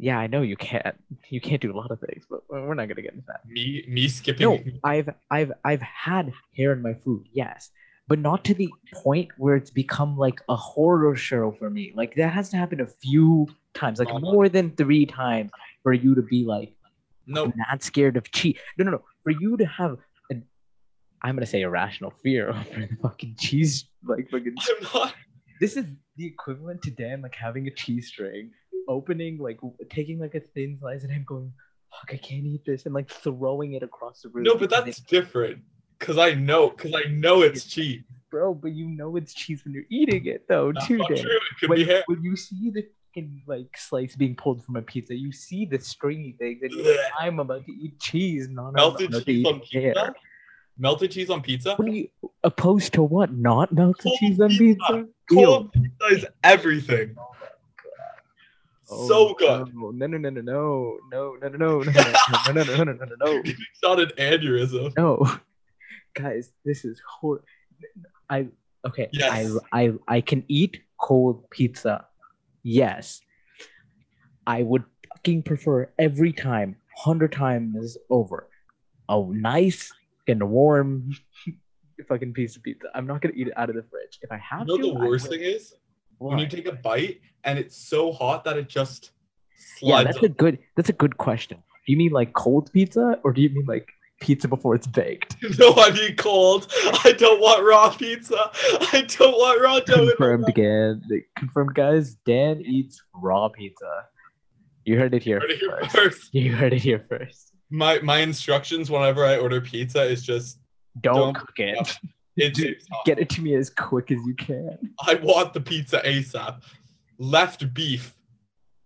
Yeah, 0.00 0.16
I 0.16 0.28
know 0.28 0.42
you 0.42 0.56
can't. 0.56 0.94
You 1.28 1.40
can't 1.40 1.60
do 1.60 1.72
a 1.74 1.76
lot 1.76 1.90
of 1.90 1.98
things, 1.98 2.24
but 2.30 2.40
we're 2.48 2.74
not 2.78 2.86
gonna 2.88 3.02
get 3.02 3.14
into 3.14 3.26
that. 3.26 3.42
me 3.44 3.84
me 3.88 4.06
skipping 4.06 4.46
No, 4.46 4.54
I've 4.84 5.08
I've 5.28 5.50
I've 5.64 5.82
had 5.82 6.32
hair 6.56 6.70
in 6.72 6.82
my 6.82 6.94
food, 6.94 7.26
yes, 7.32 7.70
but 8.06 8.20
not 8.20 8.44
to 8.44 8.54
the 8.54 8.70
point 8.94 9.28
where 9.38 9.56
it's 9.56 9.72
become 9.72 10.16
like 10.16 10.40
a 10.48 10.54
horror 10.54 11.16
show 11.16 11.50
for 11.58 11.68
me. 11.68 11.92
Like 12.00 12.14
that 12.14 12.30
has 12.32 12.48
to 12.50 12.56
happen 12.56 12.80
a 12.80 12.86
few 12.86 13.48
times, 13.74 13.98
like 13.98 14.08
Uh-huh. 14.08 14.20
more 14.30 14.48
than 14.48 14.70
three 14.82 15.04
times, 15.04 15.50
for 15.88 15.94
you 15.94 16.14
to 16.14 16.20
be 16.20 16.44
like 16.44 16.74
no 17.26 17.44
I'm 17.44 17.54
not 17.56 17.82
scared 17.82 18.16
of 18.18 18.30
cheese. 18.30 18.58
No, 18.76 18.84
no, 18.84 18.90
no. 18.90 19.02
For 19.24 19.30
you 19.30 19.56
to 19.56 19.64
have 19.64 19.96
an, 20.30 20.44
I'm 21.22 21.34
gonna 21.36 21.46
say 21.46 21.62
irrational 21.62 22.10
fear 22.22 22.50
over 22.58 22.80
the 22.80 22.88
fucking 23.02 23.36
cheese, 23.38 23.86
like 24.04 24.28
fucking. 24.30 24.54
i'm 24.68 24.82
not 24.92 25.14
This 25.62 25.78
is 25.78 25.86
the 26.18 26.26
equivalent 26.26 26.82
to 26.82 26.90
Dan 26.90 27.22
like 27.22 27.34
having 27.34 27.66
a 27.68 27.70
cheese 27.70 28.08
string, 28.08 28.50
opening 28.86 29.38
like 29.38 29.60
taking 29.90 30.18
like 30.18 30.34
a 30.34 30.40
thin 30.40 30.76
slice 30.78 31.04
and 31.04 31.12
him 31.12 31.24
going, 31.26 31.50
"Fuck, 31.90 32.10
I 32.12 32.18
can't 32.18 32.44
eat 32.44 32.64
this," 32.66 32.84
and 32.84 32.94
like 32.94 33.08
throwing 33.08 33.72
it 33.72 33.82
across 33.82 34.20
the 34.22 34.28
room. 34.28 34.44
No, 34.44 34.54
but 34.56 34.68
that's 34.70 35.00
different. 35.00 35.58
Cause 36.00 36.18
I 36.18 36.34
know, 36.34 36.68
cause 36.70 36.92
I 36.94 37.08
know 37.10 37.40
it's 37.42 37.64
cheese. 37.64 38.02
bro. 38.30 38.52
But 38.54 38.72
you 38.72 38.86
know 38.88 39.16
it's 39.16 39.32
cheese 39.34 39.64
when 39.64 39.72
you're 39.74 39.90
eating 39.90 40.26
it, 40.26 40.46
though, 40.48 40.70
That's 40.72 40.86
too, 40.86 40.98
not 40.98 41.08
true. 41.08 41.16
It 41.16 41.42
could 41.60 41.70
When, 41.70 41.78
be 41.80 41.84
hair. 41.84 42.04
when 42.06 42.22
you 42.22 42.36
see 42.36 42.70
the 42.76 42.84
fucking 43.18 43.42
like 43.46 43.76
slice 43.76 44.16
being 44.16 44.34
pulled 44.34 44.64
from 44.64 44.76
a 44.76 44.82
pizza, 44.82 45.14
you 45.14 45.32
see 45.32 45.64
the 45.64 45.78
stringy 45.78 46.32
things, 46.38 46.62
and 46.62 46.72
you're 46.72 46.84
like, 46.84 47.12
"I'm 47.18 47.40
about 47.40 47.66
to 47.66 47.72
eat 47.72 47.98
cheese, 48.00 48.48
not 48.48 48.74
Melted 48.74 49.12
cheese 49.24 49.46
on 49.46 49.60
hair." 49.72 49.94
pizza. 49.94 50.14
Melted 50.78 51.10
cheese 51.10 51.30
on 51.30 51.42
pizza. 51.42 51.74
What 51.74 51.88
are 51.88 51.92
you 51.92 52.08
opposed 52.44 52.92
to? 52.94 53.02
What? 53.02 53.32
Not 53.32 53.72
melted 53.72 54.02
Cold 54.02 54.18
cheese 54.18 54.40
on 54.40 54.50
pizza. 54.50 54.84
pizza? 54.88 55.08
Cold 55.32 55.72
pizza 55.72 56.04
is 56.10 56.26
everything. 56.44 57.16
Oh, 58.90 59.08
so 59.08 59.34
good. 59.34 59.74
No, 59.74 59.90
no, 59.90 60.06
no, 60.06 60.16
no, 60.16 60.30
no, 60.30 60.40
no, 60.40 60.98
no, 61.10 61.48
no, 61.48 61.48
no, 61.48 61.82
no, 61.82 61.82
no, 61.82 62.52
no, 62.52 62.62
no, 62.62 62.84
no, 62.84 62.92
no, 62.94 63.04
no, 63.20 63.42
not 63.82 64.00
an 64.00 64.10
aneurysm. 64.16 64.96
no, 64.96 65.30
guys, 66.14 66.52
this 66.64 66.84
is 66.84 67.00
hor. 67.06 67.42
I 68.30 68.48
okay. 68.86 69.08
Yes. 69.12 69.58
I 69.72 69.82
I 69.84 69.92
I 70.08 70.20
can 70.22 70.44
eat 70.48 70.80
cold 70.98 71.50
pizza. 71.50 72.06
Yes, 72.68 73.22
I 74.46 74.62
would 74.62 74.84
fucking 75.08 75.44
prefer 75.44 75.90
every 75.98 76.34
time, 76.34 76.76
hundred 76.98 77.32
times 77.32 77.96
over, 78.10 78.50
a 79.08 79.24
nice 79.26 79.90
and 80.26 80.50
warm 80.50 81.12
fucking 82.08 82.34
piece 82.34 82.56
of 82.56 82.62
pizza. 82.62 82.88
I'm 82.94 83.06
not 83.06 83.22
gonna 83.22 83.32
eat 83.34 83.46
it 83.46 83.54
out 83.56 83.70
of 83.70 83.76
the 83.76 83.84
fridge. 83.90 84.18
If 84.20 84.30
I 84.30 84.34
You 84.34 84.42
have 84.50 84.66
know 84.66 84.76
to, 84.76 84.82
the 84.82 84.92
worst 84.92 85.30
thing 85.30 85.40
is 85.40 85.76
when 86.18 86.40
you 86.40 86.46
take 86.46 86.66
a 86.66 86.72
bite 86.72 87.20
and 87.42 87.58
it's 87.58 87.74
so 87.74 88.12
hot 88.12 88.44
that 88.44 88.58
it 88.58 88.68
just 88.68 89.12
Yeah, 89.80 90.04
that's 90.04 90.22
a 90.22 90.28
good 90.28 90.58
that's 90.76 90.90
a 90.90 90.98
good 91.04 91.16
question. 91.16 91.62
Do 91.86 91.92
you 91.92 91.96
mean 91.96 92.12
like 92.12 92.34
cold 92.34 92.70
pizza 92.70 93.18
or 93.24 93.32
do 93.32 93.40
you 93.40 93.48
mean 93.48 93.64
like 93.64 93.88
pizza 94.20 94.48
before 94.48 94.74
it's 94.74 94.86
baked? 94.86 95.36
no, 95.58 95.74
I 95.76 95.90
mean 95.92 96.16
cold. 96.16 96.66
I 97.04 97.14
don't 97.16 97.40
want 97.40 97.64
raw 97.64 97.90
pizza. 97.90 98.50
I 98.92 99.04
don't 99.08 99.32
want 99.32 99.60
raw 99.60 99.80
dough. 99.80 100.08
Confirmed 100.08 100.48
again. 100.48 101.02
Confirmed 101.36 101.74
guys, 101.74 102.14
Dan 102.26 102.60
eats 102.62 103.00
raw 103.14 103.48
pizza. 103.48 104.04
You 104.84 104.98
heard 104.98 105.12
it 105.14 105.22
here 105.22 105.38
Heard 105.40 105.50
it 105.50 105.58
here 105.58 105.78
first. 105.80 105.92
first. 105.96 106.28
You 106.34 106.54
heard 106.54 106.72
it 106.72 106.82
here 106.82 107.04
first. 107.08 107.52
My 107.70 107.98
my 108.00 108.18
instructions 108.18 108.90
whenever 108.90 109.24
I 109.24 109.36
order 109.36 109.60
pizza 109.60 110.02
is 110.02 110.22
just 110.24 110.58
Don't, 111.02 111.16
Don't 111.16 111.34
cook 111.34 111.58
it. 111.58 111.98
it, 112.36 112.54
Dude, 112.54 112.66
it's. 112.76 112.86
Get 113.04 113.18
it 113.18 113.28
to 113.30 113.42
me 113.42 113.54
as 113.54 113.68
quick 113.70 114.10
as 114.10 114.18
you 114.26 114.34
can. 114.34 114.78
I 115.06 115.14
want 115.16 115.52
the 115.52 115.60
pizza 115.60 116.00
ASAP. 116.04 116.62
Left 117.18 117.72
beef. 117.74 118.14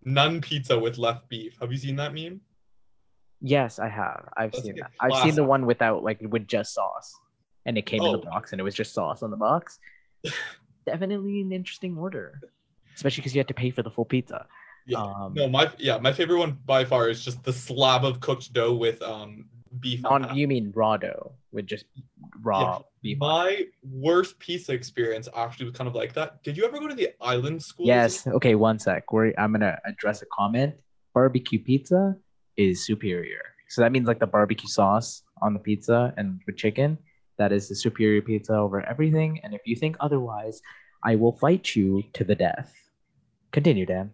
None 0.05 0.40
pizza 0.40 0.77
with 0.77 0.99
left 0.99 1.29
beef. 1.29 1.57
Have 1.61 1.71
you 1.71 1.79
seen 1.79 1.95
that 1.97 2.12
meme? 2.12 2.40
Yes, 3.42 3.78
I 3.78 3.88
have. 3.88 4.28
I've 4.37 4.52
That's 4.52 4.62
seen 4.64 4.76
that. 4.76 4.90
I've 5.00 5.22
seen 5.22 5.35
the 5.35 5.44
one 5.44 5.66
without 5.66 6.05
like 6.05 6.18
with 6.22 6.46
just 6.46 6.72
sauce, 6.74 7.12
and 7.66 7.76
it 7.76 7.83
came 7.87 8.00
in 8.02 8.09
Oh. 8.09 8.12
the 8.12 8.18
box, 8.26 8.52
and 8.52 8.61
it 8.61 8.64
was 8.64 8.74
just 8.74 8.94
sauce 8.94 9.22
on 9.22 9.31
the 9.31 9.37
box. 9.37 9.78
Definitely 10.87 11.40
an 11.40 11.52
interesting 11.52 11.96
order, 11.98 12.40
especially 12.94 13.20
because 13.22 13.35
you 13.35 13.40
had 13.40 13.48
to 13.48 13.55
pay 13.55 13.70
for 13.70 13.83
the 13.83 13.90
full 13.90 14.05
pizza. 14.05 14.46
Yeah. 14.87 14.98
Um, 14.98 15.35
No, 15.35 15.48
my 15.48 15.70
yeah, 15.78 15.98
my 15.98 16.12
favorite 16.12 16.38
one 16.38 16.59
by 16.64 16.85
far 16.85 17.09
is 17.09 17.24
just 17.24 17.42
the 17.44 17.52
slab 17.52 18.05
of 18.05 18.20
cooked 18.20 18.52
dough 18.52 18.74
with 18.74 19.00
um 19.02 19.46
beef. 19.81 20.05
on 20.05 20.37
you 20.37 20.46
mean 20.48 20.72
raw 20.74 20.96
dough 20.96 21.33
with 21.52 21.66
just 21.66 21.85
raw 22.42 22.81
beef? 23.02 23.18
on. 23.22 23.28
My 23.28 23.62
worst 23.88 24.38
pizza 24.40 24.72
experience 24.72 25.28
actually 25.37 25.66
was 25.66 25.74
kind 25.74 25.87
of 25.88 25.94
like 25.94 26.12
that. 26.14 26.42
Did 26.42 26.57
you 26.57 26.64
ever 26.64 26.78
go 26.78 26.88
to 26.88 26.94
the 26.94 27.11
island 27.20 27.62
school? 27.62 27.87
Yes. 27.87 28.26
Okay. 28.26 28.55
One 28.57 28.78
sec. 28.78 29.12
We're, 29.12 29.33
I'm 29.38 29.52
gonna 29.52 29.78
address 29.85 30.22
a 30.22 30.26
comment. 30.33 30.74
Barbecue 31.14 31.59
pizza 31.62 32.16
is 32.56 32.84
superior. 32.84 33.42
So 33.68 33.80
that 33.82 33.92
means 33.92 34.06
like 34.06 34.20
the 34.20 34.26
barbecue 34.26 34.68
sauce 34.68 35.22
on 35.40 35.54
the 35.54 35.60
pizza 35.60 36.12
and 36.16 36.40
with 36.46 36.56
chicken. 36.56 36.98
That 37.38 37.52
is 37.52 37.68
the 37.68 37.74
superior 37.74 38.20
pizza 38.20 38.54
over 38.54 38.86
everything. 38.86 39.40
And 39.42 39.54
if 39.54 39.62
you 39.64 39.76
think 39.76 39.96
otherwise, 40.00 40.60
I 41.02 41.16
will 41.16 41.32
fight 41.32 41.74
you 41.74 42.02
to 42.12 42.24
the 42.24 42.34
death. 42.34 42.72
Continue, 43.50 43.86
Dan. 43.86 44.12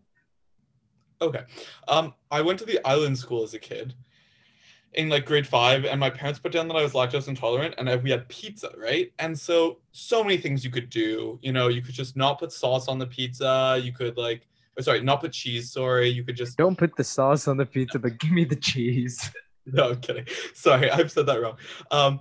Okay. 1.20 1.42
Um, 1.88 2.14
I 2.30 2.40
went 2.40 2.58
to 2.60 2.64
the 2.64 2.78
island 2.86 3.18
school 3.18 3.42
as 3.42 3.54
a 3.54 3.58
kid 3.58 3.94
in 4.94 5.08
like 5.08 5.26
grade 5.26 5.46
five, 5.46 5.84
and 5.84 6.00
my 6.00 6.08
parents 6.08 6.38
put 6.38 6.52
down 6.52 6.68
that 6.68 6.76
I 6.76 6.82
was 6.82 6.92
lactose 6.92 7.28
intolerant, 7.28 7.74
and 7.78 7.90
I, 7.90 7.96
we 7.96 8.10
had 8.10 8.28
pizza, 8.28 8.70
right? 8.76 9.12
And 9.18 9.38
so, 9.38 9.78
so 9.92 10.22
many 10.24 10.38
things 10.38 10.64
you 10.64 10.70
could 10.70 10.88
do. 10.88 11.38
You 11.42 11.52
know, 11.52 11.68
you 11.68 11.82
could 11.82 11.94
just 11.94 12.16
not 12.16 12.38
put 12.38 12.52
sauce 12.52 12.88
on 12.88 12.98
the 12.98 13.06
pizza. 13.06 13.78
You 13.82 13.92
could 13.92 14.16
like, 14.16 14.46
or 14.78 14.82
sorry, 14.82 15.02
not 15.02 15.20
put 15.20 15.32
cheese. 15.32 15.72
Sorry, 15.72 16.08
you 16.08 16.22
could 16.24 16.36
just. 16.36 16.56
Don't 16.56 16.78
put 16.78 16.96
the 16.96 17.04
sauce 17.04 17.48
on 17.48 17.56
the 17.56 17.66
pizza, 17.66 17.98
but 17.98 18.18
give 18.18 18.30
me 18.30 18.44
the 18.44 18.56
cheese. 18.56 19.30
No, 19.70 19.90
I'm 19.90 20.00
kidding. 20.00 20.24
Sorry, 20.54 20.90
I've 20.90 21.12
said 21.12 21.26
that 21.26 21.42
wrong. 21.42 21.58
Um, 21.90 22.20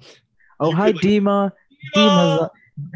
Oh, 0.59 0.73
hi, 0.73 0.87
could, 0.91 0.95
like- 0.97 1.05
Dima. 1.05 1.51
Dima's. 1.95 2.49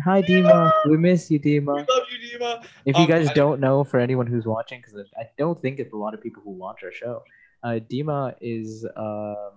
Hi, 0.03 0.21
Dima. 0.21 0.69
We 0.89 0.97
miss 0.97 1.31
you, 1.31 1.39
we 1.41 1.51
Dima. 1.61 1.87
love 1.87 2.03
you, 2.11 2.37
Dima. 2.37 2.61
If 2.85 2.97
you 2.97 3.03
Um, 3.03 3.09
guys 3.09 3.29
I- 3.29 3.33
don't 3.33 3.61
know, 3.61 3.85
for 3.85 3.97
anyone 4.01 4.27
who's 4.27 4.45
watching, 4.45 4.81
because 4.81 5.07
I 5.17 5.29
don't 5.37 5.61
think 5.61 5.79
it's 5.79 5.93
a 5.93 5.95
lot 5.95 6.13
of 6.13 6.21
people 6.21 6.41
who 6.43 6.51
watch 6.51 6.83
our 6.83 6.91
show, 6.91 7.23
uh, 7.63 7.79
Dima 7.89 8.35
is 8.41 8.85
um, 8.97 9.53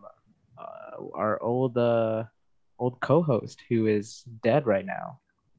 uh, 0.57 1.09
our 1.15 1.43
old 1.43 1.77
uh, 1.77 2.23
old 2.79 3.01
co-host 3.01 3.63
who 3.69 3.87
is 3.89 4.23
dead 4.45 4.65
right 4.65 4.87
now. 4.87 5.19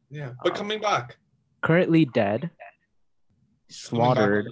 Yeah, 0.10 0.32
but 0.44 0.52
Um, 0.54 0.58
coming 0.60 0.80
back. 0.80 1.18
Currently 1.62 2.06
dead. 2.06 2.52
Slaughtered 3.70 4.48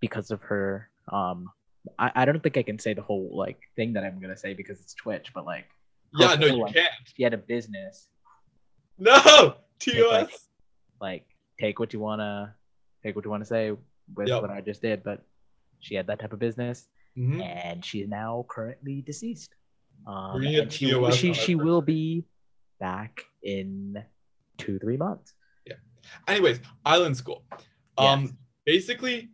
because 0.00 0.30
of 0.30 0.40
her. 0.42 0.88
Um, 1.12 1.50
I, 1.98 2.10
I 2.14 2.24
don't 2.24 2.42
think 2.42 2.56
I 2.56 2.62
can 2.62 2.78
say 2.78 2.92
the 2.94 3.02
whole 3.02 3.30
like 3.32 3.60
thing 3.76 3.92
that 3.94 4.04
I'm 4.04 4.20
gonna 4.20 4.36
say 4.36 4.54
because 4.54 4.80
it's 4.80 4.94
Twitch, 4.94 5.32
but 5.34 5.44
like 5.46 5.66
Yeah, 6.14 6.34
no, 6.34 6.46
you 6.46 6.64
can't. 6.72 6.92
she 7.14 7.22
had 7.22 7.34
a 7.34 7.38
business. 7.38 8.08
No, 8.98 9.54
TOS. 9.78 10.10
like, 10.10 10.30
like 11.00 11.26
take 11.58 11.78
what 11.78 11.92
you 11.92 12.00
wanna 12.00 12.54
take 13.02 13.14
what 13.16 13.24
you 13.24 13.30
wanna 13.30 13.44
say 13.44 13.72
with 14.14 14.28
Yep. 14.28 14.42
what 14.42 14.50
I 14.50 14.60
just 14.60 14.82
did, 14.82 15.02
but 15.04 15.22
she 15.80 15.94
had 15.94 16.06
that 16.08 16.18
type 16.18 16.32
of 16.32 16.38
business. 16.38 16.88
Mhm. 17.16 17.42
and 17.42 17.84
she's 17.84 18.06
now 18.06 18.46
currently 18.48 19.02
deceased. 19.02 19.52
Um, 20.06 20.40
and 20.44 20.72
she, 20.72 20.90
TOS 20.92 21.16
she, 21.16 21.32
she 21.32 21.56
will 21.56 21.82
be 21.82 22.24
back 22.78 23.24
in 23.42 24.04
two 24.56 24.78
three 24.78 24.96
months. 24.96 25.34
Yeah. 25.66 25.74
Anyways, 26.28 26.60
island 26.84 27.16
school. 27.16 27.42
Um, 27.96 28.22
Yes. 28.26 28.32
Basically, 28.68 29.30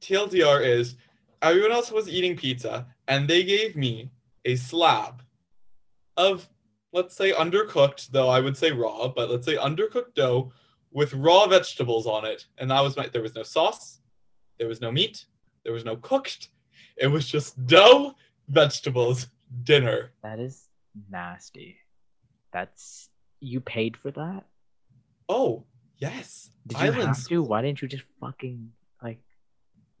TLDR 0.00 0.64
is 0.64 0.96
everyone 1.42 1.70
else 1.70 1.92
was 1.92 2.08
eating 2.08 2.34
pizza, 2.34 2.86
and 3.08 3.28
they 3.28 3.42
gave 3.42 3.76
me 3.76 4.10
a 4.46 4.56
slab 4.56 5.22
of, 6.16 6.48
let's 6.90 7.14
say, 7.14 7.30
undercooked, 7.32 8.08
though 8.08 8.30
I 8.30 8.40
would 8.40 8.56
say 8.56 8.72
raw, 8.72 9.08
but 9.08 9.28
let's 9.28 9.44
say 9.44 9.56
undercooked 9.56 10.14
dough 10.14 10.54
with 10.92 11.12
raw 11.12 11.46
vegetables 11.46 12.06
on 12.06 12.24
it, 12.24 12.46
and 12.56 12.70
that 12.70 12.80
was 12.80 12.96
my. 12.96 13.06
There 13.06 13.20
was 13.20 13.34
no 13.34 13.42
sauce, 13.42 14.00
there 14.58 14.66
was 14.66 14.80
no 14.80 14.90
meat, 14.90 15.26
there 15.62 15.74
was 15.74 15.84
no 15.84 15.96
cooked. 15.96 16.48
It 16.96 17.08
was 17.08 17.28
just 17.28 17.66
dough, 17.66 18.14
vegetables, 18.48 19.26
dinner. 19.62 20.12
That 20.22 20.40
is 20.40 20.68
nasty. 21.10 21.76
That's 22.50 23.10
you 23.40 23.60
paid 23.60 23.98
for 23.98 24.10
that. 24.12 24.46
Oh 25.28 25.64
yes, 26.00 26.50
Did 26.66 26.80
you 26.80 26.92
have 26.92 27.26
to? 27.28 27.42
Why 27.42 27.62
didn't 27.62 27.82
you 27.82 27.88
just 27.88 28.04
fucking 28.20 28.72
like 29.02 29.20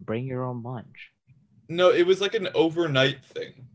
bring 0.00 0.26
your 0.26 0.44
own 0.44 0.62
lunch? 0.62 1.12
No, 1.68 1.90
it 1.90 2.06
was 2.06 2.20
like 2.20 2.34
an 2.34 2.48
overnight 2.54 3.24
thing. 3.24 3.68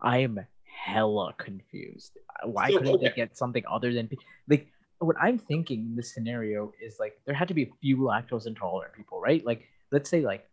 I 0.00 0.18
am 0.18 0.40
hella 0.84 1.34
confused. 1.38 2.18
Why 2.44 2.70
So, 2.70 2.78
couldn't 2.78 3.00
they 3.00 3.10
get 3.10 3.36
something 3.36 3.64
other 3.70 3.92
than 3.92 4.10
like 4.48 4.68
what 4.98 5.16
I'm 5.20 5.38
thinking 5.38 5.80
in 5.80 5.96
this 5.96 6.14
scenario 6.14 6.72
is 6.80 6.96
like 6.98 7.20
there 7.26 7.34
had 7.34 7.48
to 7.48 7.54
be 7.54 7.64
a 7.64 7.70
few 7.80 7.98
lactose 7.98 8.46
intolerant 8.46 8.94
people, 8.94 9.20
right? 9.20 9.44
Like 9.44 9.64
let's 9.92 10.10
say 10.10 10.22
like 10.22 10.48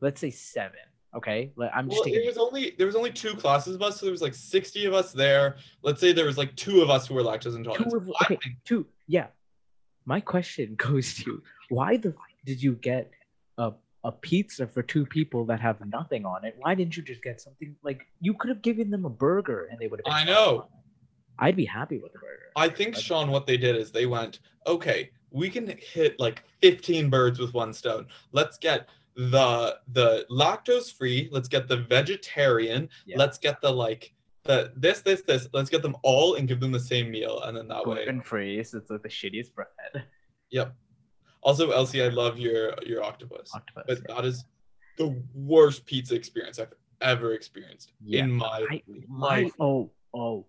let's 0.00 0.20
say 0.20 0.30
seven. 0.30 0.78
Okay, 1.14 1.52
like, 1.56 1.70
I'm 1.74 1.88
just 1.88 1.98
Well, 1.98 2.04
thinking 2.04 2.22
it 2.22 2.26
was 2.26 2.38
only 2.38 2.74
there 2.78 2.86
was 2.86 2.94
only 2.94 3.10
two 3.10 3.34
classes 3.34 3.74
of 3.74 3.82
us, 3.82 3.98
so 3.98 4.06
there 4.06 4.12
was 4.12 4.22
like 4.22 4.34
sixty 4.34 4.84
of 4.84 4.94
us 4.94 5.12
there. 5.12 5.56
Let's 5.82 6.00
say 6.00 6.12
there 6.12 6.26
was 6.26 6.38
like 6.38 6.54
two 6.54 6.82
of 6.82 6.90
us 6.90 7.06
who 7.06 7.14
were 7.14 7.22
lactose 7.22 7.56
intolerant. 7.56 7.90
two 7.90 7.96
of, 7.96 8.08
okay, 8.22 8.38
two. 8.64 8.86
Yeah, 9.08 9.26
my 10.04 10.20
question 10.20 10.74
goes 10.78 11.14
to 11.14 11.22
you 11.26 11.42
why 11.70 11.96
the 11.96 12.14
did 12.44 12.62
you 12.62 12.74
get 12.74 13.10
a 13.58 13.72
a 14.04 14.12
pizza 14.12 14.66
for 14.66 14.82
two 14.82 15.06
people 15.06 15.44
that 15.46 15.60
have 15.60 15.76
nothing 15.86 16.24
on 16.26 16.44
it? 16.44 16.54
Why 16.58 16.74
didn't 16.74 16.96
you 16.96 17.02
just 17.02 17.22
get 17.22 17.40
something 17.40 17.76
like 17.82 18.06
you 18.20 18.34
could 18.34 18.48
have 18.48 18.62
given 18.62 18.90
them 18.90 19.04
a 19.04 19.10
burger 19.10 19.68
and 19.70 19.78
they 19.78 19.86
would 19.88 20.00
have? 20.00 20.04
been 20.04 20.12
I 20.12 20.24
know. 20.24 20.68
I'd 21.38 21.56
be 21.56 21.64
happy 21.64 21.98
with 21.98 22.12
the 22.12 22.18
burger. 22.18 22.50
I 22.56 22.68
think 22.68 22.96
Sean, 22.96 23.30
what 23.30 23.46
they 23.46 23.56
did 23.56 23.74
is 23.74 23.90
they 23.90 24.04
went, 24.06 24.40
okay, 24.66 25.10
we 25.30 25.48
can 25.48 25.74
hit 25.78 26.18
like 26.20 26.42
fifteen 26.60 27.08
birds 27.08 27.38
with 27.38 27.54
one 27.54 27.72
stone. 27.72 28.06
Let's 28.32 28.58
get 28.58 28.88
the 29.28 29.76
the 29.92 30.24
lactose 30.30 30.92
free. 30.96 31.28
Let's 31.30 31.48
get 31.48 31.68
the 31.68 31.76
vegetarian. 31.76 32.88
Yeah. 33.06 33.18
Let's 33.18 33.36
get 33.38 33.60
the 33.60 33.70
like 33.70 34.14
the 34.44 34.72
this 34.76 35.00
this 35.02 35.20
this. 35.22 35.48
Let's 35.52 35.68
get 35.68 35.82
them 35.82 35.96
all 36.02 36.36
and 36.36 36.48
give 36.48 36.58
them 36.60 36.72
the 36.72 36.80
same 36.80 37.10
meal, 37.10 37.42
and 37.42 37.54
then 37.56 37.68
that 37.68 37.86
way. 37.86 37.96
gluten 37.96 38.22
free, 38.22 38.64
so 38.64 38.78
it's 38.78 38.90
like 38.90 39.02
the 39.02 39.08
shittiest 39.08 39.54
bread. 39.54 39.68
Yep. 40.52 40.74
Also, 41.42 41.70
Elsie, 41.70 42.02
I 42.02 42.08
love 42.08 42.36
your 42.38 42.74
your 42.84 43.04
octopus. 43.04 43.52
Octopus. 43.54 43.84
but 43.86 44.08
that 44.08 44.24
is 44.24 44.44
the 44.98 45.22
worst 45.32 45.86
pizza 45.86 46.16
experience 46.16 46.58
I've 46.58 46.72
ever 47.00 47.34
experienced 47.34 47.92
Yeah. 48.02 48.24
in 48.24 48.32
my 48.32 48.66
I, 48.68 48.82
my, 49.08 49.42
life. 49.42 49.52
oh, 49.60 49.92
oh, 50.12 50.46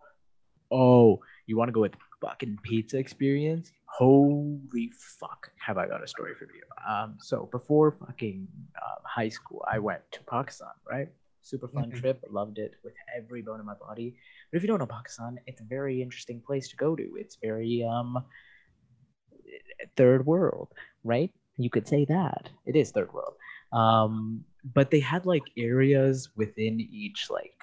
oh, 0.72 1.20
you 1.46 1.56
want 1.56 1.68
to 1.68 1.72
go 1.72 1.82
with 1.82 1.94
fucking 2.20 2.58
pizza 2.64 2.98
experience? 2.98 3.72
Holy 4.02 4.90
fuck, 5.20 5.52
have 5.60 5.78
I 5.78 5.86
got 5.88 6.04
a 6.04 6.08
story 6.08 6.34
for 6.34 6.46
you? 6.46 6.64
Um, 6.90 7.18
so 7.20 7.48
before 7.52 7.92
fucking 7.92 8.48
um, 8.82 9.04
high 9.06 9.30
school, 9.30 9.64
I 9.72 9.78
went 9.78 10.02
to 10.14 10.24
Pakistan, 10.24 10.74
right? 10.90 11.10
Super 11.44 11.68
fun 11.68 11.92
Mhm. 11.92 12.00
trip, 12.00 12.24
loved 12.28 12.58
it 12.58 12.74
with 12.84 12.96
every 13.16 13.44
bone 13.44 13.60
in 13.60 13.66
my 13.68 13.76
body. 13.76 14.16
But 14.50 14.58
if 14.58 14.64
you 14.64 14.68
don't 14.68 14.80
know 14.80 14.88
Pakistan, 14.88 15.40
it's 15.46 15.62
a 15.62 15.66
very 15.66 16.02
interesting 16.02 16.42
place 16.42 16.68
to 16.70 16.76
go 16.78 16.96
to. 16.96 17.16
It's 17.16 17.36
very 17.36 17.84
um 17.84 18.26
third 19.96 20.26
world, 20.26 20.70
right? 21.04 21.32
You 21.58 21.70
could 21.70 21.88
say 21.88 22.06
that 22.06 22.50
it 22.66 22.76
is 22.76 22.90
third 22.90 23.14
world. 23.14 23.36
Um, 23.72 24.46
but 24.64 24.90
they 24.90 25.00
had 25.00 25.28
like 25.28 25.46
areas 25.58 26.30
within 26.36 26.82
each 26.82 27.30
like 27.30 27.54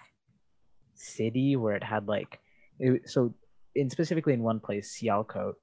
city 0.95 1.57
where 1.57 1.75
it 1.75 1.83
had 1.83 2.07
like 2.07 2.39
it, 2.79 3.11
so 3.11 3.35
in 3.75 3.91
specifically 3.91 4.35
in 4.35 4.43
one 4.43 4.61
place 4.61 4.97
Sialkot, 4.97 5.55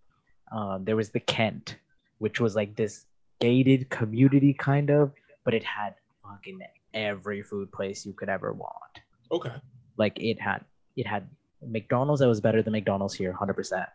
um, 0.52 0.86
there 0.86 0.96
was 0.96 1.10
the 1.10 1.20
Kent, 1.20 1.78
which 2.20 2.40
was 2.40 2.56
like 2.56 2.76
this 2.76 3.06
gated 3.40 3.90
community 3.90 4.54
kind 4.54 4.90
of, 4.90 5.12
but 5.44 5.54
it 5.54 5.64
had 5.64 5.96
fucking 6.24 6.60
every 6.94 7.42
food 7.44 7.72
place 7.72 8.06
you 8.06 8.14
could 8.14 8.30
ever 8.30 8.54
want. 8.54 9.00
okay. 9.32 9.56
Like 9.98 10.20
it 10.20 10.42
had 10.42 10.66
it 10.98 11.08
had 11.08 11.28
McDonald's 11.66 12.20
that 12.20 12.28
was 12.28 12.42
better 12.42 12.62
than 12.62 12.74
McDonald's 12.74 13.14
here, 13.14 13.32
hundred 13.32 13.54
percent. 13.54 13.88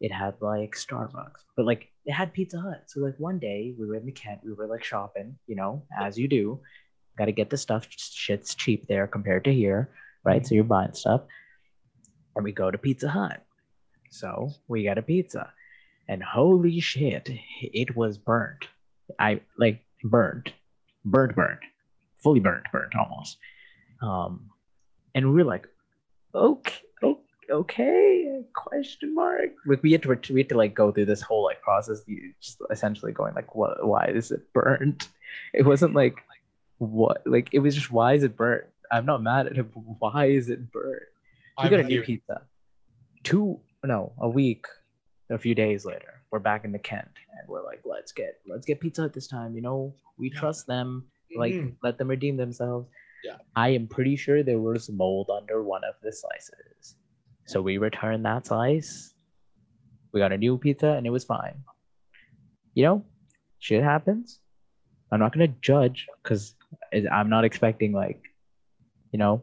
It 0.00 0.12
had 0.12 0.34
like 0.40 0.74
Starbucks, 0.74 1.44
but 1.56 1.64
like 1.64 1.88
it 2.04 2.12
had 2.12 2.34
Pizza 2.34 2.60
Hut. 2.60 2.82
So 2.86 3.00
like 3.00 3.14
one 3.18 3.38
day 3.38 3.74
we 3.78 3.86
were 3.86 3.94
in 3.94 4.04
the 4.04 4.12
Kent, 4.12 4.40
we 4.44 4.52
were 4.52 4.66
like 4.66 4.84
shopping, 4.84 5.38
you 5.46 5.56
know, 5.56 5.82
as 5.98 6.18
you 6.18 6.28
do. 6.28 6.60
Got 7.16 7.26
to 7.26 7.32
get 7.32 7.48
the 7.48 7.56
stuff. 7.56 7.86
Shit's 7.90 8.54
cheap 8.54 8.86
there 8.88 9.06
compared 9.06 9.44
to 9.44 9.52
here, 9.54 9.88
right? 10.22 10.46
So 10.46 10.54
you're 10.54 10.64
buying 10.64 10.92
stuff, 10.92 11.22
and 12.34 12.44
we 12.44 12.52
go 12.52 12.70
to 12.70 12.76
Pizza 12.76 13.08
Hut. 13.08 13.42
So 14.10 14.50
we 14.68 14.84
got 14.84 14.98
a 14.98 15.02
pizza, 15.02 15.50
and 16.08 16.22
holy 16.22 16.80
shit, 16.80 17.30
it 17.60 17.96
was 17.96 18.18
burnt. 18.18 18.66
I 19.18 19.40
like 19.58 19.84
burnt, 20.04 20.52
burnt, 21.04 21.34
burnt, 21.34 21.60
fully 22.22 22.40
burnt, 22.40 22.64
burnt 22.72 22.94
almost. 22.94 23.38
Um, 24.02 24.50
and 25.14 25.28
we 25.30 25.42
were 25.42 25.44
like, 25.44 25.66
okay, 26.34 26.74
okay, 27.50 28.42
question 28.54 29.14
mark. 29.14 29.50
Like 29.66 29.82
we 29.82 29.92
had 29.92 30.02
to 30.02 30.08
we 30.32 30.40
had 30.40 30.48
to 30.50 30.56
like 30.56 30.74
go 30.74 30.92
through 30.92 31.06
this 31.06 31.22
whole 31.22 31.44
like 31.44 31.62
process, 31.62 32.02
you 32.06 32.32
just 32.40 32.58
essentially 32.70 33.12
going 33.12 33.34
like, 33.34 33.54
what? 33.54 33.86
Why 33.86 34.06
is 34.06 34.30
it 34.30 34.52
burnt? 34.52 35.08
It 35.54 35.64
wasn't 35.64 35.94
like 35.94 36.22
what 36.78 37.22
like 37.26 37.48
it 37.52 37.60
was 37.60 37.74
just 37.74 37.90
why 37.90 38.12
is 38.14 38.22
it 38.22 38.36
burnt 38.36 38.64
I'm 38.90 39.06
not 39.06 39.22
mad 39.22 39.46
at 39.46 39.58
it. 39.58 39.66
Why 39.74 40.26
is 40.26 40.48
it 40.48 40.70
burnt? 40.72 41.02
We 41.62 41.68
got 41.68 41.80
a 41.80 41.84
new 41.84 42.02
pizza. 42.02 42.42
Two 43.22 43.60
no, 43.84 44.12
a 44.18 44.28
week, 44.28 44.66
a 45.30 45.38
few 45.38 45.54
days 45.54 45.84
later, 45.84 46.22
we're 46.30 46.38
back 46.38 46.64
in 46.64 46.72
the 46.72 46.78
Kent, 46.78 47.08
and 47.38 47.48
we're 47.48 47.64
like, 47.64 47.82
let's 47.84 48.12
get 48.12 48.40
let's 48.46 48.66
get 48.66 48.80
pizza 48.80 49.02
at 49.02 49.12
this 49.12 49.26
time. 49.26 49.54
You 49.54 49.62
know, 49.62 49.94
we 50.18 50.30
Yeah. 50.32 50.38
trust 50.40 50.66
them. 50.66 51.06
Like, 51.36 51.54
Mhm. 51.54 51.76
let 51.82 51.98
them 51.98 52.08
redeem 52.08 52.36
themselves. 52.36 52.88
Yeah. 53.24 53.38
I 53.56 53.70
am 53.70 53.88
pretty 53.88 54.14
sure 54.16 54.42
there 54.42 54.60
was 54.60 54.88
mold 54.90 55.28
under 55.30 55.62
one 55.62 55.82
of 55.84 55.94
the 56.02 56.12
slices, 56.12 56.96
so 57.46 57.60
we 57.60 57.78
returned 57.78 58.24
that 58.24 58.46
slice. 58.46 59.14
We 60.12 60.20
got 60.20 60.32
a 60.32 60.38
new 60.38 60.56
pizza, 60.58 60.92
and 60.92 61.06
it 61.06 61.10
was 61.10 61.24
fine. 61.24 61.64
You 62.74 62.84
know, 62.84 63.04
shit 63.58 63.82
happens. 63.82 64.40
I'm 65.10 65.18
not 65.20 65.32
gonna 65.32 65.48
judge 65.48 66.06
because 66.22 66.54
I'm 67.10 67.28
not 67.28 67.44
expecting 67.44 67.92
like, 67.92 68.22
you 69.12 69.18
know. 69.18 69.42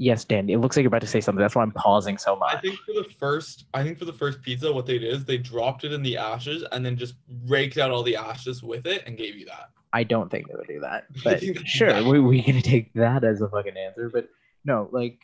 Yes, 0.00 0.24
Dan. 0.24 0.48
It 0.48 0.58
looks 0.58 0.76
like 0.76 0.84
you're 0.84 0.88
about 0.88 1.00
to 1.00 1.08
say 1.08 1.20
something. 1.20 1.40
That's 1.40 1.56
why 1.56 1.62
I'm 1.62 1.72
pausing 1.72 2.18
so 2.18 2.36
much. 2.36 2.54
I 2.54 2.60
think 2.60 2.78
for 2.86 2.92
the 2.94 3.06
first, 3.18 3.64
I 3.74 3.82
think 3.82 3.98
for 3.98 4.04
the 4.04 4.12
first 4.12 4.40
pizza, 4.42 4.72
what 4.72 4.86
they 4.86 4.98
did 4.98 5.12
is 5.12 5.24
they 5.24 5.38
dropped 5.38 5.82
it 5.82 5.92
in 5.92 6.02
the 6.02 6.16
ashes 6.16 6.64
and 6.70 6.86
then 6.86 6.96
just 6.96 7.14
raked 7.46 7.78
out 7.78 7.90
all 7.90 8.04
the 8.04 8.14
ashes 8.16 8.62
with 8.62 8.86
it 8.86 9.02
and 9.06 9.16
gave 9.16 9.34
you 9.36 9.44
that. 9.46 9.70
I 9.92 10.04
don't 10.04 10.30
think 10.30 10.46
they 10.48 10.54
would 10.54 10.68
do 10.68 10.80
that. 10.80 11.06
But 11.24 11.40
think 11.40 11.56
they 11.56 11.62
do 11.62 11.66
sure, 11.68 12.04
we 12.04 12.20
we 12.20 12.42
can 12.42 12.62
take 12.62 12.92
that 12.94 13.24
as 13.24 13.40
a 13.40 13.48
fucking 13.48 13.76
answer. 13.76 14.08
But 14.08 14.28
no, 14.64 14.88
like 14.92 15.18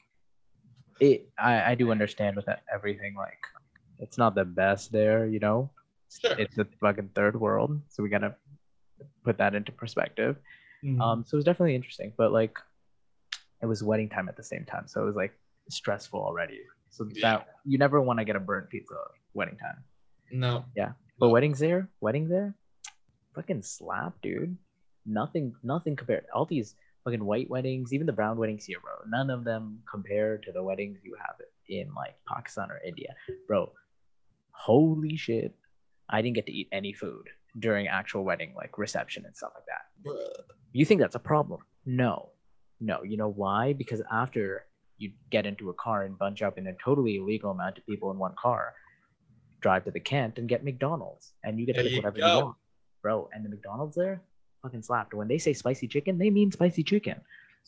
it. 1.00 1.28
I 1.38 1.72
I 1.72 1.74
do 1.76 1.92
understand 1.92 2.34
with 2.34 2.46
that 2.46 2.62
everything. 2.72 3.14
Like 3.14 3.38
it's 4.00 4.18
not 4.18 4.34
the 4.34 4.44
best 4.44 4.90
there. 4.90 5.26
You 5.26 5.38
know, 5.38 5.70
Sure. 6.20 6.34
it's 6.38 6.56
the 6.56 6.66
fucking 6.80 7.10
third 7.14 7.38
world, 7.38 7.80
so 7.90 8.02
we 8.02 8.08
gotta 8.08 8.34
put 9.22 9.38
that 9.38 9.54
into 9.54 9.70
perspective. 9.70 10.36
Mhm. 10.84 11.00
Um, 11.00 11.24
so 11.24 11.36
it 11.36 11.38
was 11.38 11.44
definitely 11.44 11.74
interesting, 11.76 12.12
but 12.16 12.32
like 12.32 12.58
it 13.64 13.68
was 13.72 13.82
wedding 13.82 14.08
time 14.10 14.28
at 14.28 14.36
the 14.36 14.42
same 14.52 14.64
time, 14.72 14.86
so 14.86 15.02
it 15.02 15.06
was 15.10 15.16
like 15.16 15.32
stressful 15.70 16.20
already. 16.20 16.60
So 16.90 17.00
Yeah. 17.12 17.22
that 17.38 17.48
you 17.64 17.78
never 17.78 17.98
want 18.00 18.18
to 18.20 18.24
get 18.24 18.36
a 18.36 18.40
burnt 18.50 18.68
pizza 18.70 18.94
wedding 19.38 19.56
time. 19.66 19.78
no. 20.44 20.64
Yeah. 20.76 20.92
But 21.18 21.30
weddings 21.30 21.58
there, 21.58 21.88
wedding 22.00 22.28
there, 22.28 22.54
fucking 23.34 23.62
slap, 23.62 24.14
dude. 24.22 24.56
Nothing, 25.06 25.54
nothing 25.62 25.94
compared. 25.96 26.24
All 26.34 26.44
these 26.46 26.74
fucking 27.04 27.24
white 27.24 27.48
weddings, 27.50 27.92
even 27.94 28.06
the 28.06 28.12
brown 28.20 28.36
weddings 28.36 28.64
here, 28.64 28.80
bro. 28.80 28.94
None 29.08 29.30
of 29.30 29.44
them 29.44 29.80
compare 29.90 30.38
to 30.38 30.50
the 30.52 30.62
weddings 30.62 30.98
you 31.04 31.14
have 31.24 31.36
in 31.68 31.86
like 31.94 32.16
Pakistan 32.26 32.70
or 32.70 32.80
India, 32.86 33.10
bro. 33.48 33.72
Holy 34.52 35.16
shit! 35.16 35.54
I 36.08 36.20
didn't 36.22 36.36
get 36.36 36.46
to 36.46 36.52
eat 36.52 36.68
any 36.72 36.92
food 36.92 37.26
during 37.58 37.86
actual 37.88 38.24
wedding, 38.24 38.52
like 38.56 38.76
reception 38.78 39.24
and 39.26 39.36
stuff 39.36 39.52
like 39.54 39.66
that. 39.72 39.84
Bruh. 40.08 40.44
You 40.72 40.84
think 40.84 41.00
that's 41.00 41.14
a 41.14 41.20
problem? 41.32 41.60
No. 41.86 42.30
No. 42.80 43.02
You 43.02 43.16
know 43.16 43.30
why? 43.30 43.72
Because 43.72 44.02
after 44.10 44.66
you 44.98 45.12
get 45.30 45.46
into 45.46 45.70
a 45.70 45.74
car 45.74 46.04
and 46.04 46.18
bunch 46.18 46.42
up 46.42 46.58
in 46.58 46.66
a 46.66 46.72
totally 46.84 47.16
illegal 47.16 47.50
amount 47.50 47.78
of 47.78 47.86
people 47.86 48.10
in 48.10 48.18
one 48.18 48.34
car, 48.40 48.74
drive 49.60 49.84
to 49.84 49.90
the 49.90 50.00
Kent 50.00 50.38
and 50.38 50.48
get 50.48 50.64
McDonald's 50.64 51.32
and 51.42 51.58
you 51.58 51.66
get 51.66 51.76
to 51.76 51.82
pick 51.82 51.92
you 51.92 51.98
whatever 51.98 52.18
go. 52.18 52.26
you 52.38 52.44
want. 52.44 52.56
Bro, 53.02 53.28
and 53.32 53.44
the 53.44 53.48
McDonald's 53.48 53.96
there 53.96 54.22
fucking 54.64 54.82
slapped. 54.82 55.14
When 55.14 55.28
they 55.28 55.38
say 55.38 55.52
spicy 55.52 55.86
chicken, 55.86 56.18
they 56.18 56.30
mean 56.30 56.50
spicy 56.50 56.82
chicken. 56.82 57.20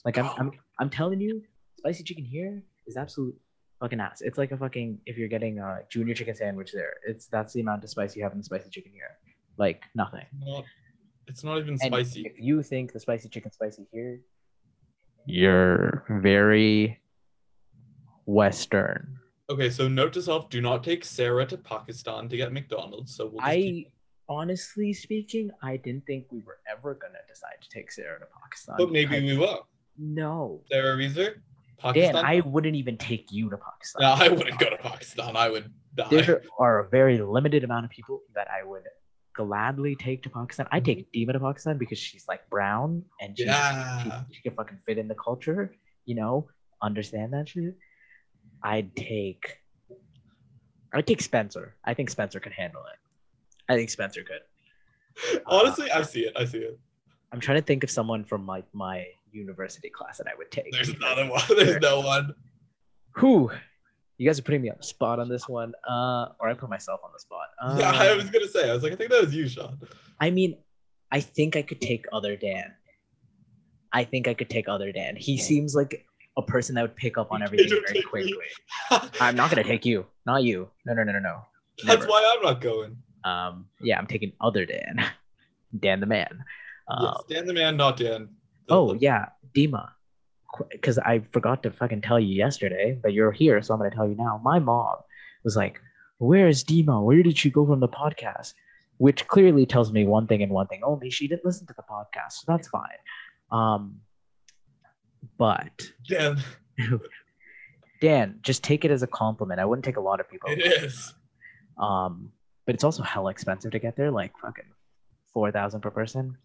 Like 0.05 0.19
I'm 0.19 0.31
I'm 0.39 0.51
I'm 0.81 0.91
telling 0.91 1.21
you, 1.21 1.43
spicy 1.79 2.03
chicken 2.03 2.25
here 2.25 2.63
is 2.87 2.97
absolute 2.97 3.37
fucking 3.81 4.01
ass. 4.01 4.23
It's 4.23 4.39
like 4.39 4.53
a 4.53 4.57
fucking 4.57 4.99
if 5.07 5.17
you're 5.17 5.29
getting 5.29 5.59
a 5.59 5.81
junior 5.91 6.15
chicken 6.15 6.35
sandwich 6.35 6.73
there, 6.73 6.95
it's 7.07 7.27
that's 7.27 7.53
the 7.53 7.61
amount 7.61 7.85
of 7.85 7.91
spice 7.91 8.17
you 8.17 8.23
have 8.23 8.33
in 8.33 8.39
the 8.39 8.45
spicy 8.45 8.71
chicken 8.71 8.93
here. 8.93 9.11
Like 9.59 9.85
nothing. 9.95 10.27
Not, 10.39 10.65
it's 11.29 11.45
not 11.45 11.59
even 11.59 11.79
And 11.81 11.93
spicy. 11.93 12.23
If 12.27 12.35
you 12.39 12.63
think 12.63 12.93
the 12.93 13.01
spicy 13.01 13.29
chicken 13.29 13.53
spicy 13.53 13.87
here, 13.93 14.21
you're 15.27 16.05
very 16.23 17.01
Western. 18.27 19.19
Okay, 19.49 19.71
so 19.71 19.87
note 19.89 20.13
to 20.15 20.23
self: 20.23 20.49
do 20.51 20.61
not 20.61 20.83
take 20.83 21.05
Sarah 21.05 21.47
to 21.47 21.57
Pakistan 21.57 22.29
to 22.29 22.37
get 22.37 22.53
McDonald's. 22.53 23.15
So 23.15 23.27
we'll 23.27 23.41
just 23.41 23.53
keep- 23.55 23.87
I 23.89 23.93
honestly 24.29 24.93
speaking, 24.93 25.51
I 25.63 25.77
didn't 25.77 26.05
think 26.07 26.27
we 26.33 26.41
were 26.41 26.59
ever 26.69 26.95
gonna 26.95 27.19
decide 27.29 27.61
to 27.63 27.69
take 27.69 27.93
Sarah 27.93 28.19
to 28.19 28.27
Pakistan. 28.43 28.77
but 28.79 28.91
maybe 28.91 29.21
we 29.25 29.37
will. 29.39 29.69
no. 29.99 30.63
Sarah 30.71 30.97
Reeser, 30.97 31.43
Pakistan. 31.79 32.15
Dan, 32.15 32.25
I 32.25 32.41
wouldn't 32.41 32.75
even 32.75 32.97
take 32.99 33.31
you 33.31 33.49
to 33.51 33.57
Pakistan. 33.57 34.03
no, 34.03 34.13
I 34.25 34.29
wouldn't 34.29 34.59
go 34.59 34.69
to 34.71 34.77
Pakistan. 34.79 35.37
I 35.37 35.49
would 35.49 35.73
die. 35.95 36.09
There 36.11 36.43
are 36.59 36.81
a 36.81 36.89
very 36.89 37.19
limited 37.19 37.63
amount 37.63 37.85
of 37.85 37.91
people 37.93 38.23
that 38.35 38.49
I 38.51 38.65
would 38.65 38.83
gladly 39.37 39.95
take 39.97 40.23
to 40.23 40.31
Pakistan. 40.31 40.67
I 40.73 40.81
take 40.81 41.11
mm-hmm. 41.13 41.31
Dima 41.31 41.33
to 41.35 41.41
Pakistan 41.41 41.79
because 41.79 41.99
she's 41.99 42.25
like 42.29 42.49
brown 42.49 43.05
and 43.21 43.37
she, 43.37 43.45
Yeah. 43.45 44.03
she, 44.03 44.37
she 44.37 44.43
can 44.43 44.55
fucking 44.55 44.79
fit 44.87 44.99
in 44.99 45.09
the 45.09 45.15
culture, 45.15 45.75
you 46.05 46.15
know, 46.15 46.49
understand 46.83 47.33
that 47.35 47.49
shit. 47.49 47.77
I'd 48.63 48.95
take 48.97 49.59
I'd 50.93 51.07
take 51.07 51.21
Spencer. 51.21 51.77
I 51.85 51.95
think 51.95 52.11
Spencer 52.11 52.41
could 52.41 52.53
handle 52.53 52.83
it. 52.83 52.99
I 53.73 53.77
think 53.77 53.91
Spencer 53.91 54.23
could. 54.23 55.43
Honestly, 55.47 55.91
I 55.91 56.03
see 56.03 56.21
it. 56.23 56.33
I 56.37 56.45
see 56.45 56.59
it. 56.59 56.79
I'm 57.33 57.41
trying 57.41 57.59
to 57.59 57.63
think 57.63 57.85
of 57.85 57.91
someone 57.91 58.25
from 58.25 58.47
like 58.47 58.65
my 58.73 59.05
university 59.31 59.91
class 59.91 60.19
that 60.19 60.27
I 60.27 60.35
would 60.37 60.51
take. 60.51 60.73
There's 60.73 60.91
because- 60.91 61.03
another 61.03 61.31
one. 61.31 61.43
There's 61.57 61.81
no 61.83 62.01
one. 62.01 62.35
Whew. 63.19 63.51
You 64.19 64.27
guys 64.27 64.39
are 64.39 64.43
putting 64.43 64.63
me 64.63 64.71
on 64.71 64.77
the 64.79 64.85
spot 64.85 65.19
on 65.19 65.29
this 65.29 65.49
one. 65.49 65.73
Uh, 65.89 66.29
or 66.41 66.49
I 66.49 66.55
put 66.55 66.71
myself 66.71 67.01
on 67.05 67.11
the 67.13 67.21
spot. 67.21 67.49
Uh, 67.63 67.77
yeah, 67.81 67.91
I 67.91 68.15
was 68.15 68.31
gonna 68.31 68.49
say. 68.49 68.71
I 68.71 68.73
was 68.73 68.83
like, 68.83 68.93
I 68.93 68.97
think 68.97 69.11
that 69.11 69.23
was 69.23 69.35
you, 69.35 69.49
Sean. 69.49 69.79
I 70.21 70.31
mean, 70.31 70.57
I 71.13 71.21
think 71.21 71.57
I 71.57 71.63
could 71.63 71.81
take 71.81 72.07
other 72.13 72.37
Dan. 72.37 72.73
I 73.93 74.05
think 74.05 74.27
I 74.29 74.35
could 74.35 74.51
take 74.51 74.69
other 74.69 74.91
Dan. 74.93 75.17
He 75.17 75.39
seems 75.39 75.75
like 75.75 76.07
a 76.37 76.43
person 76.43 76.75
that 76.75 76.83
would 76.83 76.97
pick 76.97 77.17
up 77.17 77.33
on 77.33 77.43
everything 77.43 77.81
very 77.87 78.03
quickly. 78.03 78.35
I'm 79.21 79.37
not 79.37 79.51
gonna 79.51 79.65
take 79.65 79.85
you. 79.87 80.07
Not 80.27 80.43
you. 80.43 80.69
No, 80.85 80.95
no, 80.95 81.03
no, 81.05 81.13
no, 81.13 81.19
no. 81.19 81.43
That's 81.85 82.01
Never. 82.01 82.11
why 82.11 82.35
I'm 82.37 82.43
not 82.43 82.61
going. 82.61 82.97
Um, 83.25 83.67
yeah, 83.81 83.99
I'm 83.99 84.07
taking 84.07 84.33
other 84.41 84.65
Dan. 84.65 85.05
Dan 85.81 86.01
the 86.01 86.07
man. 86.07 86.43
Um, 86.89 87.05
yes, 87.05 87.25
Dan 87.29 87.47
the 87.47 87.53
man, 87.53 87.77
not 87.77 87.97
Dan. 87.97 88.29
The- 88.67 88.75
Oh 88.75 88.93
the- 88.95 89.01
yeah, 89.01 89.27
Dima. 89.55 89.91
Because 90.71 90.99
I 90.99 91.21
forgot 91.33 91.63
to 91.63 91.71
fucking 91.71 92.03
tell 92.03 92.19
you 92.21 92.35
yesterday, 92.35 92.99
but 93.03 93.13
you're 93.13 93.33
here, 93.33 93.61
so 93.63 93.75
I'm 93.75 93.81
gonna 93.81 93.91
tell 93.91 94.09
you 94.09 94.15
now. 94.15 94.41
My 94.43 94.59
mom 94.59 94.97
was 95.45 95.57
like, 95.57 95.81
"Where 96.19 96.49
is 96.49 96.65
Dima? 96.65 97.03
Where 97.03 97.23
did 97.23 97.37
she 97.37 97.51
go 97.51 97.67
from 97.67 97.81
the 97.81 97.89
podcast?" 97.89 98.55
Which 98.99 99.27
clearly 99.27 99.67
tells 99.67 99.93
me 99.93 100.07
one 100.07 100.27
thing 100.27 100.43
and 100.43 100.53
one 100.53 100.67
thing 100.67 100.81
only: 100.83 101.11
she 101.11 101.29
didn't 101.29 101.45
listen 101.45 101.67
to 101.67 101.75
the 101.77 101.83
podcast, 101.83 102.33
so 102.33 102.45
that's 102.47 102.69
fine. 102.69 102.99
Um, 103.51 104.01
but 105.39 105.91
Dan. 106.09 106.39
Dan, 108.01 108.39
just 108.43 108.63
take 108.63 108.85
it 108.85 108.91
as 108.91 109.03
a 109.03 109.07
compliment. 109.07 109.59
I 109.59 109.65
wouldn't 109.65 109.85
take 109.85 109.97
a 109.97 110.01
lot 110.01 110.21
of 110.21 110.31
people. 110.31 110.51
It 110.51 110.61
is. 110.61 111.15
Um, 111.79 112.31
but 112.67 112.75
it's 112.75 112.85
also 112.85 113.03
hella 113.03 113.31
expensive 113.31 113.73
to 113.73 113.79
get 113.79 113.97
there, 113.97 114.11
like 114.11 114.33
fucking 114.41 114.65
four 115.33 115.51
thousand 115.51 115.81
per 115.81 115.91
person. 115.91 116.37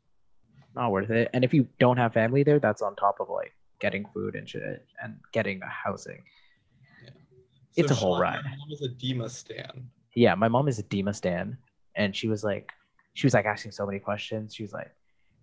Not 0.76 0.92
worth 0.92 1.10
it. 1.10 1.30
And 1.34 1.44
if 1.44 1.54
you 1.54 1.68
don't 1.80 1.98
have 1.98 2.14
family 2.14 2.44
there, 2.44 2.60
that's 2.60 2.82
on 2.82 2.96
top 2.96 3.18
of 3.20 3.30
like 3.30 3.54
getting 3.82 4.06
food 4.14 4.36
and 4.36 4.48
shit 4.48 4.86
and 5.04 5.18
getting 5.34 5.62
a 5.62 5.68
housing. 5.68 6.24
yeah. 7.04 7.10
It's 7.76 7.92
a 7.92 7.96
whole 7.96 8.16
Sean, 8.16 8.22
ride. 8.22 8.44
My 8.46 8.56
mom 8.56 8.72
is 8.72 8.82
a 8.84 8.90
Dima 8.90 9.30
stan. 9.30 9.90
Yeah, 10.16 10.36
my 10.36 10.48
mom 10.48 10.68
is 10.68 10.80
a 10.80 10.84
Dima 10.84 11.14
stan, 11.16 11.58
and 11.96 12.16
she 12.16 12.28
was 12.28 12.44
like, 12.44 12.70
she 13.14 13.26
was 13.26 13.34
like 13.34 13.46
asking 13.46 13.72
so 13.72 13.86
many 13.86 14.00
questions. 14.00 14.56
She 14.56 14.64
was 14.64 14.72
like, 14.72 14.92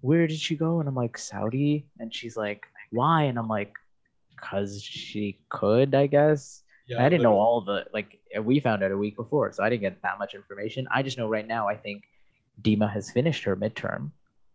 "Where 0.00 0.26
did 0.26 0.38
she 0.38 0.56
go?" 0.56 0.80
And 0.80 0.88
I'm 0.88 0.94
like, 0.94 1.18
"Saudi." 1.18 1.86
And 1.98 2.14
she's 2.14 2.36
like, 2.36 2.64
"Why?" 2.90 3.24
And 3.24 3.38
I'm 3.38 3.48
like, 3.48 3.72
"Cause 4.40 4.82
she 4.82 5.38
could, 5.50 5.94
I 5.94 6.06
guess." 6.06 6.62
Yeah, 6.86 7.04
I 7.04 7.08
didn't 7.10 7.22
know 7.22 7.38
all 7.38 7.60
the 7.60 7.86
like 7.92 8.18
we 8.42 8.60
found 8.60 8.82
out 8.82 8.92
a 8.92 8.96
week 8.96 9.16
before, 9.16 9.52
so 9.52 9.62
I 9.62 9.68
didn't 9.68 9.82
get 9.82 10.00
that 10.02 10.18
much 10.18 10.34
information. 10.34 10.86
I 10.90 11.02
just 11.02 11.18
know 11.18 11.28
right 11.28 11.46
now 11.46 11.68
I 11.68 11.76
think 11.76 12.04
Dima 12.62 12.90
has 12.90 13.10
finished 13.10 13.44
her 13.44 13.56
midterm. 13.56 14.10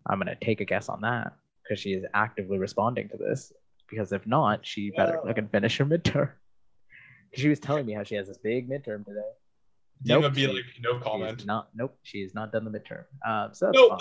I'm 0.08 0.18
gonna 0.18 0.36
take 0.42 0.60
a 0.62 0.66
guess 0.66 0.90
on 0.90 1.02
that 1.02 1.34
because 1.64 1.80
she 1.80 1.94
is 1.94 2.04
actively 2.14 2.58
responding 2.58 3.10
to 3.10 3.18
this. 3.18 3.54
Because 3.94 4.12
if 4.12 4.26
not, 4.26 4.66
she 4.66 4.90
better 4.92 5.20
Yeah. 5.22 5.28
fucking 5.28 5.50
finish 5.50 5.78
her 5.78 5.86
midterm. 5.86 6.32
She 7.36 7.50
was 7.50 7.60
telling 7.60 7.88
me 7.88 7.94
how 7.94 8.04
she 8.04 8.14
has 8.14 8.28
this 8.28 8.38
big 8.38 8.70
midterm 8.70 9.04
today. 9.06 9.32
Dima 10.06 10.22
Nope, 10.22 10.34
be 10.36 10.46
like, 10.46 10.66
no 10.82 11.00
She 11.00 11.04
comment. 11.04 11.46
not. 11.48 11.70
Nope, 11.74 11.98
she 12.04 12.20
is 12.20 12.36
not 12.36 12.52
done 12.52 12.64
the 12.64 12.70
midterm. 12.70 13.06
Um, 13.28 13.56
so 13.56 13.66
that's 13.66 13.76
Nope. 13.76 13.90
fine. 13.90 14.00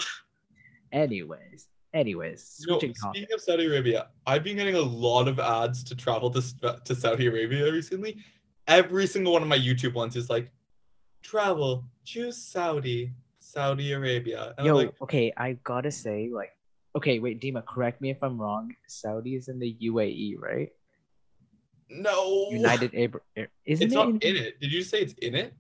Anyways, 0.93 1.67
anyways, 1.95 2.57
You 2.61 2.67
know, 2.67 2.79
switching 2.79 2.93
topics. 2.93 3.19
speaking 3.21 3.35
of 3.35 3.41
Saudi 3.41 3.67
Arabia, 3.67 4.09
I've 4.27 4.45
been 4.45 4.57
getting 4.57 4.75
a 4.75 4.81
lot 4.81 5.29
of 5.29 5.39
ads 5.41 5.83
to 5.85 5.95
travel 5.97 6.31
to, 6.31 6.43
to 6.85 6.95
Saudi 6.95 7.27
Arabia 7.27 7.73
recently. 7.73 8.19
Every 8.69 9.07
single 9.07 9.33
one 9.33 9.41
of 9.43 9.49
my 9.49 9.59
YouTube 9.59 9.95
ones 9.95 10.15
is 10.15 10.29
like, 10.29 10.51
travel, 11.23 11.85
choose 12.05 12.37
Saudi, 12.37 13.13
Saudi 13.41 13.93
Arabia. 13.93 14.53
And 14.59 14.67
Yo, 14.67 14.73
I'm 14.79 14.87
like, 14.87 14.95
okay, 15.03 15.33
I 15.39 15.55
gotta 15.65 15.91
say, 15.91 16.29
like, 16.31 16.53
okay, 16.97 17.19
wait, 17.19 17.41
Dima, 17.41 17.65
correct 17.65 18.01
me 18.01 18.11
if 18.11 18.23
I'm 18.23 18.41
wrong. 18.41 18.75
Saudi 18.87 19.35
is 19.37 19.49
in 19.49 19.59
the 19.59 19.77
UAE, 19.83 20.39
right? 20.39 20.69
no. 21.91 22.49
United 22.51 22.95
Arab, 22.95 23.17
Ar- 23.37 23.43
er, 23.45 23.49
isn't 23.67 23.85
It's 23.87 23.93
it? 23.93 23.97
not 23.97 24.09
in- 24.09 24.19
in 24.21 24.37
it. 24.37 24.61
Did 24.61 24.73
you 24.73 24.83
say 24.83 25.01
it's 25.03 25.13
in 25.15 25.35
it? 25.35 25.53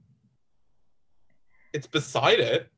It's 1.74 1.86
beside 1.86 2.40
it. 2.40 2.68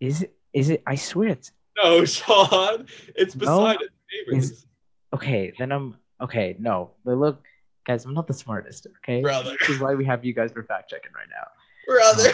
Is 0.00 0.22
it? 0.22 0.34
Is 0.52 0.70
it? 0.70 0.82
I 0.86 0.94
swear 0.94 1.28
it's. 1.28 1.52
No, 1.82 2.04
Sean. 2.16 2.86
It's 3.14 3.34
beside 3.34 3.80
it. 3.82 3.90
neighbors. 4.28 4.66
Okay, 5.14 5.52
then 5.58 5.72
I'm 5.72 5.96
okay. 6.20 6.56
No, 6.58 6.92
but 7.04 7.16
look, 7.16 7.44
guys, 7.86 8.04
I'm 8.04 8.14
not 8.14 8.26
the 8.26 8.34
smartest. 8.34 8.86
Okay, 8.98 9.20
Brother. 9.22 9.56
this 9.60 9.68
is 9.70 9.80
why 9.80 9.94
we 9.94 10.04
have 10.04 10.24
you 10.24 10.32
guys 10.32 10.52
for 10.52 10.62
fact 10.64 10.90
checking 10.90 11.12
right 11.12 11.28
now. 11.30 11.46
Brother. 11.86 12.32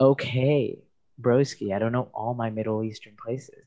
Okay, 0.00 0.78
broski, 1.20 1.74
I 1.74 1.78
don't 1.78 1.92
know 1.92 2.08
all 2.14 2.34
my 2.34 2.50
Middle 2.50 2.82
Eastern 2.82 3.16
places. 3.22 3.64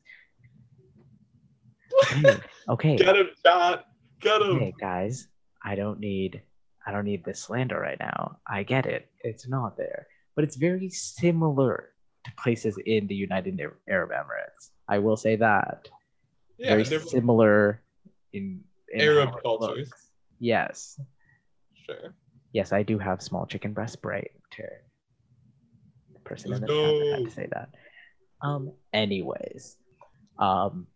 Okay, 2.12 2.40
okay, 2.68 2.96
Get 2.96 3.16
him, 3.16 3.28
chat. 3.44 3.84
Get 4.20 4.40
him. 4.40 4.56
okay, 4.56 4.74
guys, 4.80 5.28
I 5.62 5.74
don't 5.74 6.00
need, 6.00 6.42
I 6.86 6.92
don't 6.92 7.04
need 7.04 7.24
this 7.24 7.40
slander 7.40 7.78
right 7.78 7.98
now. 7.98 8.38
I 8.46 8.62
get 8.62 8.86
it. 8.86 9.10
It's 9.22 9.46
not 9.48 9.76
there, 9.76 10.06
but 10.34 10.44
it's 10.44 10.56
very 10.56 10.88
similar 10.90 11.90
to 12.24 12.32
places 12.36 12.78
in 12.86 13.06
the 13.06 13.14
United 13.14 13.60
Arab 13.88 14.10
Emirates. 14.10 14.70
I 14.88 14.98
will 14.98 15.16
say 15.16 15.36
that. 15.36 15.88
Yeah, 16.58 16.70
very 16.70 16.84
similar 16.84 17.82
in, 18.32 18.62
in 18.92 19.00
Arab 19.00 19.30
cultures. 19.42 19.90
Yes, 20.38 20.98
sure. 21.74 22.14
yes, 22.52 22.72
I 22.72 22.82
do 22.82 22.98
have 22.98 23.22
small 23.22 23.46
chicken 23.46 23.72
breast 23.72 24.00
brain 24.02 24.28
to 24.52 24.64
person 26.30 26.52
in 26.52 26.60
Let's 26.60 26.72
the 26.72 26.80
chat 26.82 26.94
that 26.94 27.16
had 27.18 27.24
to 27.24 27.30
say 27.30 27.48
that. 27.52 27.68
Um, 28.42 28.72
anyways, 28.92 29.76
um, 30.38 30.86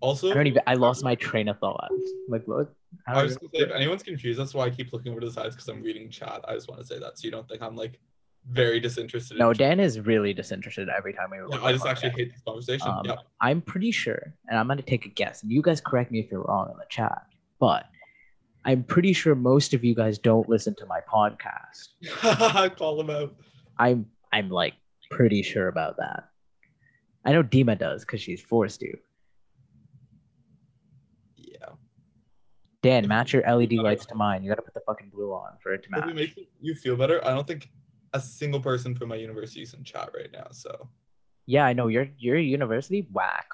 Also, 0.00 0.30
I 0.30 0.34
don't 0.34 0.46
even. 0.48 0.62
I 0.66 0.74
lost 0.74 1.02
my 1.04 1.14
train 1.14 1.48
of 1.48 1.58
thought. 1.58 1.90
Like, 2.28 2.46
look, 2.46 2.74
I 3.06 3.22
was 3.22 3.36
gonna 3.38 3.50
say, 3.54 3.62
if 3.62 3.70
anyone's 3.70 4.02
confused, 4.02 4.38
that's 4.38 4.52
why 4.52 4.64
I 4.64 4.70
keep 4.70 4.92
looking 4.92 5.12
over 5.12 5.20
to 5.20 5.26
the 5.26 5.32
sides 5.32 5.54
because 5.54 5.68
I'm 5.68 5.82
reading 5.82 6.10
chat. 6.10 6.44
I 6.46 6.54
just 6.54 6.68
want 6.68 6.80
to 6.80 6.86
say 6.86 6.98
that 6.98 7.18
so 7.18 7.24
you 7.24 7.30
don't 7.30 7.48
think 7.48 7.62
I'm 7.62 7.76
like 7.76 7.98
very 8.50 8.80
disinterested. 8.80 9.38
no, 9.38 9.50
in 9.50 9.56
Dan 9.56 9.80
is 9.80 10.00
really 10.00 10.34
disinterested 10.34 10.88
every 10.94 11.14
time 11.14 11.30
we. 11.30 11.38
Yeah, 11.56 11.64
I 11.64 11.72
just 11.72 11.86
actually 11.86 12.10
hate 12.10 12.32
this 12.32 12.42
conversation. 12.46 12.88
Um, 12.88 13.02
yeah. 13.06 13.16
I'm 13.40 13.62
pretty 13.62 13.92
sure, 13.92 14.34
and 14.48 14.58
I'm 14.58 14.68
gonna 14.68 14.82
take 14.82 15.06
a 15.06 15.10
guess, 15.10 15.42
and 15.42 15.50
you 15.50 15.62
guys 15.62 15.80
correct 15.80 16.10
me 16.10 16.18
if 16.18 16.30
you're 16.30 16.42
wrong 16.42 16.68
in 16.70 16.76
the 16.76 16.86
chat, 16.90 17.22
but 17.58 17.86
I'm 18.66 18.82
pretty 18.82 19.12
sure 19.12 19.34
most 19.34 19.74
of 19.74 19.84
you 19.84 19.94
guys 19.94 20.18
don't 20.18 20.48
listen 20.48 20.74
to 20.76 20.86
my 20.86 21.00
podcast. 21.00 22.76
Call 22.76 22.96
them 22.96 23.10
out. 23.10 23.34
I'm 23.78 24.06
I'm 24.34 24.50
like 24.50 24.74
pretty 25.12 25.42
sure 25.42 25.68
about 25.68 25.96
that. 25.98 26.24
I 27.24 27.30
know 27.32 27.42
Dima 27.44 27.78
does 27.78 28.02
because 28.04 28.20
she's 28.20 28.40
forced 28.42 28.80
to. 28.80 28.92
Yeah. 31.36 31.68
Dan, 32.82 33.06
match 33.06 33.32
your 33.32 33.42
LED 33.42 33.74
lights 33.74 34.06
to 34.06 34.14
mine. 34.16 34.42
You 34.42 34.50
gotta 34.50 34.62
put 34.62 34.74
the 34.74 34.80
fucking 34.86 35.10
blue 35.14 35.32
on 35.32 35.52
for 35.62 35.72
it 35.72 35.84
to 35.84 35.88
If 35.92 35.98
it 36.02 36.06
match. 36.06 36.14
makes 36.16 36.34
you 36.60 36.74
feel 36.74 36.96
better, 36.96 37.24
I 37.24 37.30
don't 37.32 37.46
think 37.46 37.68
a 38.12 38.20
single 38.20 38.60
person 38.60 38.94
from 38.96 39.08
my 39.08 39.16
university 39.16 39.62
is 39.62 39.72
in 39.74 39.84
chat 39.84 40.10
right 40.16 40.30
now. 40.32 40.48
So 40.50 40.88
Yeah, 41.46 41.64
I 41.64 41.72
know. 41.72 41.86
Your 41.86 42.08
your 42.18 42.36
university 42.38 43.06
whack, 43.12 43.46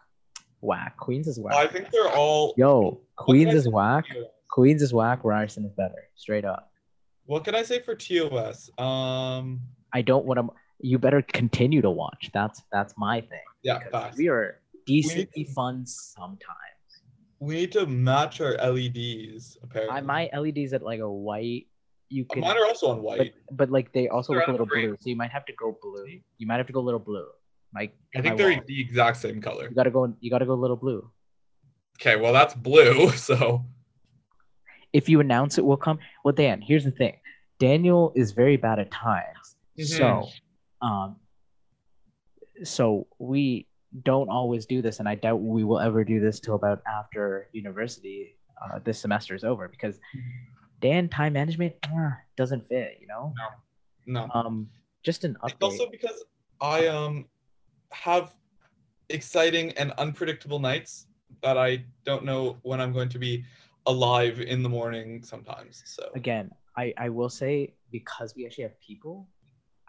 whack. 0.63 0.97
Queens 0.97 1.29
is 1.29 1.39
whack. 1.39 1.55
I 1.55 1.67
think 1.67 1.91
they're 1.91 2.09
all. 2.09 2.55
Yo, 2.57 3.03
Queens 3.17 3.53
is 3.55 3.69
whack. 3.69 4.07
Queens 4.51 4.81
is 4.81 4.95
whack. 4.95 5.25
Ryerson 5.25 5.65
is 5.67 5.73
better. 5.75 6.09
Straight 6.17 6.45
up. 6.47 6.73
What 7.27 7.45
can 7.45 7.55
I 7.55 7.63
say 7.65 7.81
for 7.81 7.95
TOS? 7.95 8.71
Um. 8.79 9.61
I 9.93 10.03
don't 10.03 10.25
want 10.25 10.39
to. 10.41 10.49
You 10.83 10.99
better 10.99 11.23
continue 11.23 11.83
to 11.83 11.91
watch. 11.91 12.31
That's 12.33 12.63
that's 12.73 12.95
my 12.97 13.21
thing. 13.21 13.47
Yeah. 13.63 13.79
we 14.17 14.29
are 14.29 14.61
decently 14.87 15.45
to- 15.45 15.53
fun 15.53 15.85
sometimes. 15.87 16.41
We 17.39 17.55
need 17.55 17.73
to 17.73 17.87
match 17.87 18.41
our 18.43 18.53
LEDs. 18.59 19.57
Apparently. 19.63 19.97
I, 19.97 20.01
my 20.03 20.29
LEDs 20.37 20.73
at 20.75 20.83
like 20.83 21.01
a 21.01 21.11
white. 21.11 21.67
You 22.11 22.25
can, 22.25 22.41
Mine 22.41 22.57
are 22.59 22.67
also 22.67 22.89
on 22.91 22.97
but, 22.97 23.05
white. 23.05 23.35
but 23.53 23.71
like 23.71 23.93
they 23.93 24.09
also 24.09 24.33
They're 24.33 24.41
look 24.41 24.49
a 24.49 24.51
little 24.53 24.67
green. 24.67 24.89
blue, 24.89 24.97
so 25.01 25.09
you 25.09 25.17
might 25.17 25.31
have 25.31 25.47
to 25.47 25.53
go 25.55 25.79
blue. 25.81 26.07
You 26.39 26.47
might 26.47 26.57
have 26.57 26.67
to 26.67 26.73
go 26.73 26.81
a 26.81 26.83
little 26.89 26.99
blue. 27.01 27.25
Like 27.75 27.95
I 28.17 28.21
think 28.21 28.37
they're 28.37 28.51
wall. 28.51 28.61
the 28.67 28.81
exact 28.81 29.17
same 29.19 29.41
color. 29.41 29.69
You 29.69 29.75
gotta 29.77 29.91
go. 29.93 30.13
You 30.21 30.29
gotta 30.31 30.45
go 30.45 30.55
a 30.55 30.63
little 30.65 30.77
blue. 30.77 31.09
Okay, 32.01 32.17
well 32.17 32.33
that's 32.33 32.53
blue, 32.55 33.11
so 33.29 33.65
If 34.93 35.09
you 35.09 35.21
announce 35.21 35.57
it 35.57 35.65
will 35.65 35.77
come. 35.77 35.99
Well, 36.25 36.35
Dan, 36.35 36.61
here's 36.61 36.85
the 36.85 36.91
thing. 36.91 37.17
Daniel 37.61 38.13
is 38.17 38.33
very 38.33 38.57
bad 38.57 38.79
at 38.81 38.91
times. 38.91 39.57
Mm-hmm. 39.79 39.85
So, 39.99 40.29
um, 40.83 41.17
so 42.65 43.07
we 43.19 43.67
don't 44.03 44.29
always 44.29 44.67
do 44.67 44.83
this, 44.83 45.01
and 45.01 45.09
I 45.09 45.15
doubt 45.15 45.41
we 45.41 45.65
will 45.65 45.81
ever 45.81 46.05
do 46.05 46.21
this 46.21 46.41
till 46.41 46.55
about 46.55 46.83
after 46.87 47.49
university. 47.53 48.37
Uh, 48.63 48.79
this 48.85 48.99
semester 48.99 49.35
is 49.35 49.43
over 49.43 49.69
because 49.69 49.99
Dan 50.81 51.09
time 51.09 51.33
management 51.33 51.75
ah, 51.87 52.17
doesn't 52.37 52.69
fit. 52.69 52.99
You 53.01 53.07
know. 53.07 53.35
no. 53.37 53.49
No. 54.07 54.29
Um, 54.35 54.69
just 55.03 55.25
an 55.25 55.37
It's 55.45 55.55
update. 55.55 55.63
also 55.63 55.89
because 55.91 56.25
I 56.61 56.87
um 56.89 57.27
have 57.93 58.35
exciting 59.09 59.73
and 59.73 59.93
unpredictable 59.99 60.59
nights 60.59 61.07
that 61.43 61.59
I 61.59 61.85
don't 62.05 62.25
know 62.25 62.59
when 62.63 62.81
I'm 62.81 62.93
going 62.93 63.09
to 63.11 63.19
be 63.19 63.45
alive 63.87 64.41
in 64.41 64.63
the 64.63 64.69
morning 64.69 65.23
sometimes. 65.23 65.83
So 65.87 66.11
Again, 66.15 66.51
I 66.77 66.93
I 66.97 67.09
will 67.09 67.29
say 67.31 67.75
because 67.91 68.35
we 68.37 68.47
actually 68.47 68.65
have 68.65 68.81
people. 68.81 69.29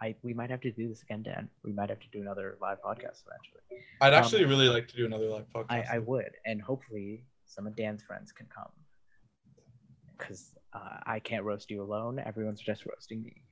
I, 0.02 0.16
we 0.22 0.34
might 0.34 0.50
have 0.50 0.60
to 0.62 0.72
do 0.72 0.88
this 0.88 1.02
again, 1.02 1.22
Dan. 1.22 1.48
We 1.62 1.72
might 1.72 1.88
have 1.88 2.00
to 2.00 2.08
do 2.12 2.20
another 2.20 2.58
live 2.60 2.78
podcast 2.84 3.22
eventually. 3.24 3.86
I'd 4.00 4.12
um, 4.12 4.22
actually 4.22 4.44
really 4.44 4.68
like 4.68 4.88
to 4.88 4.96
do 4.96 5.06
another 5.06 5.28
live 5.28 5.46
podcast. 5.54 5.70
I, 5.70 5.84
I 5.92 5.98
would, 5.98 6.32
and 6.44 6.60
hopefully 6.60 7.24
some 7.46 7.68
of 7.68 7.76
Dan's 7.76 8.02
friends 8.02 8.32
can 8.32 8.46
come, 8.52 8.70
because 10.18 10.54
uh, 10.74 10.98
I 11.06 11.20
can't 11.20 11.44
roast 11.44 11.70
you 11.70 11.82
alone. 11.82 12.18
Everyone's 12.18 12.60
just 12.60 12.84
roasting 12.84 13.22
me. 13.22 13.42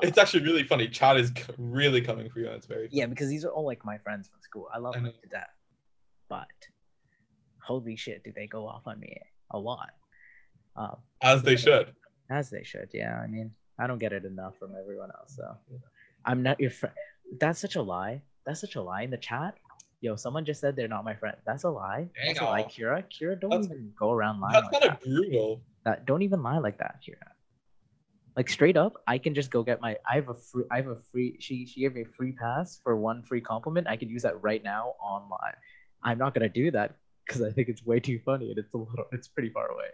it's 0.00 0.16
actually 0.16 0.44
really 0.44 0.62
funny. 0.62 0.86
Chad 0.86 1.16
is 1.16 1.32
really 1.58 2.02
coming 2.02 2.30
for 2.30 2.38
you, 2.38 2.46
and 2.46 2.54
it's 2.54 2.66
very 2.66 2.88
Yeah, 2.92 3.06
because 3.06 3.28
these 3.28 3.44
are 3.44 3.50
all 3.50 3.66
like 3.66 3.84
my 3.84 3.98
friends 3.98 4.28
from 4.28 4.40
school. 4.40 4.68
I 4.72 4.78
love 4.78 4.94
I 4.94 5.00
them 5.00 5.12
to 5.22 5.28
death, 5.28 5.50
but 6.28 6.46
holy 7.66 7.96
shit, 7.96 8.22
do 8.22 8.30
they 8.34 8.46
go 8.46 8.68
off 8.68 8.82
on 8.86 9.00
me 9.00 9.16
a 9.50 9.58
lot? 9.58 9.90
Um, 10.76 10.98
as 11.20 11.42
they 11.42 11.56
should. 11.56 11.94
as 12.30 12.48
they 12.48 12.62
should. 12.62 12.90
Yeah, 12.94 13.18
I 13.20 13.26
mean, 13.26 13.50
I 13.78 13.86
don't 13.86 13.98
get 13.98 14.12
it 14.12 14.24
enough 14.24 14.56
from 14.58 14.74
everyone 14.80 15.10
else. 15.18 15.36
So 15.36 15.56
I'm 16.24 16.42
not 16.42 16.58
your 16.60 16.70
friend. 16.70 16.94
That's 17.40 17.60
such 17.60 17.76
a 17.76 17.82
lie. 17.82 18.22
That's 18.46 18.60
such 18.60 18.76
a 18.76 18.82
lie 18.82 19.02
in 19.02 19.10
the 19.10 19.18
chat. 19.18 19.54
Yo, 20.00 20.16
someone 20.16 20.44
just 20.44 20.60
said 20.60 20.76
they're 20.76 20.88
not 20.88 21.04
my 21.04 21.14
friend. 21.14 21.36
That's 21.44 21.64
a 21.64 21.70
lie. 21.70 22.08
That's 22.26 22.40
a 22.40 22.44
lie, 22.44 22.62
Kira. 22.64 23.04
Kira, 23.10 23.38
don't 23.40 23.50
That's- 23.50 23.66
even 23.66 23.92
go 23.98 24.10
around 24.12 24.40
lying. 24.40 24.52
That's 24.54 24.64
like 24.72 24.80
kind 24.82 24.90
that. 24.92 24.98
of 24.98 25.04
brutal. 25.04 25.60
that 25.84 26.06
don't 26.06 26.22
even 26.22 26.42
lie 26.42 26.58
like 26.58 26.78
that 26.78 27.00
Kira. 27.06 27.28
like 28.36 28.48
straight 28.48 28.76
up 28.76 28.92
i 29.06 29.16
can 29.18 29.34
just 29.34 29.50
go 29.50 29.62
get 29.68 29.80
my 29.80 29.96
i 30.10 30.14
have 30.14 30.28
a 30.28 30.34
free 30.34 30.64
i 30.70 30.76
have 30.76 30.86
a 30.88 30.98
free 31.10 31.36
she 31.40 31.66
she 31.66 31.80
gave 31.80 31.94
me 31.94 32.02
a 32.02 32.10
free 32.16 32.32
pass 32.32 32.78
for 32.84 32.94
one 32.96 33.22
free 33.22 33.40
compliment 33.40 33.86
i 33.88 33.96
could 33.96 34.10
use 34.10 34.22
that 34.22 34.40
right 34.42 34.62
now 34.62 34.82
online 35.14 35.56
i'm 36.04 36.18
not 36.18 36.34
gonna 36.34 36.48
do 36.48 36.70
that 36.70 36.94
because 37.26 37.42
i 37.42 37.50
think 37.50 37.68
it's 37.68 37.84
way 37.84 37.98
too 37.98 38.18
funny 38.24 38.50
and 38.50 38.58
it's 38.58 38.72
a 38.74 38.76
little 38.76 39.06
it's 39.12 39.28
pretty 39.28 39.50
far 39.50 39.66
away 39.72 39.90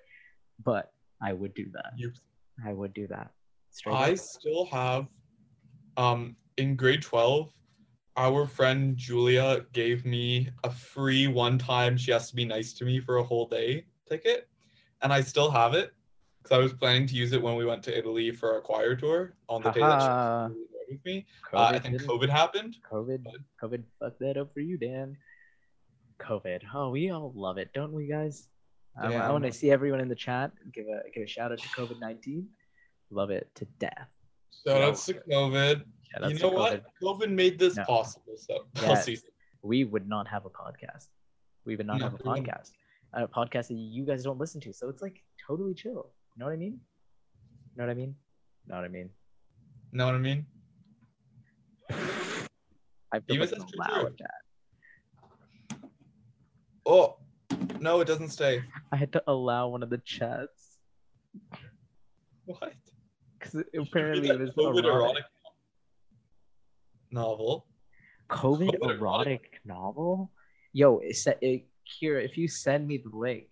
but 0.62 0.92
i 1.22 1.32
would 1.32 1.54
do 1.54 1.66
that 1.72 1.92
You, 1.96 2.12
i 2.66 2.72
would 2.72 2.92
do 2.92 3.06
that 3.14 3.30
straight 3.74 3.94
I 3.94 4.12
up. 4.12 4.18
still 4.18 4.64
have, 4.66 5.06
um, 5.96 6.37
in 6.56 6.76
grade 6.76 7.02
twelve, 7.02 7.52
our 8.16 8.46
friend 8.46 8.96
Julia 8.96 9.66
gave 9.72 10.04
me 10.04 10.48
a 10.62 10.70
free 10.70 11.26
one-time 11.26 11.96
she 11.96 12.10
has 12.12 12.28
to 12.30 12.37
be 12.37 12.44
nice 12.44 12.72
to 12.74 12.84
me 12.84 13.00
for 13.00 13.16
a 13.18 13.24
whole 13.24 13.46
day 13.46 13.87
ticket, 14.08 14.48
and 15.02 15.12
I 15.12 15.20
still 15.20 15.50
have 15.50 15.74
it 15.74 15.92
because 16.42 16.54
I 16.56 16.58
was 16.62 16.72
planning 16.72 17.06
to 17.08 17.14
use 17.14 17.32
it 17.32 17.42
when 17.42 17.56
we 17.56 17.64
went 17.64 17.82
to 17.84 17.96
Italy 17.98 18.30
for 18.30 18.52
our 18.54 18.60
choir 18.60 18.94
tour 18.94 19.34
on 19.48 19.62
the 19.62 19.70
day 19.72 19.80
that 19.80 20.00
she 20.02 20.08
was 20.08 20.52
with 20.90 21.04
me. 21.04 21.26
COVID, 21.52 21.58
Uh, 21.58 21.72
I 21.74 21.78
think 21.78 22.02
COVID 22.02 22.28
happened. 22.28 22.76
covid 22.92 23.24
covid 23.62 23.82
fucked 23.98 24.20
that 24.20 24.37
up 24.37 24.52
for 24.54 24.60
you 24.60 24.76
dan. 24.78 25.16
Covid. 26.20 26.62
Oh 26.74 26.90
we 26.90 27.10
all 27.10 27.32
love 27.34 27.58
it 27.58 27.70
don't 27.74 27.92
we 27.92 28.06
guys? 28.06 28.48
I, 29.02 29.32
want 29.32 29.42
to 29.44 29.52
see 29.52 29.72
everyone 29.72 30.00
in 30.00 30.08
the 30.08 30.14
chat 30.14 30.52
give 30.72 30.87
a 30.87 31.02
give 31.12 31.25
a 31.25 31.27
shout 31.27 31.50
out 31.50 31.58
to 31.58 31.68
covid-19 31.68 32.44
love 33.15 33.31
it 33.31 33.48
to 33.54 33.65
death 33.79 34.08
Shout 34.67 34.81
Yeah. 34.81 34.87
outs 34.88 35.06
to 35.06 35.15
COVID. 35.15 35.83
Out 36.17 36.31
you 36.31 36.38
know 36.38 36.48
what? 36.50 36.85
COVID 37.02 37.31
made 37.31 37.58
this 37.58 37.77
No. 37.77 37.85
possible. 37.85 38.35
So 38.37 38.67
Yes. 38.81 39.08
We 39.62 39.85
would 39.85 40.06
not 40.08 40.29
have 40.29 40.44
a 40.46 40.50
podcast. 40.50 41.08
We 41.65 41.77
would 41.77 41.87
not 41.87 41.98
No, 41.98 42.04
have 42.06 42.15
a 42.15 42.19
podcast. 42.19 42.71
A 43.15 43.27
podcast 43.29 43.69
that 43.69 43.75
you 43.75 44.04
guys 44.04 44.23
don't 44.23 44.38
listen 44.38 44.60
to. 44.62 44.73
So 44.73 44.88
it's 44.88 45.02
like 45.02 45.23
totally 45.46 45.75
chill. 45.75 46.12
You 46.35 46.40
know 46.40 46.46
what 46.46 46.52
I 46.52 46.56
mean? 46.56 46.81
You 47.75 47.77
know 47.79 47.85
what 47.87 47.90
I 47.90 47.94
mean? 47.94 48.15
You 48.67 48.69
Know 48.73 48.77
what 48.77 48.85
I 48.85 48.88
mean? 48.88 49.10
You 49.92 49.98
Know 49.98 50.06
what 50.06 50.15
I 50.15 50.19
mean? 50.19 50.46
I 53.12 53.21
feel 53.21 53.37
Even 53.37 53.40
like 53.40 53.48
says 53.50 53.62
I'm 53.62 53.69
true, 53.69 53.79
loud, 53.79 54.17
true. 54.17 54.17
chat. 54.19 54.40
Oh 56.87 57.17
no, 57.81 58.00
it 58.00 58.06
doesn't 58.06 58.31
stay. 58.31 58.62
I 58.92 58.96
had 58.96 59.12
to 59.12 59.23
allow 59.27 59.69
one 59.69 59.83
of 59.83 59.90
the 59.90 59.98
chats 59.98 60.79
What? 62.46 62.75
Because 63.44 63.64
You 63.72 63.84
should 63.84 63.94
read 63.94 64.04
apparently 64.22 64.28
it 64.30 64.40
was 64.40 64.50
COVID 64.50 64.84
erotic. 64.84 64.84
erotic 64.86 65.24
novel. 67.10 67.66
COVID, 68.30 68.70
COVID 68.80 68.98
erotic, 68.98 69.00
erotic. 69.00 69.60
novel. 69.64 70.30
Yo, 70.72 70.98
it 70.98 71.16
said 71.16 71.38
it, 71.40 71.66
Kira. 71.86 72.24
If 72.24 72.36
you 72.36 72.48
send 72.48 72.86
me 72.88 72.98
the 72.98 73.16
link, 73.16 73.46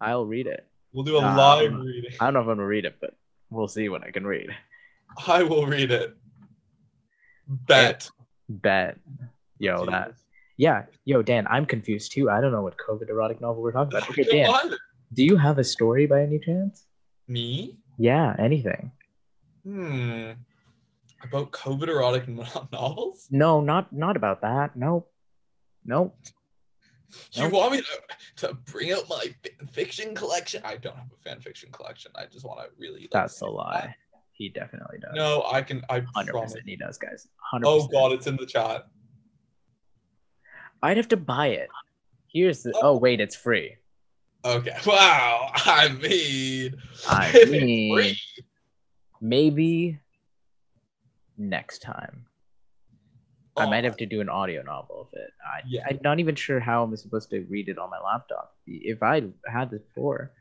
I'll 0.00 0.24
read 0.24 0.46
it. 0.46 0.66
We'll 0.92 1.04
do 1.04 1.16
a 1.16 1.20
Um, 1.24 1.36
live 1.36 1.74
reading. 1.74 2.12
I 2.20 2.24
don't 2.24 2.34
know 2.34 2.40
if 2.40 2.44
I'm 2.48 2.56
gonna 2.56 2.66
read 2.66 2.84
it, 2.84 2.96
but 3.00 3.14
we'll 3.50 3.68
see 3.68 3.88
when 3.88 4.02
I 4.02 4.10
can 4.10 4.26
read. 4.26 4.50
I 5.26 5.42
will 5.42 5.66
read 5.66 5.90
it. 5.90 6.16
Bet. 7.46 8.08
Bet. 8.48 8.98
Yo, 9.58 9.84
that 9.86 10.14
Yeah, 10.56 10.84
yo, 11.04 11.22
Dan, 11.22 11.46
I'm 11.48 11.66
confused 11.66 12.12
too. 12.12 12.30
I 12.30 12.40
don't 12.40 12.52
know 12.52 12.62
what 12.62 12.76
COVID 12.78 13.08
erotic 13.10 13.40
novel 13.40 13.62
we're 13.62 13.72
talking 13.72 13.96
about. 13.96 14.08
Okay, 14.10 14.24
Dan, 14.24 14.50
do 15.12 15.24
you 15.24 15.36
have 15.36 15.58
a 15.58 15.64
story 15.64 16.06
by 16.06 16.22
any 16.22 16.38
chance? 16.38 16.86
Me? 17.28 17.76
Yeah, 17.98 18.34
anything. 18.38 18.92
Hmm. 19.64 20.30
About 21.22 21.50
COVID 21.50 21.88
erotic 21.88 22.26
novels? 22.72 23.28
No, 23.30 23.60
not 23.60 23.92
not 23.92 24.16
about 24.16 24.40
that. 24.42 24.74
Nope. 24.76 25.10
Nope. 25.84 26.16
You 27.32 27.42
Nope. 27.44 27.52
want 27.52 27.72
me 27.72 27.82
to, 27.82 28.46
to 28.48 28.54
bring 28.54 28.92
out 28.92 29.08
my 29.08 29.34
fiction 29.72 30.14
collection? 30.14 30.62
I 30.64 30.76
don't 30.76 30.96
have 30.96 31.06
a 31.12 31.22
fan 31.28 31.40
fiction 31.40 31.70
collection. 31.72 32.12
I 32.14 32.26
just 32.26 32.44
want 32.46 32.60
to 32.60 32.66
really. 32.78 33.00
like, 33.02 33.10
That's 33.10 33.40
a 33.40 33.46
lie. 33.46 33.94
He 34.32 34.48
definitely 34.48 34.98
does. 34.98 35.10
No, 35.14 35.44
I 35.50 35.60
can. 35.60 35.82
I 35.90 36.02
hundred 36.14 36.32
promise. 36.32 36.52
percent 36.52 36.68
he 36.68 36.76
does, 36.76 36.96
guys. 36.96 37.26
Hundred. 37.50 37.66
Oh 37.68 37.86
god, 37.88 38.12
it's 38.12 38.26
in 38.26 38.36
the 38.36 38.46
chat. 38.46 38.86
I'd 40.82 40.96
have 40.96 41.08
to 41.08 41.16
buy 41.16 41.48
it. 41.48 41.68
Here's 42.32 42.62
the. 42.62 42.72
Oh. 42.76 42.80
Oh 42.94 42.96
wait, 42.98 43.20
it's 43.20 43.36
free. 43.36 43.74
Okay. 44.44 44.74
Wow. 44.86 45.50
I 45.54 45.88
mean, 45.88 46.76
I 47.06 47.32
mean- 47.50 47.94
free, 47.94 48.18
Maybe 49.20 50.00
next 51.36 51.80
time. 51.80 52.26
I 53.56 53.66
might 53.66 53.84
oh, 53.84 53.88
have 53.88 53.96
to 53.98 54.06
do 54.06 54.20
an 54.20 54.28
audio 54.28 54.62
novel 54.62 55.02
of 55.02 55.08
it. 55.12 55.30
I, 55.44 55.60
Yeah. 55.66 55.82
I'm 55.88 55.98
not 56.02 56.20
even 56.20 56.34
sure 56.34 56.60
how 56.60 56.82
I'm 56.82 56.96
supposed 56.96 57.30
to 57.30 57.40
read 57.50 57.68
it 57.68 57.78
on 57.78 57.90
my 57.90 57.98
laptop. 57.98 58.54
If 58.66 59.02
I 59.02 59.22
had 59.46 59.70
this 59.70 59.82
before. 59.82 60.32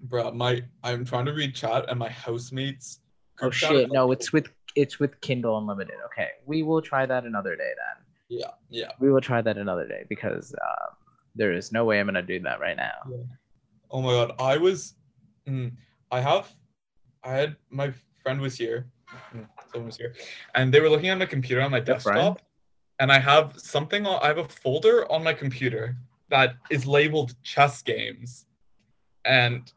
Bro, 0.00 0.32
my 0.32 0.62
I'm 0.82 1.04
trying 1.04 1.26
to 1.26 1.32
read 1.32 1.54
chat 1.54 1.86
and 1.88 1.98
my 1.98 2.08
housemates. 2.08 3.00
Oh 3.40 3.50
shit! 3.50 3.90
No, 3.90 4.12
it's 4.12 4.32
with 4.32 4.48
it's 4.76 5.00
with 5.00 5.20
Kindle 5.22 5.58
Unlimited. 5.58 5.96
Okay, 6.06 6.28
we 6.46 6.62
will 6.62 6.82
try 6.82 7.06
that 7.06 7.24
another 7.24 7.56
day 7.56 7.72
then. 7.76 8.04
Yeah, 8.28 8.50
yeah. 8.68 8.92
We 9.00 9.10
will 9.10 9.20
try 9.20 9.40
that 9.40 9.56
another 9.56 9.88
day 9.88 10.04
because 10.08 10.54
um, 10.54 10.96
there 11.34 11.52
is 11.52 11.72
no 11.72 11.84
way 11.84 12.00
I'm 12.00 12.06
gonna 12.06 12.22
do 12.22 12.38
that 12.40 12.60
right 12.60 12.76
now. 12.76 12.92
Oh 13.90 14.02
my 14.02 14.12
god, 14.12 14.32
I 14.38 14.58
was. 14.58 14.94
mm, 15.48 15.72
I 16.10 16.20
have. 16.20 16.54
I 17.24 17.32
had 17.32 17.56
my 17.70 17.92
friend 18.22 18.40
was 18.40 18.56
here. 18.56 18.86
mm, 19.34 19.46
Someone 19.72 19.86
was 19.86 19.96
here, 19.96 20.14
and 20.54 20.72
they 20.72 20.80
were 20.80 20.88
looking 20.90 21.08
at 21.08 21.18
my 21.18 21.26
computer 21.26 21.60
on 21.62 21.70
my 21.70 21.78
Your 21.78 21.98
friend? 21.98 22.16
desktop, 22.18 22.42
and 23.00 23.10
I 23.12 23.18
have 23.18 23.58
something. 23.58 24.06
I 24.06 24.26
have 24.26 24.38
a 24.38 24.44
folder 24.48 25.10
on 25.10 25.22
my 25.24 25.32
computer 25.32 25.96
that 26.30 26.54
is 26.70 26.86
labeled 26.86 27.34
chess 27.42 27.82
games, 27.82 28.46
and 29.24 29.70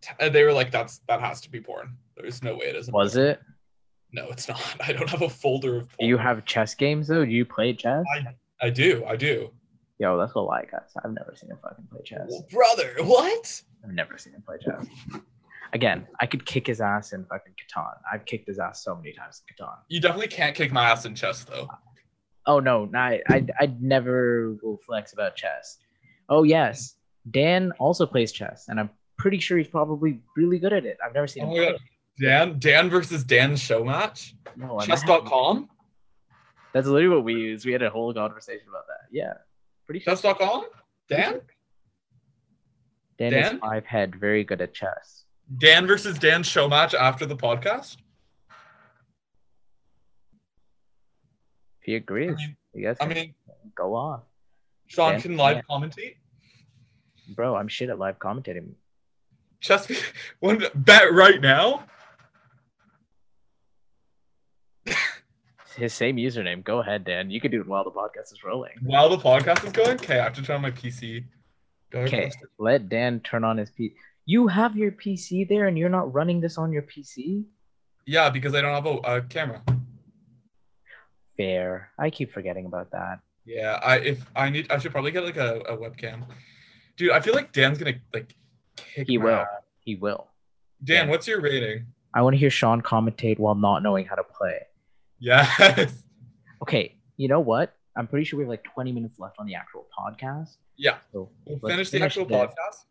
t- 0.00 0.28
they 0.28 0.44
were 0.44 0.52
like, 0.52 0.70
"That's 0.70 0.98
that 1.08 1.20
has 1.20 1.40
to 1.42 1.50
be 1.50 1.60
porn. 1.60 1.96
There's 2.16 2.42
no 2.42 2.54
way 2.56 2.66
it 2.66 2.76
isn't." 2.76 2.94
Was 2.94 3.14
porn." 3.14 3.26
it? 3.26 3.40
No, 4.12 4.28
it's 4.30 4.48
not. 4.48 4.62
I 4.86 4.92
don't 4.92 5.08
have 5.10 5.22
a 5.22 5.28
folder 5.30 5.76
of. 5.78 5.96
Do 5.98 6.06
you 6.06 6.18
have 6.18 6.44
chess 6.44 6.74
games 6.74 7.08
though? 7.08 7.24
Do 7.24 7.30
you 7.30 7.44
play 7.44 7.72
chess? 7.74 8.04
I 8.60 8.70
do. 8.70 9.04
I 9.06 9.16
do. 9.16 9.50
Yo, 9.98 10.16
that's 10.18 10.34
a 10.34 10.40
lie, 10.40 10.64
guys. 10.70 10.90
I've 11.04 11.12
never 11.12 11.34
seen 11.36 11.50
him 11.50 11.58
fucking 11.62 11.86
play 11.90 12.00
chess. 12.04 12.42
Brother, 12.50 12.94
what? 13.00 13.62
I've 13.84 13.92
never 13.92 14.18
seen 14.18 14.32
him 14.34 14.42
play 14.42 14.56
chess. 14.60 14.86
Again, 15.74 16.06
I 16.20 16.26
could 16.26 16.44
kick 16.44 16.66
his 16.66 16.80
ass 16.80 17.12
in 17.12 17.24
fucking 17.24 17.54
Catan. 17.54 17.94
I've 18.12 18.26
kicked 18.26 18.46
his 18.46 18.58
ass 18.58 18.84
so 18.84 18.94
many 18.94 19.12
times 19.12 19.42
in 19.48 19.54
Catan. 19.64 19.76
You 19.88 20.00
definitely 20.00 20.28
can't 20.28 20.54
kick 20.54 20.70
my 20.70 20.90
ass 20.90 21.06
in 21.06 21.14
chess, 21.14 21.44
though. 21.44 21.68
Oh 22.46 22.58
no, 22.60 22.90
I, 22.94 23.20
I 23.28 23.46
I 23.58 23.72
never 23.80 24.56
will 24.62 24.78
flex 24.84 25.12
about 25.12 25.36
chess. 25.36 25.78
Oh 26.28 26.42
yes, 26.42 26.96
Dan 27.30 27.72
also 27.78 28.04
plays 28.04 28.32
chess, 28.32 28.66
and 28.68 28.80
I'm 28.80 28.90
pretty 29.16 29.38
sure 29.38 29.56
he's 29.56 29.68
probably 29.68 30.20
really 30.36 30.58
good 30.58 30.72
at 30.72 30.84
it. 30.84 30.98
I've 31.04 31.14
never 31.14 31.26
seen 31.28 31.44
Oh 31.44 31.54
him. 31.54 31.76
Dan, 32.20 32.58
Dan 32.58 32.90
versus 32.90 33.24
Dan 33.24 33.56
show 33.56 33.84
match. 33.84 34.34
No, 34.56 34.78
Chess.com. 34.80 35.68
That's 36.74 36.86
literally 36.86 37.16
what 37.16 37.24
we 37.24 37.34
use. 37.34 37.64
We 37.64 37.72
had 37.72 37.82
a 37.82 37.90
whole 37.90 38.12
conversation 38.12 38.66
about 38.68 38.86
that. 38.88 39.08
Yeah, 39.10 39.34
pretty 39.86 40.00
sure. 40.00 40.14
Chess.com. 40.16 40.66
Dan. 41.08 41.40
Dan, 43.18 43.32
Dan? 43.32 43.54
is 43.54 43.60
five 43.60 43.86
head, 43.86 44.16
very 44.16 44.42
good 44.44 44.60
at 44.60 44.74
chess. 44.74 45.24
Dan 45.58 45.86
versus 45.86 46.18
Dan 46.18 46.42
show 46.42 46.68
match 46.68 46.94
after 46.94 47.26
the 47.26 47.36
podcast. 47.36 47.96
If 51.80 51.86
he 51.86 51.94
agrees, 51.96 52.36
I 52.38 52.46
mean- 52.46 52.56
you 52.74 52.84
guys 52.86 52.96
I 53.00 53.06
mean, 53.06 53.34
go 53.74 53.94
on, 53.94 54.22
Sean 54.86 55.12
Dan- 55.12 55.20
can 55.22 55.36
live 55.36 55.56
Dan. 55.56 55.64
commentate. 55.68 56.16
bro. 57.34 57.54
I'm 57.56 57.68
shit 57.68 57.90
at 57.90 57.98
live 57.98 58.18
commentating. 58.18 58.72
Chess. 59.60 59.90
One 60.40 60.64
bet 60.74 61.12
right 61.12 61.40
now. 61.40 61.84
His 65.76 65.94
same 65.94 66.16
username. 66.16 66.62
Go 66.62 66.80
ahead, 66.80 67.04
Dan. 67.04 67.30
You 67.30 67.40
can 67.40 67.50
do 67.50 67.60
it 67.60 67.66
while 67.66 67.82
the 67.84 67.90
podcast 67.90 68.32
is 68.32 68.44
rolling. 68.44 68.72
While 68.82 69.08
the 69.08 69.16
podcast 69.16 69.64
is 69.64 69.72
going. 69.72 69.92
Okay, 69.92 70.20
I 70.20 70.24
have 70.24 70.34
to 70.34 70.42
turn 70.42 70.56
on 70.56 70.62
my 70.62 70.70
PC. 70.70 71.24
Okay, 71.94 72.30
let 72.58 72.88
Dan 72.88 73.20
turn 73.20 73.42
on 73.44 73.56
his 73.58 73.70
PC. 73.70 73.94
You 74.24 74.46
have 74.48 74.76
your 74.76 74.92
PC 74.92 75.48
there, 75.48 75.66
and 75.66 75.76
you're 75.76 75.88
not 75.88 76.12
running 76.12 76.40
this 76.40 76.56
on 76.58 76.72
your 76.72 76.82
PC. 76.82 77.44
Yeah, 78.06 78.30
because 78.30 78.54
I 78.54 78.60
don't 78.60 78.72
have 78.74 78.86
a, 78.86 79.16
a 79.18 79.22
camera. 79.22 79.62
Fair. 81.36 81.90
I 81.98 82.10
keep 82.10 82.32
forgetting 82.32 82.66
about 82.66 82.90
that. 82.92 83.20
Yeah, 83.44 83.80
I 83.82 83.96
if 83.98 84.24
I 84.36 84.50
need, 84.50 84.70
I 84.70 84.78
should 84.78 84.92
probably 84.92 85.10
get 85.10 85.24
like 85.24 85.36
a, 85.36 85.56
a 85.60 85.76
webcam. 85.76 86.24
Dude, 86.96 87.10
I 87.10 87.20
feel 87.20 87.34
like 87.34 87.52
Dan's 87.52 87.78
gonna 87.78 87.94
like 88.14 88.34
kick 88.76 89.08
He 89.08 89.18
will. 89.18 89.30
ass. 89.34 89.46
He 89.80 89.96
will. 89.96 90.28
Dan, 90.84 91.06
Yeah. 91.06 91.10
what's 91.10 91.26
your 91.26 91.40
rating? 91.40 91.86
I 92.14 92.22
want 92.22 92.34
to 92.34 92.38
hear 92.38 92.50
Sean 92.50 92.82
commentate 92.82 93.38
while 93.38 93.54
not 93.54 93.82
knowing 93.82 94.04
how 94.06 94.14
to 94.14 94.22
play. 94.24 94.60
Yes. 95.18 96.02
Okay, 96.62 96.94
you 97.16 97.26
know 97.26 97.40
what? 97.40 97.74
I'm 97.96 98.06
pretty 98.06 98.24
sure 98.24 98.38
we 98.38 98.44
have 98.44 98.50
like 98.50 98.62
20 98.64 98.92
minutes 98.92 99.18
left 99.18 99.36
on 99.40 99.46
the 99.46 99.54
actual 99.54 99.86
podcast. 99.98 100.56
Yeah. 100.76 100.98
So 101.12 101.30
We'll 101.46 101.58
let's 101.62 101.72
finish 101.74 101.90
the 101.90 102.02
actual 102.02 102.24
this, 102.26 102.36
podcast, 102.36 102.84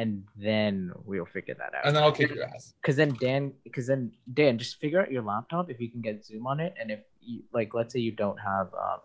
and 0.00 0.24
then 0.36 0.92
we'll 1.04 1.26
figure 1.26 1.54
that 1.58 1.74
out. 1.74 1.84
and 1.86 1.94
then 1.94 2.02
I'll 2.02 2.12
kick 2.12 2.34
your 2.34 2.44
ass. 2.44 2.74
Because 2.80 2.96
then 2.96 3.10
Dan, 3.20 3.52
because 3.64 3.86
then 3.86 4.12
Dan, 4.34 4.58
just 4.58 4.80
figure 4.80 5.00
out 5.02 5.10
your 5.10 5.22
laptop 5.22 5.70
if 5.70 5.80
you 5.80 5.90
can 5.90 6.00
get 6.00 6.24
Zoom 6.24 6.46
on 6.46 6.60
it, 6.60 6.72
and 6.80 6.90
if 6.90 7.00
you 7.20 7.42
like, 7.52 7.74
let's 7.74 7.92
say 7.92 8.00
you 8.00 8.12
don't 8.12 8.38
have 8.38 8.68
um 8.74 9.00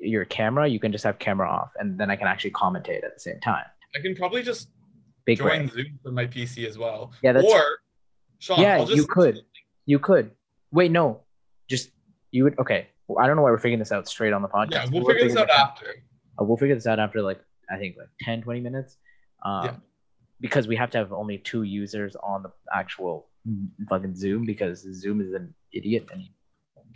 your 0.00 0.24
camera, 0.24 0.66
you 0.66 0.80
can 0.80 0.90
just 0.92 1.04
have 1.04 1.18
camera 1.18 1.48
off, 1.48 1.70
and 1.78 1.98
then 1.98 2.10
I 2.10 2.16
can 2.16 2.26
actually 2.26 2.50
commentate 2.52 3.04
at 3.04 3.14
the 3.14 3.20
same 3.20 3.40
time. 3.40 3.64
I 3.96 4.00
can 4.00 4.14
probably 4.16 4.42
just 4.42 4.68
Big 5.24 5.38
join 5.38 5.48
brain. 5.48 5.68
Zoom 5.68 5.98
from 6.02 6.14
my 6.14 6.26
PC 6.26 6.66
as 6.66 6.76
well. 6.78 7.12
Yeah, 7.22 7.32
that's- 7.32 7.52
or 7.52 7.62
Sean, 8.38 8.60
Yeah, 8.60 8.76
I'll 8.78 8.86
just 8.86 8.96
you 8.96 9.06
could. 9.06 9.42
You 9.86 9.98
could. 10.00 10.32
Wait, 10.72 10.90
no, 10.90 11.20
just 11.68 11.90
you 12.32 12.44
would. 12.44 12.58
Okay, 12.58 12.88
well, 13.06 13.22
I 13.22 13.26
don't 13.28 13.36
know 13.36 13.42
why 13.42 13.50
we're 13.50 13.58
figuring 13.58 13.78
this 13.78 13.92
out 13.92 14.08
straight 14.08 14.32
on 14.32 14.42
the 14.42 14.48
podcast. 14.48 14.70
Yeah, 14.72 14.84
we'll 14.90 15.02
We'll 15.04 15.14
figure 15.14 15.28
this 15.28 15.36
out 15.36 15.50
after. 15.50 15.86
Uh, 16.40 16.44
we'll 16.44 16.56
figure 16.56 16.74
this 16.74 16.86
out 16.86 16.98
after 16.98 17.20
like 17.22 17.40
I 17.72 17.78
think 17.78 17.96
like 17.98 18.08
10, 18.20 18.42
20 18.42 18.60
minutes. 18.60 18.96
Um, 19.44 19.64
Yeah. 19.64 19.76
Because 20.40 20.66
we 20.66 20.74
have 20.76 20.90
to 20.90 20.98
have 20.98 21.12
only 21.12 21.38
two 21.38 21.62
users 21.62 22.16
on 22.16 22.42
the 22.42 22.50
actual 22.74 23.28
fucking 23.88 24.16
Zoom 24.16 24.44
because 24.44 24.80
Zoom 25.00 25.20
is 25.20 25.32
an 25.34 25.54
idiot 25.72 26.08
and 26.12 26.28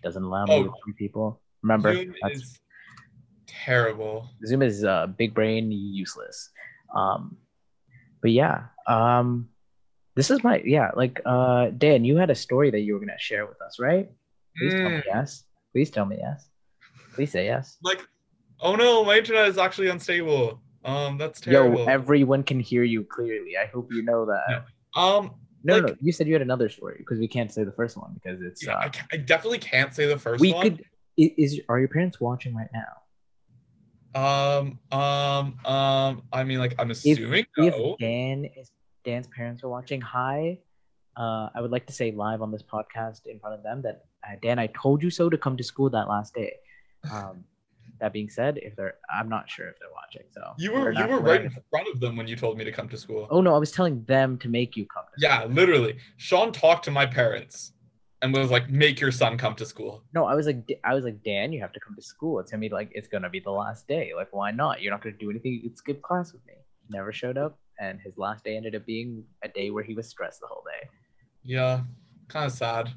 doesn't 0.02 0.22
allow 0.22 0.46
Oh. 0.48 0.74
three 0.84 0.94
people. 0.94 1.40
Remember, 1.62 1.94
Zoom 1.94 2.14
that's, 2.22 2.38
is 2.40 2.60
terrible. 3.46 4.28
Zoom 4.44 4.62
is 4.62 4.84
uh, 4.84 5.06
big 5.06 5.32
brain 5.32 5.70
useless. 5.70 6.50
Um, 6.94 7.36
but 8.20 8.32
yeah, 8.32 8.66
um, 8.88 9.48
this 10.16 10.30
is 10.30 10.42
my 10.42 10.60
yeah. 10.64 10.90
Like 10.96 11.20
uh, 11.24 11.70
Dan, 11.70 12.04
you 12.04 12.16
had 12.16 12.30
a 12.30 12.34
story 12.34 12.70
that 12.70 12.80
you 12.80 12.94
were 12.94 13.00
gonna 13.00 13.18
share 13.18 13.46
with 13.46 13.60
us, 13.62 13.78
right? 13.78 14.10
Please 14.58 14.74
tell 14.74 14.90
me 14.90 14.96
Mm, 14.96 15.02
yes. 15.06 15.44
Please 15.72 15.90
tell 15.90 16.06
me 16.06 16.16
yes. 16.18 16.48
Please 17.14 17.30
say 17.30 17.44
yes. 17.44 17.76
like, 17.82 18.02
oh 18.60 18.74
no, 18.74 19.04
my 19.04 19.18
internet 19.18 19.46
is 19.48 19.58
actually 19.58 19.88
unstable. 19.88 20.60
Um, 20.86 21.18
that's 21.18 21.44
Yo, 21.46 21.84
everyone 21.86 22.42
can 22.44 22.60
hear 22.60 22.84
you 22.84 23.04
clearly. 23.04 23.56
I 23.56 23.66
hope 23.66 23.92
you 23.92 24.02
know 24.02 24.24
that. 24.26 24.44
Yeah. 24.48 24.60
um, 24.94 25.32
No, 25.64 25.74
Like- 25.74 25.82
no, 25.82 25.88
no. 25.88 25.96
You 26.00 26.12
said 26.12 26.28
you 26.28 26.32
had 26.32 26.42
another 26.42 26.68
story 26.68 26.96
because 26.98 27.18
we 27.18 27.26
can't 27.28 27.52
say 27.52 27.64
the 27.64 27.72
first 27.72 27.96
one 27.96 28.14
because 28.14 28.40
it's. 28.40 28.64
yeah, 28.64 28.76
uh, 28.76 28.78
I, 28.80 28.90
I 29.12 29.16
definitely 29.16 29.58
can't 29.58 29.92
say 29.92 30.06
the 30.06 30.18
first 30.18 30.40
we 30.40 30.52
one. 30.52 30.62
could. 30.62 30.84
Is 31.18 31.60
are 31.68 31.78
your 31.78 31.88
parents 31.88 32.20
watching 32.20 32.54
right 32.54 32.68
now? 32.72 32.92
Um, 34.14 34.78
um, 34.92 35.58
um. 35.64 36.22
I 36.32 36.44
mean, 36.44 36.58
like, 36.58 36.74
I'm 36.78 36.90
assuming 36.90 37.46
if 37.56 37.76
no. 37.76 37.96
Dan 37.98 38.44
is 38.56 38.70
Dan's 39.04 39.26
parents 39.28 39.64
are 39.64 39.68
watching, 39.68 40.00
hi. 40.00 40.58
Uh, 41.16 41.48
I 41.54 41.60
would 41.62 41.70
like 41.70 41.86
to 41.86 41.92
say 41.92 42.12
live 42.12 42.42
on 42.42 42.52
this 42.52 42.62
podcast 42.62 43.26
in 43.26 43.40
front 43.40 43.56
of 43.56 43.62
them 43.62 43.82
that 43.82 44.04
uh, 44.24 44.36
Dan, 44.42 44.58
I 44.58 44.66
told 44.68 45.02
you 45.02 45.10
so 45.10 45.30
to 45.30 45.38
come 45.38 45.56
to 45.56 45.64
school 45.64 45.88
that 45.90 46.08
last 46.08 46.34
day. 46.34 46.52
Um, 47.10 47.44
that 48.00 48.12
being 48.12 48.28
said, 48.28 48.58
if 48.62 48.76
they're, 48.76 48.94
I'm 49.14 49.28
not 49.28 49.48
sure 49.50 49.68
if 49.68 49.76
they're 49.78 49.88
watching. 49.94 50.22
So 50.32 50.40
You 50.58 50.72
were 50.72 50.92
you 50.92 51.06
were 51.06 51.20
right 51.20 51.42
in 51.44 51.50
front 51.70 51.88
of 51.92 52.00
them 52.00 52.16
when 52.16 52.26
you 52.28 52.36
told 52.36 52.56
me 52.58 52.64
to 52.64 52.72
come 52.72 52.88
to 52.90 52.96
school. 52.96 53.26
Oh 53.30 53.40
no, 53.40 53.54
I 53.54 53.58
was 53.58 53.72
telling 53.72 54.04
them 54.04 54.38
to 54.38 54.48
make 54.48 54.76
you 54.76 54.86
come. 54.86 55.04
To 55.14 55.20
Yeah, 55.26 55.40
school. 55.40 55.50
literally. 55.52 55.96
Sean 56.16 56.52
talked 56.52 56.84
to 56.86 56.90
my 56.90 57.06
parents 57.06 57.72
and 58.22 58.32
was 58.32 58.50
like, 58.50 58.68
"Make 58.70 59.00
your 59.00 59.12
son 59.12 59.36
come 59.38 59.54
to 59.56 59.66
school." 59.66 60.02
No, 60.14 60.24
I 60.24 60.34
was 60.34 60.46
like, 60.46 60.66
I 60.84 60.94
was 60.94 61.04
like, 61.04 61.22
Dan, 61.22 61.52
you 61.52 61.60
have 61.60 61.72
to 61.72 61.80
come 61.80 61.94
to 61.96 62.02
school. 62.02 62.40
It's 62.40 62.50
gonna 62.50 62.60
be 62.60 62.68
like, 62.70 62.90
it's 62.92 63.08
gonna 63.08 63.30
be 63.30 63.40
the 63.40 63.50
last 63.50 63.86
day. 63.88 64.12
Like, 64.16 64.28
why 64.32 64.50
not? 64.52 64.80
You're 64.82 64.92
not 64.92 65.02
gonna 65.02 65.16
do 65.18 65.30
anything. 65.30 65.52
You 65.54 65.62
could 65.68 65.78
skip 65.78 66.02
class 66.02 66.32
with 66.32 66.44
me. 66.46 66.54
Never 66.88 67.12
showed 67.12 67.36
up, 67.38 67.58
and 67.80 68.00
his 68.00 68.16
last 68.16 68.44
day 68.44 68.56
ended 68.56 68.74
up 68.74 68.86
being 68.86 69.24
a 69.42 69.48
day 69.48 69.70
where 69.70 69.82
he 69.84 69.94
was 69.94 70.08
stressed 70.08 70.40
the 70.40 70.46
whole 70.46 70.62
day. 70.64 70.88
Yeah, 71.44 71.80
kind 72.28 72.46
of 72.46 72.52
sad. 72.52 72.90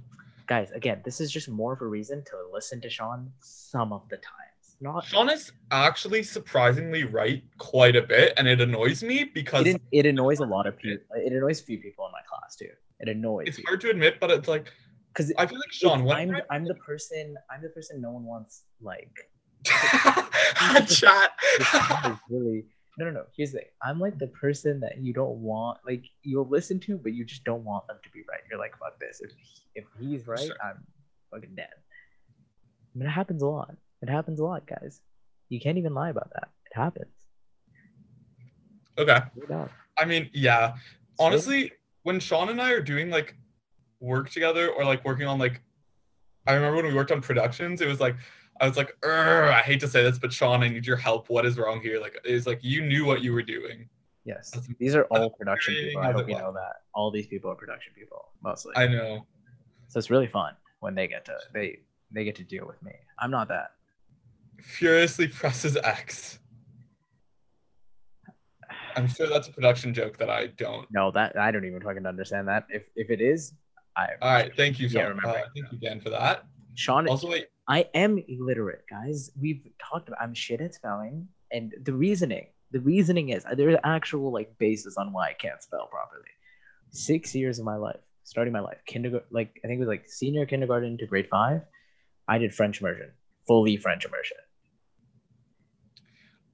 guys, 0.47 0.71
again, 0.71 0.99
this 1.05 1.21
is 1.21 1.31
just 1.31 1.47
more 1.47 1.73
of 1.73 1.81
a 1.81 1.85
reason 1.85 2.23
to 2.25 2.35
listen 2.51 2.81
to 2.81 2.89
Sean 2.89 3.31
some 3.39 3.93
of 3.93 4.01
the 4.09 4.17
times. 4.17 4.48
Not 4.81 5.05
Sean 5.05 5.29
is 5.29 5.51
actually 5.71 6.23
surprisingly 6.23 7.03
right 7.03 7.43
quite 7.57 7.95
a 7.95 8.01
bit, 8.01 8.33
and 8.37 8.47
it 8.47 8.61
annoys 8.61 9.03
me 9.03 9.25
because 9.25 9.67
it, 9.67 9.81
it 9.91 10.05
annoys 10.05 10.39
a 10.39 10.45
lot 10.45 10.67
of 10.67 10.77
people. 10.77 11.05
It 11.15 11.33
annoys 11.33 11.59
a 11.61 11.63
few 11.63 11.79
people 11.79 12.05
in 12.05 12.11
my 12.13 12.21
class 12.29 12.55
too. 12.55 12.69
It 12.99 13.09
annoys 13.09 13.47
it's 13.47 13.59
hard 13.65 13.81
to 13.81 13.89
admit, 13.89 14.19
but 14.21 14.31
it's 14.31 14.47
like 14.47 14.71
because 15.13 15.33
I 15.37 15.45
feel 15.45 15.59
like 15.59 15.71
Sean. 15.71 16.03
When 16.05 16.15
I'm 16.33 16.41
I'm 16.49 16.65
the 16.65 16.75
person 16.75 17.35
I'm 17.51 17.61
the 17.61 17.69
person 17.69 17.99
no 17.99 18.11
one 18.11 18.23
wants 18.23 18.63
like 18.81 19.11
chat. 20.87 21.31
really 22.29 22.65
no 22.97 23.05
no 23.05 23.11
no 23.11 23.23
here's 23.35 23.51
the 23.51 23.59
thing 23.59 23.67
i'm 23.81 23.99
like 23.99 24.17
the 24.17 24.27
person 24.27 24.79
that 24.79 24.97
you 24.99 25.13
don't 25.13 25.37
want 25.37 25.77
like 25.85 26.05
you'll 26.23 26.47
listen 26.47 26.79
to 26.79 26.97
but 26.97 27.13
you 27.13 27.25
just 27.25 27.43
don't 27.43 27.63
want 27.63 27.85
them 27.87 27.97
to 28.03 28.09
be 28.11 28.19
right 28.29 28.41
you're 28.49 28.59
like 28.59 28.77
fuck 28.77 28.99
this 28.99 29.21
if, 29.21 29.31
if 29.75 29.85
he's 29.99 30.27
right 30.27 30.39
Sure. 30.39 30.55
i'm 30.63 30.85
fucking 31.31 31.55
dead 31.55 31.69
I 31.73 32.97
mean, 32.97 33.07
it 33.07 33.11
happens 33.11 33.41
a 33.41 33.47
lot 33.47 33.75
it 34.01 34.09
happens 34.09 34.39
a 34.39 34.43
lot 34.43 34.65
guys 34.67 35.01
you 35.49 35.59
can't 35.59 35.77
even 35.77 35.93
lie 35.93 36.09
about 36.09 36.29
that 36.33 36.49
it 36.71 36.75
happens 36.75 37.13
Okay. 38.97 39.19
I 39.97 40.03
mean, 40.05 40.29
yeah. 40.33 40.73
So- 41.17 41.23
Honestly, 41.25 41.71
when 42.03 42.19
Sean 42.19 42.49
and 42.49 42.61
I 42.61 42.71
are 42.71 42.81
doing 42.81 43.09
like 43.09 43.33
work 44.01 44.29
together 44.29 44.69
or 44.69 44.83
like 44.83 45.05
working 45.05 45.25
on 45.25 45.39
like, 45.39 45.61
I 46.47 46.53
remember 46.53 46.77
when 46.77 46.87
we 46.87 46.93
worked 46.93 47.11
on 47.11 47.21
productions, 47.21 47.79
it 47.79 47.87
was 47.87 48.01
like, 48.01 48.17
I 48.59 48.67
was 48.67 48.75
like, 48.75 48.93
I 49.05 49.61
hate 49.63 49.79
to 49.81 49.87
say 49.87 50.03
this, 50.03 50.19
but 50.19 50.33
Sean, 50.33 50.63
I 50.63 50.67
need 50.67 50.85
your 50.85 50.97
help. 50.97 51.29
What 51.29 51.45
is 51.45 51.57
wrong 51.57 51.79
here? 51.79 51.99
Like, 52.01 52.19
it's 52.25 52.45
like 52.45 52.59
you 52.61 52.81
knew 52.85 53.05
what 53.05 53.21
you 53.21 53.31
were 53.31 53.41
doing. 53.43 53.87
yes 54.25 54.51
these 54.79 54.95
are 54.95 55.05
all 55.11 55.29
production 55.29 55.73
people 55.73 56.01
i 56.01 56.11
hope 56.11 56.27
you 56.27 56.35
know 56.35 56.51
that 56.51 56.73
all 56.93 57.09
these 57.09 57.27
people 57.27 57.49
are 57.49 57.55
production 57.55 57.93
people 57.95 58.21
mostly 58.43 58.73
I 58.75 58.85
know. 58.85 59.25
so 59.87 59.97
it's 59.97 60.09
really 60.09 60.27
fun 60.27 60.55
when 60.81 60.93
they 60.93 61.07
get 61.07 61.23
to 61.25 61.37
they 61.53 61.79
they 62.11 62.25
get 62.25 62.35
to 62.35 62.43
deal 62.43 62.67
with 62.67 62.83
me 62.83 62.91
i'm 63.17 63.31
not 63.31 63.47
that 63.47 63.69
Furiously 64.63 65.27
presses 65.27 65.77
X. 65.77 66.39
I'm 68.95 69.07
sure 69.07 69.27
that's 69.27 69.47
a 69.47 69.51
production 69.51 69.93
joke 69.93 70.17
that 70.17 70.29
I 70.29 70.47
don't. 70.47 70.85
no 70.91 71.11
that 71.11 71.37
i 71.37 71.51
don't 71.51 71.63
even 71.63 71.79
fucking 71.81 72.05
understand 72.05 72.47
that 72.47 72.65
if 72.69 72.83
if 72.95 73.09
it 73.09 73.21
is 73.21 73.53
i 73.95 74.07
All 74.21 74.33
right, 74.33 74.51
thank 74.55 74.79
you, 74.79 74.87
Yeah, 74.87 75.01
Sean. 75.01 75.09
remember. 75.09 75.29
Uh, 75.39 75.43
thank 75.55 75.71
you, 75.71 75.77
Dan, 75.79 76.01
for 76.01 76.09
that. 76.09 76.45
sean 76.75 77.07
Also, 77.07 77.29
wait, 77.29 77.47
I 77.67 77.85
am 77.93 78.21
illiterate, 78.27 78.83
guys. 78.89 79.29
We've 79.39 79.61
talked 79.79 80.07
about 80.09 80.21
I'm 80.21 80.33
shit 80.33 80.59
at 80.59 80.73
spelling, 80.73 81.27
and 81.51 81.73
the 81.83 81.93
reasoning, 81.93 82.47
the 82.71 82.79
reasoning 82.79 83.29
is 83.29 83.45
there's 83.55 83.77
actual 83.83 84.31
like 84.33 84.57
basis 84.57 84.97
on 84.97 85.13
why 85.13 85.29
I 85.29 85.33
can't 85.33 85.61
spell 85.61 85.87
properly. 85.87 86.25
Six 86.91 87.35
years 87.35 87.59
of 87.59 87.65
my 87.65 87.75
life, 87.75 87.99
starting 88.23 88.51
my 88.53 88.59
life, 88.59 88.79
kindergarten, 88.85 89.27
like 89.31 89.59
I 89.63 89.67
think 89.67 89.77
it 89.77 89.85
was 89.85 89.87
like 89.87 90.09
senior 90.09 90.45
kindergarten 90.45 90.97
to 90.97 91.05
grade 91.05 91.27
five, 91.29 91.61
I 92.27 92.37
did 92.39 92.53
French 92.53 92.81
immersion, 92.81 93.11
fully 93.47 93.77
French 93.77 94.03
immersion. 94.05 94.37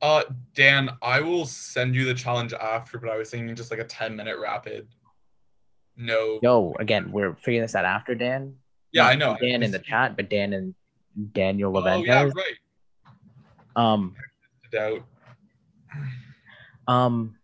Uh, 0.05 0.21
Dan, 0.53 0.91
I 1.01 1.19
will 1.19 1.47
send 1.47 1.95
you 1.95 2.05
the 2.05 2.13
challenge 2.13 2.53
after, 2.53 2.99
but 2.99 3.09
I 3.09 3.17
was 3.17 3.31
thinking 3.31 3.55
just 3.55 3.71
like 3.71 3.79
a 3.79 3.85
10 3.85 4.15
minute 4.15 4.37
rapid. 4.37 4.87
No. 5.97 6.39
No, 6.43 6.75
again, 6.77 7.11
we're 7.11 7.33
figuring 7.33 7.63
this 7.63 7.73
out 7.73 7.85
after 7.85 8.13
Dan. 8.13 8.53
yeah, 8.91 9.01
Not 9.01 9.11
I 9.11 9.15
know. 9.15 9.37
Dan 9.41 9.63
in 9.63 9.71
the 9.71 9.79
chat, 9.79 10.15
but 10.15 10.29
Dan 10.29 10.53
and 10.53 10.75
Daniel 11.33 11.75
Oh, 11.75 12.03
yeah, 12.03 12.29
right. 12.35 12.55
Um, 13.75 14.15
Doubt. 14.71 15.01
Um, 16.87 17.37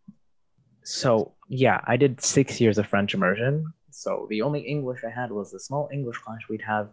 so 0.83 1.31
yeah, 1.47 1.81
I 1.85 1.97
did 1.97 2.21
six 2.21 2.61
years 2.61 2.77
of 2.77 2.85
French 2.85 3.15
immersion. 3.15 3.73
So 3.89 4.27
the 4.29 4.43
only 4.43 4.59
English 4.59 4.99
I 5.03 5.09
had 5.09 5.31
was 5.31 5.51
the 5.51 5.59
small 5.59 5.89
English 5.91 6.19
class 6.19 6.41
we'd 6.47 6.61
have, 6.61 6.89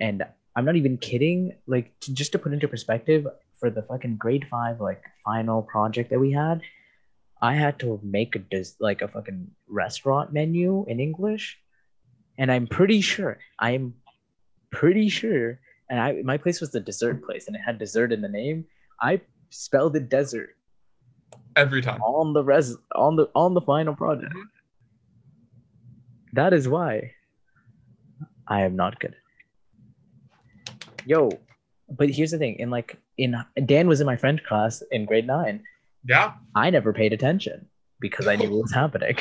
and 0.00 0.24
I'm 0.56 0.64
not 0.64 0.74
even 0.74 0.98
kidding. 0.98 1.52
Like 1.68 1.92
to, 2.00 2.12
just 2.12 2.32
to 2.32 2.38
put 2.40 2.52
into 2.52 2.66
perspective, 2.66 3.28
for 3.58 3.70
the 3.70 3.82
fucking 3.82 4.16
grade 4.16 4.46
five 4.50 4.80
like 4.80 5.02
final 5.24 5.62
project 5.62 6.10
that 6.10 6.18
we 6.20 6.32
had, 6.32 6.60
I 7.42 7.54
had 7.54 7.78
to 7.80 8.00
make 8.02 8.36
a 8.36 8.38
dis- 8.40 8.76
like 8.80 9.02
a 9.02 9.08
fucking 9.08 9.50
restaurant 9.68 10.32
menu 10.32 10.84
in 10.88 11.00
English, 11.00 11.58
and 12.38 12.50
I'm 12.50 12.66
pretty 12.66 13.00
sure 13.00 13.38
I'm 13.58 13.94
pretty 14.70 15.08
sure, 15.08 15.60
and 15.88 16.00
I 16.00 16.22
my 16.22 16.36
place 16.38 16.60
was 16.60 16.70
the 16.72 16.80
dessert 16.80 17.24
place, 17.24 17.46
and 17.46 17.56
it 17.56 17.60
had 17.64 17.78
dessert 17.78 18.12
in 18.12 18.20
the 18.20 18.28
name. 18.28 18.64
I 19.00 19.20
spelled 19.50 19.94
it 19.96 20.08
desert 20.08 20.50
Every 21.56 21.80
time. 21.82 22.02
on 22.02 22.32
the 22.32 22.42
res 22.42 22.76
on 22.94 23.16
the 23.16 23.28
on 23.34 23.54
the 23.54 23.60
final 23.60 23.94
project. 23.94 24.32
Mhm. 24.34 24.48
That 26.32 26.52
is 26.52 26.66
why 26.68 27.12
I 28.48 28.62
am 28.62 28.74
not 28.76 28.98
good. 28.98 29.14
Yo, 31.06 31.30
but 31.88 32.10
here's 32.10 32.30
the 32.32 32.38
thing: 32.38 32.56
in 32.58 32.70
like 32.70 32.96
in 33.18 33.36
Dan 33.66 33.88
was 33.88 34.00
in 34.00 34.06
my 34.06 34.16
French 34.16 34.42
class 34.44 34.82
in 34.90 35.04
grade 35.04 35.26
nine. 35.26 35.62
Yeah. 36.06 36.34
I 36.54 36.70
never 36.70 36.92
paid 36.92 37.12
attention 37.12 37.66
because 38.00 38.26
I 38.26 38.36
knew 38.36 38.50
what 38.50 38.62
was 38.62 38.72
happening. 38.72 39.16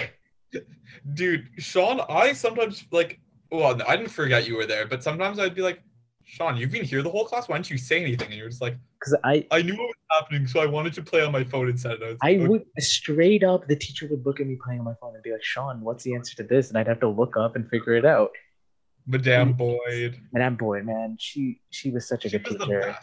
Dude, 1.13 1.49
Sean, 1.57 2.01
I 2.09 2.33
sometimes 2.33 2.85
like, 2.91 3.19
well, 3.51 3.79
I 3.87 3.95
didn't 3.95 4.11
forget 4.11 4.47
you 4.47 4.55
were 4.55 4.65
there, 4.65 4.85
but 4.87 5.03
sometimes 5.03 5.39
I'd 5.39 5.55
be 5.55 5.61
like, 5.61 5.81
Sean, 6.25 6.55
you've 6.57 6.71
been 6.71 6.85
here 6.85 7.01
the 7.01 7.09
whole 7.09 7.25
class. 7.25 7.49
Why 7.49 7.57
didn't 7.57 7.69
you 7.69 7.77
say 7.77 8.01
anything? 8.01 8.27
And 8.27 8.37
you're 8.37 8.49
just 8.49 8.61
like, 8.61 8.77
Because 8.99 9.15
I 9.23 9.45
I 9.51 9.61
knew 9.61 9.73
what 9.73 9.87
was 9.87 9.95
happening, 10.11 10.47
so 10.47 10.61
I 10.61 10.65
wanted 10.65 10.93
to 10.93 11.03
play 11.03 11.21
on 11.21 11.31
my 11.31 11.43
phone 11.43 11.69
instead. 11.69 12.01
I, 12.01 12.07
was 12.07 12.17
I 12.21 12.35
"Okay." 12.35 12.47
would 12.47 12.63
straight 12.79 13.43
up 13.43 13.67
the 13.67 13.75
teacher 13.75 14.07
would 14.09 14.25
look 14.25 14.39
at 14.39 14.47
me 14.47 14.57
playing 14.63 14.79
on 14.79 14.85
my 14.85 14.93
phone 15.01 15.13
and 15.15 15.23
be 15.23 15.31
like, 15.31 15.43
Sean, 15.43 15.81
what's 15.81 16.03
the 16.03 16.15
answer 16.15 16.35
to 16.37 16.43
this? 16.43 16.69
And 16.69 16.77
I'd 16.77 16.87
have 16.87 16.99
to 17.01 17.09
look 17.09 17.35
up 17.37 17.55
and 17.55 17.69
figure 17.69 17.93
it 17.93 18.05
out. 18.05 18.31
Madame 19.05 19.53
Boyd. 19.53 20.17
Madame 20.31 20.55
Boyd, 20.55 20.85
man, 20.85 21.17
she 21.19 21.61
she 21.71 21.91
was 21.91 22.07
such 22.07 22.25
a 22.25 22.29
She 22.29 22.39
good 22.39 22.59
teacher. 22.59 22.95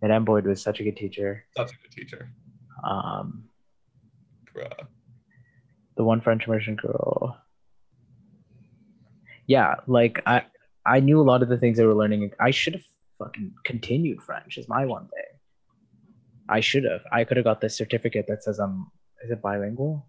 Best. 0.00 0.08
Madame 0.08 0.24
Boyd 0.24 0.46
was 0.46 0.62
such 0.62 0.80
a 0.80 0.84
good 0.84 0.96
teacher. 0.96 1.44
Such 1.56 1.70
a 1.72 1.76
good 1.82 1.92
teacher. 1.92 2.30
Um, 2.84 3.44
Bruh. 4.54 4.86
the 5.96 6.04
one 6.04 6.20
French 6.20 6.46
immersion 6.46 6.76
girl. 6.76 7.36
Yeah, 9.46 9.76
like 9.86 10.22
I 10.26 10.44
I 10.86 11.00
knew 11.00 11.20
a 11.20 11.22
lot 11.22 11.42
of 11.42 11.48
the 11.48 11.58
things 11.58 11.76
they 11.78 11.84
were 11.84 11.94
learning. 11.94 12.30
I 12.40 12.50
should 12.50 12.74
have 12.74 12.84
fucking 13.18 13.52
continued 13.64 14.22
French. 14.22 14.58
Is 14.58 14.68
my 14.68 14.86
one 14.86 15.08
thing. 15.08 15.24
I 16.48 16.60
should 16.60 16.84
have. 16.84 17.02
I 17.12 17.24
could 17.24 17.36
have 17.36 17.44
got 17.44 17.60
this 17.60 17.76
certificate 17.76 18.26
that 18.28 18.42
says 18.42 18.58
I'm. 18.58 18.90
Is 19.24 19.30
it 19.30 19.42
bilingual? 19.42 20.06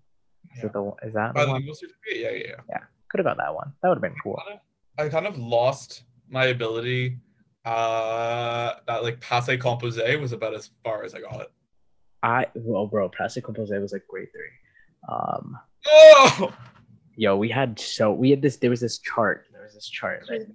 Is 0.55 0.59
Yeah. 0.59 0.65
it 0.67 0.73
the 0.73 0.91
is 1.03 1.13
that 1.13 1.33
the 1.33 1.39
one? 1.39 1.47
Bilingual 1.47 1.75
certificate? 1.75 2.17
Yeah, 2.17 2.29
yeah, 2.31 2.47
yeah. 2.49 2.55
yeah. 2.69 2.79
Could 3.09 3.19
have 3.19 3.25
got 3.25 3.37
that 3.37 3.53
one. 3.53 3.73
That 3.81 3.89
would 3.89 3.95
have 3.95 4.01
been 4.01 4.15
cool. 4.23 4.39
kind 4.45 4.53
of- 4.59 4.61
I 4.97 5.09
kind 5.09 5.25
of 5.25 5.37
lost 5.37 6.03
my 6.29 6.45
ability. 6.47 7.17
Uh, 7.63 8.73
that 8.87 9.03
like 9.03 9.21
passe 9.21 9.57
composé 9.57 10.19
was 10.19 10.31
about 10.31 10.53
as 10.53 10.71
far 10.83 11.03
as 11.03 11.13
I 11.13 11.21
got 11.21 11.41
it. 11.41 11.51
I 12.23 12.47
well, 12.55 12.87
bro, 12.87 13.09
passe 13.09 13.41
Compose 13.41 13.69
was 13.69 13.93
like 13.93 14.07
grade 14.07 14.29
three. 14.31 14.49
Um, 15.09 15.57
Oh, 15.87 16.53
yo, 17.15 17.35
we 17.35 17.49
had 17.49 17.79
so 17.79 18.11
we 18.11 18.29
had 18.29 18.41
this. 18.41 18.57
There 18.57 18.69
was 18.69 18.81
this 18.81 18.99
chart. 18.99 19.47
There 19.51 19.63
was 19.63 19.73
this 19.73 19.89
chart 19.89 20.27
like 20.29 20.47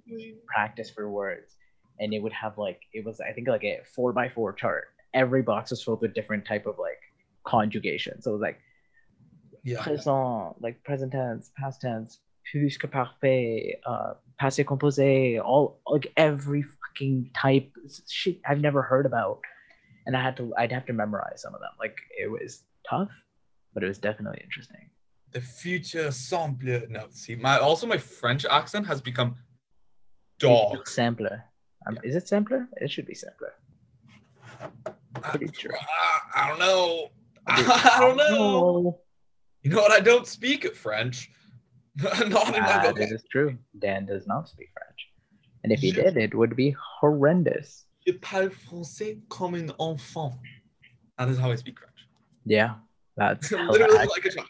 practice 0.47 0.89
for 0.89 1.09
words 1.09 1.57
and 1.99 2.13
it 2.13 2.19
would 2.19 2.33
have 2.33 2.57
like 2.57 2.81
it 2.93 3.05
was 3.05 3.19
i 3.21 3.31
think 3.31 3.47
like 3.47 3.63
a 3.63 3.79
four 3.95 4.13
by 4.13 4.29
four 4.29 4.53
chart 4.53 4.85
every 5.13 5.41
box 5.41 5.71
was 5.71 5.83
filled 5.83 6.01
with 6.01 6.13
different 6.13 6.45
type 6.45 6.65
of 6.65 6.77
like 6.79 6.99
conjugation 7.43 8.21
so 8.21 8.31
it 8.31 8.33
was 8.33 8.41
like 8.41 8.59
yeah. 9.63 9.81
présent 9.81 10.55
like 10.61 10.83
present 10.83 11.11
tense 11.11 11.51
past 11.57 11.81
tense 11.81 12.19
plus 12.51 12.77
que 12.77 12.87
parfait 12.87 13.79
uh 13.85 14.13
passé 14.41 14.63
composé 14.63 15.39
all 15.43 15.79
like 15.87 16.11
every 16.17 16.63
fucking 16.97 17.29
type 17.35 17.69
shit 18.09 18.39
i've 18.47 18.59
never 18.59 18.81
heard 18.81 19.05
about 19.05 19.39
and 20.05 20.15
i 20.17 20.21
had 20.21 20.35
to 20.37 20.53
i'd 20.57 20.71
have 20.71 20.85
to 20.85 20.93
memorize 20.93 21.41
some 21.41 21.53
of 21.53 21.59
them 21.61 21.69
like 21.79 21.97
it 22.17 22.29
was 22.29 22.63
tough 22.89 23.09
but 23.73 23.83
it 23.83 23.87
was 23.87 23.97
definitely 23.99 24.39
interesting 24.43 24.89
The 25.33 25.41
future 25.41 26.11
sampler. 26.11 26.83
No, 26.89 27.07
see, 27.11 27.35
my 27.35 27.57
also 27.59 27.85
my 27.85 27.97
French 27.97 28.45
accent 28.45 28.87
has 28.87 29.01
become 29.01 29.35
dog. 30.39 30.87
sampler 30.87 31.43
um, 31.87 31.97
is 32.03 32.15
it 32.15 32.27
sampler 32.27 32.67
it 32.77 32.89
should 32.89 33.05
be 33.05 33.13
sampler 33.13 33.53
pretty 35.21 35.51
sure. 35.57 35.73
I, 35.75 36.43
I 36.43 36.49
don't 36.49 36.59
know. 36.59 37.09
I 37.47 37.97
don't 37.99 38.17
know. 38.17 38.99
You 39.63 39.71
know 39.71 39.77
what? 39.81 39.91
I 39.91 39.99
don't 39.99 40.27
speak 40.27 40.75
French. 40.75 41.29
Not 42.01 42.21
in 42.23 42.29
my 42.31 42.37
that 42.37 42.81
vocabulary. 42.81 43.15
is 43.15 43.23
true. 43.31 43.57
Dan 43.79 44.05
does 44.05 44.25
not 44.27 44.47
speak. 44.47 44.69
And 45.67 45.73
if 45.73 45.81
he 45.81 45.91
did, 45.91 46.15
it 46.15 46.33
would 46.33 46.55
be 46.55 46.73
horrendous. 46.79 47.83
Je 48.07 48.13
parle 48.13 48.47
français 48.49 49.19
comme 49.27 49.55
un 49.55 49.69
enfant. 49.81 50.33
That 51.17 51.27
is 51.27 51.37
how 51.37 51.51
I 51.51 51.55
speak 51.55 51.77
French. 51.77 52.07
Yeah, 52.45 52.75
that's 53.17 53.49
hella 53.53 53.69
Literally 53.69 53.97
accurate. 53.97 54.11
like 54.11 54.25
a 54.25 54.35
child. 54.37 54.47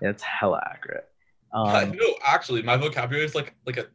That's 0.00 0.22
hella 0.22 0.62
accurate. 0.70 1.08
Uh, 1.52 1.80
Um, 1.82 1.90
no, 1.96 2.14
actually, 2.24 2.62
my 2.62 2.76
vocabulary 2.76 3.24
is 3.26 3.34
like 3.34 3.54
like 3.66 3.78
a 3.78 3.86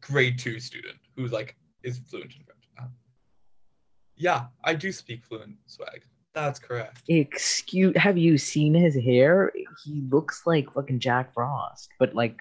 grade 0.00 0.38
two 0.38 0.60
student 0.60 0.98
who's 1.16 1.32
like 1.32 1.56
is 1.82 1.98
fluent 1.98 2.32
in 2.36 2.44
French. 2.44 2.64
Uh, 2.78 2.86
yeah, 4.14 4.46
I 4.62 4.74
do 4.74 4.92
speak 4.92 5.24
fluent 5.24 5.56
swag. 5.66 6.02
That's 6.32 6.60
correct. 6.60 7.02
excuse, 7.08 7.96
have 7.96 8.16
you 8.16 8.38
seen 8.38 8.72
his 8.72 8.94
hair? 8.94 9.50
He 9.84 10.02
looks 10.12 10.42
like 10.46 10.72
fucking 10.74 11.00
Jack 11.00 11.34
Frost, 11.34 11.88
but 11.98 12.14
like 12.14 12.38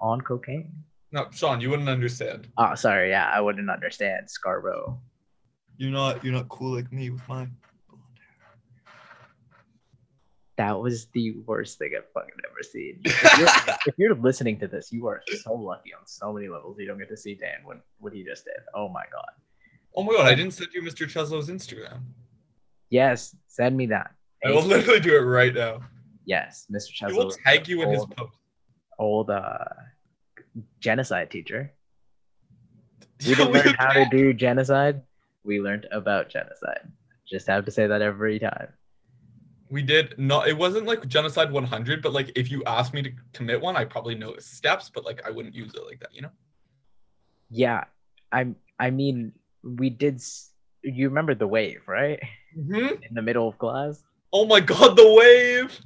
on 0.00 0.20
cocaine. 0.22 0.72
No, 1.10 1.26
Sean, 1.32 1.60
you 1.60 1.70
wouldn't 1.70 1.88
understand. 1.88 2.48
Oh, 2.58 2.74
sorry. 2.74 3.10
Yeah, 3.10 3.30
I 3.32 3.40
wouldn't 3.40 3.70
understand 3.70 4.28
Scarborough. 4.28 5.00
You're 5.78 5.90
not 5.90 6.22
you're 6.24 6.32
not 6.32 6.48
cool 6.48 6.74
like 6.74 6.92
me 6.92 7.10
with 7.10 7.26
mine. 7.28 7.56
That 10.56 10.78
was 10.78 11.06
the 11.14 11.36
worst 11.46 11.78
thing 11.78 11.92
I've 11.96 12.10
fucking 12.12 12.34
ever 12.44 12.62
seen. 12.62 13.00
If 13.04 13.38
you're, 13.38 13.76
if 13.86 13.94
you're 13.96 14.14
listening 14.16 14.58
to 14.58 14.66
this, 14.66 14.92
you 14.92 15.06
are 15.06 15.22
so 15.42 15.54
lucky 15.54 15.94
on 15.94 16.04
so 16.04 16.32
many 16.32 16.48
levels. 16.48 16.76
You 16.80 16.86
don't 16.88 16.98
get 16.98 17.08
to 17.10 17.16
see 17.16 17.34
Dan 17.34 17.60
what 17.64 17.80
what 18.00 18.12
he 18.12 18.24
just 18.24 18.44
did. 18.44 18.60
Oh 18.74 18.88
my 18.88 19.04
god. 19.12 19.30
Oh 19.94 20.02
my 20.02 20.12
god, 20.12 20.26
I 20.26 20.34
didn't 20.34 20.52
send 20.52 20.70
you 20.74 20.82
Mr. 20.82 21.06
Cheslow's 21.06 21.48
Instagram. 21.48 22.00
Yes, 22.90 23.36
send 23.46 23.76
me 23.76 23.86
that. 23.86 24.10
I 24.44 24.50
will 24.50 24.62
literally 24.62 25.00
do 25.00 25.16
it 25.16 25.20
right 25.20 25.54
now. 25.54 25.80
Yes, 26.24 26.66
Mr. 26.72 26.92
Cheslow. 26.92 27.10
He 27.10 27.18
will 27.18 27.30
tag 27.30 27.68
you 27.68 27.82
in 27.82 27.90
his 27.90 28.04
post. 28.04 28.36
old 28.98 29.30
uh, 29.30 29.64
genocide 30.80 31.30
teacher. 31.30 31.72
We 33.26 33.30
Yeah, 33.30 33.36
didn't 33.36 33.52
learn 33.52 33.74
how 33.78 33.92
to 33.92 34.06
do 34.10 34.32
genocide. 34.32 35.02
We 35.44 35.60
learned 35.60 35.86
about 35.90 36.28
genocide. 36.28 36.90
Just 37.28 37.46
have 37.46 37.64
to 37.64 37.70
say 37.70 37.86
that 37.86 38.02
every 38.02 38.38
time. 38.38 38.72
We 39.70 39.82
did 39.82 40.18
not. 40.18 40.48
It 40.48 40.56
wasn't 40.56 40.86
like 40.86 41.06
genocide 41.08 41.52
100, 41.52 42.02
but 42.02 42.12
like 42.12 42.32
if 42.36 42.50
you 42.50 42.62
asked 42.64 42.94
me 42.94 43.02
to 43.02 43.12
commit 43.32 43.60
one, 43.60 43.76
I 43.76 43.84
probably 43.84 44.14
know 44.14 44.32
its 44.32 44.46
steps, 44.46 44.90
but 44.92 45.04
like 45.04 45.26
I 45.26 45.30
wouldn't 45.30 45.54
use 45.54 45.74
it 45.74 45.84
like 45.84 46.00
that, 46.00 46.14
you 46.14 46.22
know? 46.22 46.30
Yeah, 47.50 47.84
I'm. 48.32 48.56
I 48.78 48.90
mean, 48.90 49.32
we 49.62 49.90
did. 49.90 50.22
You 50.82 51.08
remember 51.08 51.34
the 51.34 51.46
wave, 51.46 51.82
right? 51.86 52.20
Mm-hmm. 52.56 53.02
In 53.02 53.14
the 53.14 53.22
middle 53.22 53.48
of 53.48 53.58
class, 53.58 54.02
Oh 54.32 54.46
my 54.46 54.60
god, 54.60 54.96
the 54.96 55.12
wave! 55.12 55.78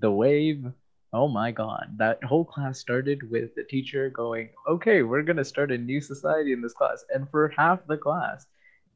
the 0.00 0.10
wave. 0.10 0.64
Oh 1.12 1.26
my 1.28 1.50
god, 1.50 1.94
that 1.96 2.22
whole 2.22 2.44
class 2.44 2.78
started 2.78 3.30
with 3.30 3.54
the 3.54 3.64
teacher 3.64 4.10
going, 4.10 4.50
"Okay, 4.68 5.02
we're 5.02 5.22
gonna 5.22 5.44
start 5.44 5.72
a 5.72 5.78
new 5.78 6.00
society 6.02 6.52
in 6.52 6.60
this 6.60 6.74
class," 6.74 7.02
and 7.14 7.28
for 7.30 7.48
half 7.56 7.86
the 7.86 7.96
class, 7.96 8.46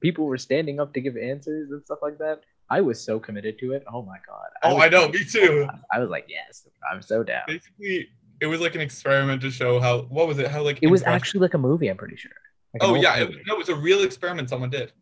people 0.00 0.26
were 0.26 0.36
standing 0.36 0.78
up 0.78 0.92
to 0.92 1.00
give 1.00 1.16
answers 1.16 1.70
and 1.70 1.82
stuff 1.82 2.00
like 2.02 2.18
that. 2.18 2.40
I 2.68 2.82
was 2.82 3.02
so 3.02 3.18
committed 3.18 3.58
to 3.60 3.72
it. 3.72 3.82
Oh 3.90 4.02
my 4.02 4.18
god. 4.26 4.48
Oh, 4.62 4.78
I 4.78 4.88
know, 4.88 5.08
me 5.08 5.20
oh 5.20 5.30
too. 5.30 5.68
I 5.90 5.98
was 6.00 6.10
like, 6.10 6.26
yes, 6.28 6.66
I'm 6.90 7.00
so 7.02 7.22
down. 7.22 7.44
Basically, 7.46 8.08
it 8.40 8.46
was 8.46 8.60
like 8.60 8.74
an 8.74 8.80
experiment 8.82 9.40
to 9.42 9.50
show 9.50 9.80
how. 9.80 10.02
What 10.02 10.28
was 10.28 10.38
it? 10.38 10.48
How 10.48 10.62
like 10.62 10.80
It 10.82 10.88
was 10.88 11.00
impressive- 11.00 11.16
actually 11.16 11.40
like 11.40 11.54
a 11.54 11.58
movie. 11.58 11.88
I'm 11.88 11.96
pretty 11.96 12.16
sure. 12.16 12.32
Like 12.74 12.82
Oh 12.84 12.94
yeah, 12.94 13.16
it, 13.16 13.28
movie. 13.30 13.42
no, 13.46 13.54
it 13.54 13.58
was 13.58 13.68
a 13.70 13.74
real 13.74 14.02
experiment 14.02 14.50
someone 14.50 14.70
did. 14.70 14.92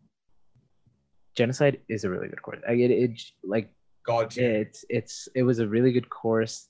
genocide 1.36 1.78
is 1.88 2.04
a 2.04 2.10
really 2.10 2.28
good 2.28 2.42
course. 2.42 2.60
I 2.68 2.72
it, 2.72 2.90
it 2.90 3.22
like 3.44 3.72
God, 4.06 4.36
it's 4.36 4.84
it's 4.88 5.28
it 5.34 5.42
was 5.42 5.58
a 5.58 5.66
really 5.66 5.92
good 5.92 6.08
course. 6.10 6.68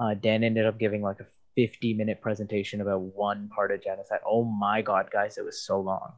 Uh, 0.00 0.14
Dan 0.14 0.42
ended 0.44 0.66
up 0.66 0.78
giving 0.78 1.02
like 1.02 1.20
a 1.20 1.26
50 1.54 1.94
minute 1.94 2.20
presentation 2.20 2.80
about 2.80 3.00
one 3.00 3.48
part 3.54 3.72
of 3.72 3.82
genocide. 3.82 4.20
Oh 4.26 4.44
my 4.44 4.82
god, 4.82 5.10
guys, 5.12 5.38
it 5.38 5.44
was 5.44 5.62
so 5.62 5.80
long. 5.80 6.12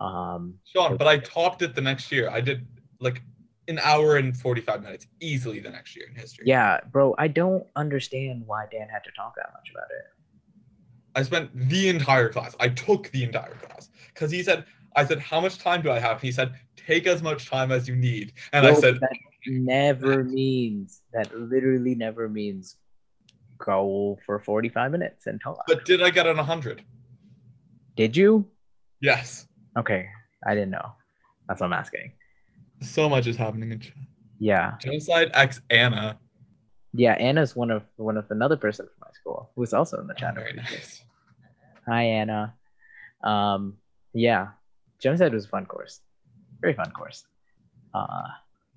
Um, 0.00 0.54
Sean, 0.64 0.96
but 0.96 1.06
I 1.06 1.18
topped 1.18 1.62
it 1.62 1.74
the 1.74 1.80
next 1.80 2.10
year. 2.10 2.30
I 2.30 2.40
did 2.40 2.66
like 3.00 3.22
an 3.68 3.78
hour 3.82 4.16
and 4.16 4.36
45 4.36 4.82
minutes 4.82 5.06
easily 5.20 5.60
the 5.60 5.70
next 5.70 5.96
year 5.96 6.06
in 6.08 6.14
history. 6.14 6.44
yeah, 6.46 6.80
bro, 6.90 7.14
I 7.18 7.28
don't 7.28 7.64
understand 7.76 8.42
why 8.46 8.66
Dan 8.70 8.88
had 8.88 9.04
to 9.04 9.10
talk 9.12 9.34
that 9.36 9.50
much 9.52 9.70
about 9.70 9.90
it. 9.90 10.04
I 11.14 11.22
spent 11.22 11.50
the 11.54 11.88
entire 11.88 12.28
class. 12.28 12.54
I 12.60 12.68
took 12.68 13.10
the 13.10 13.24
entire 13.24 13.54
class 13.54 13.90
because 14.14 14.30
he 14.30 14.42
said, 14.42 14.64
I 14.96 15.04
said, 15.04 15.20
how 15.20 15.40
much 15.40 15.58
time 15.58 15.82
do 15.82 15.90
I 15.90 15.98
have? 15.98 16.12
And 16.12 16.22
He 16.22 16.32
said, 16.32 16.54
take 16.76 17.06
as 17.06 17.22
much 17.22 17.48
time 17.48 17.70
as 17.72 17.88
you 17.88 17.96
need. 17.96 18.32
And 18.52 18.66
I 18.66 18.74
said, 18.74 19.00
that 19.00 19.16
never 19.46 20.24
means 20.24 21.02
that 21.12 21.36
literally 21.38 21.94
never 21.94 22.28
means 22.28 22.76
go 23.64 24.18
for 24.26 24.38
45 24.38 24.90
minutes 24.92 25.26
and 25.26 25.40
talk. 25.40 25.62
but 25.66 25.84
did 25.84 26.02
I 26.02 26.10
get 26.10 26.26
an 26.26 26.36
100? 26.36 26.82
Did 27.96 28.16
you? 28.16 28.46
Yes. 29.00 29.46
Okay, 29.76 30.06
I 30.46 30.54
didn't 30.54 30.70
know. 30.70 30.92
That's 31.48 31.60
what 31.60 31.66
I'm 31.66 31.72
asking. 31.72 32.12
So 32.80 33.08
much 33.08 33.26
is 33.26 33.36
happening 33.36 33.72
in 33.72 33.80
chat. 33.80 33.94
Yeah. 34.38 34.74
Genocide 34.80 35.30
X 35.34 35.60
Anna. 35.70 36.18
Yeah, 36.92 37.12
Anna's 37.14 37.54
one 37.54 37.70
of 37.70 37.82
one 37.96 38.16
of 38.16 38.30
another 38.30 38.56
person 38.56 38.86
from 38.86 39.06
my 39.06 39.12
school 39.12 39.50
who's 39.54 39.72
also 39.74 40.00
in 40.00 40.06
the 40.06 40.14
chat. 40.14 40.34
Very 40.34 40.54
nice. 40.54 41.04
Hi 41.86 42.02
Anna. 42.04 42.54
Um 43.22 43.76
yeah. 44.14 44.48
Genocide 44.98 45.32
was 45.34 45.44
a 45.44 45.48
fun 45.48 45.66
course. 45.66 46.00
Very 46.60 46.72
fun 46.74 46.90
course. 46.90 47.24
Uh 47.94 48.28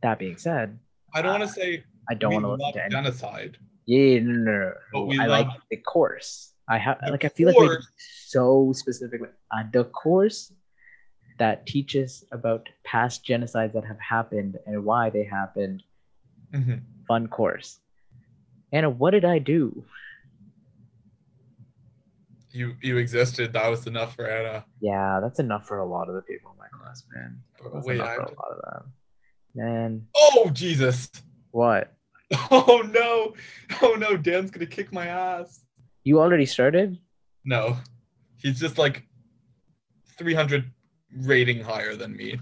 that 0.02 0.20
being 0.20 0.38
said, 0.38 0.78
I 1.14 1.22
don't 1.22 1.32
want 1.32 1.44
Uh, 1.44 1.48
to 1.48 1.54
say 1.54 1.84
I 2.10 2.14
don't 2.14 2.34
want 2.34 2.44
to 2.46 2.50
love 2.56 2.74
to 2.74 2.82
any 2.84 2.92
genocide. 2.92 3.58
Yeah, 3.86 4.20
no, 4.22 4.74
no, 4.94 5.06
no, 5.06 5.22
I 5.24 5.26
like 5.28 5.48
the 5.70 5.78
course. 5.78 6.54
I 6.70 6.78
have 6.78 7.00
like 7.10 7.26
I 7.26 7.30
feel 7.30 7.48
like 7.48 7.56
course- 7.58 7.88
so 8.28 8.72
specifically 8.74 9.28
uh, 9.52 9.64
the 9.72 9.84
course 9.86 10.54
that 11.40 11.66
teaches 11.66 12.24
about 12.32 12.70
past 12.86 13.26
genocides 13.26 13.74
that 13.74 13.84
have 13.86 14.00
happened 14.00 14.58
and 14.66 14.86
why 14.86 15.10
they 15.10 15.24
happened. 15.24 15.84
Mhm. 16.54 16.82
Fun 17.08 17.28
course. 17.28 17.80
Anna, 18.72 18.90
what 18.90 19.12
did 19.12 19.26
I 19.26 19.40
do? 19.40 19.84
You 22.52 22.76
you 22.82 22.98
existed. 22.98 23.54
That 23.54 23.68
was 23.70 23.88
enough 23.88 24.16
for 24.16 24.28
Anna. 24.28 24.64
Yeah, 24.80 25.20
that's 25.22 25.40
enough 25.40 25.68
for 25.68 25.80
a 25.80 25.86
lot 25.86 26.08
of 26.08 26.16
the 26.16 26.22
people 26.22 26.52
in 26.52 26.58
my 26.60 26.68
class, 26.68 27.04
man. 27.14 27.42
That's 27.74 27.86
wait, 27.86 27.96
enough 27.96 28.10
I 28.10 28.16
for 28.16 28.22
a 28.22 28.36
lot 28.36 28.52
of 28.52 28.62
them. 28.84 28.94
Man, 29.56 30.08
Oh 30.16 30.50
Jesus! 30.54 31.10
what? 31.52 31.94
Oh 32.52 32.84
no! 32.92 33.34
Oh 33.82 33.96
no! 33.96 34.18
Dan's 34.18 34.52
gonna 34.52 34.66
kick 34.66 34.92
my 34.92 35.08
ass. 35.08 35.62
You 36.04 36.20
already 36.20 36.46
started? 36.46 36.98
No, 37.46 37.78
he's 38.38 38.60
just 38.60 38.78
like 38.78 39.04
300 40.18 40.72
rating 41.18 41.62
higher 41.62 41.96
than 41.96 42.16
me. 42.16 42.40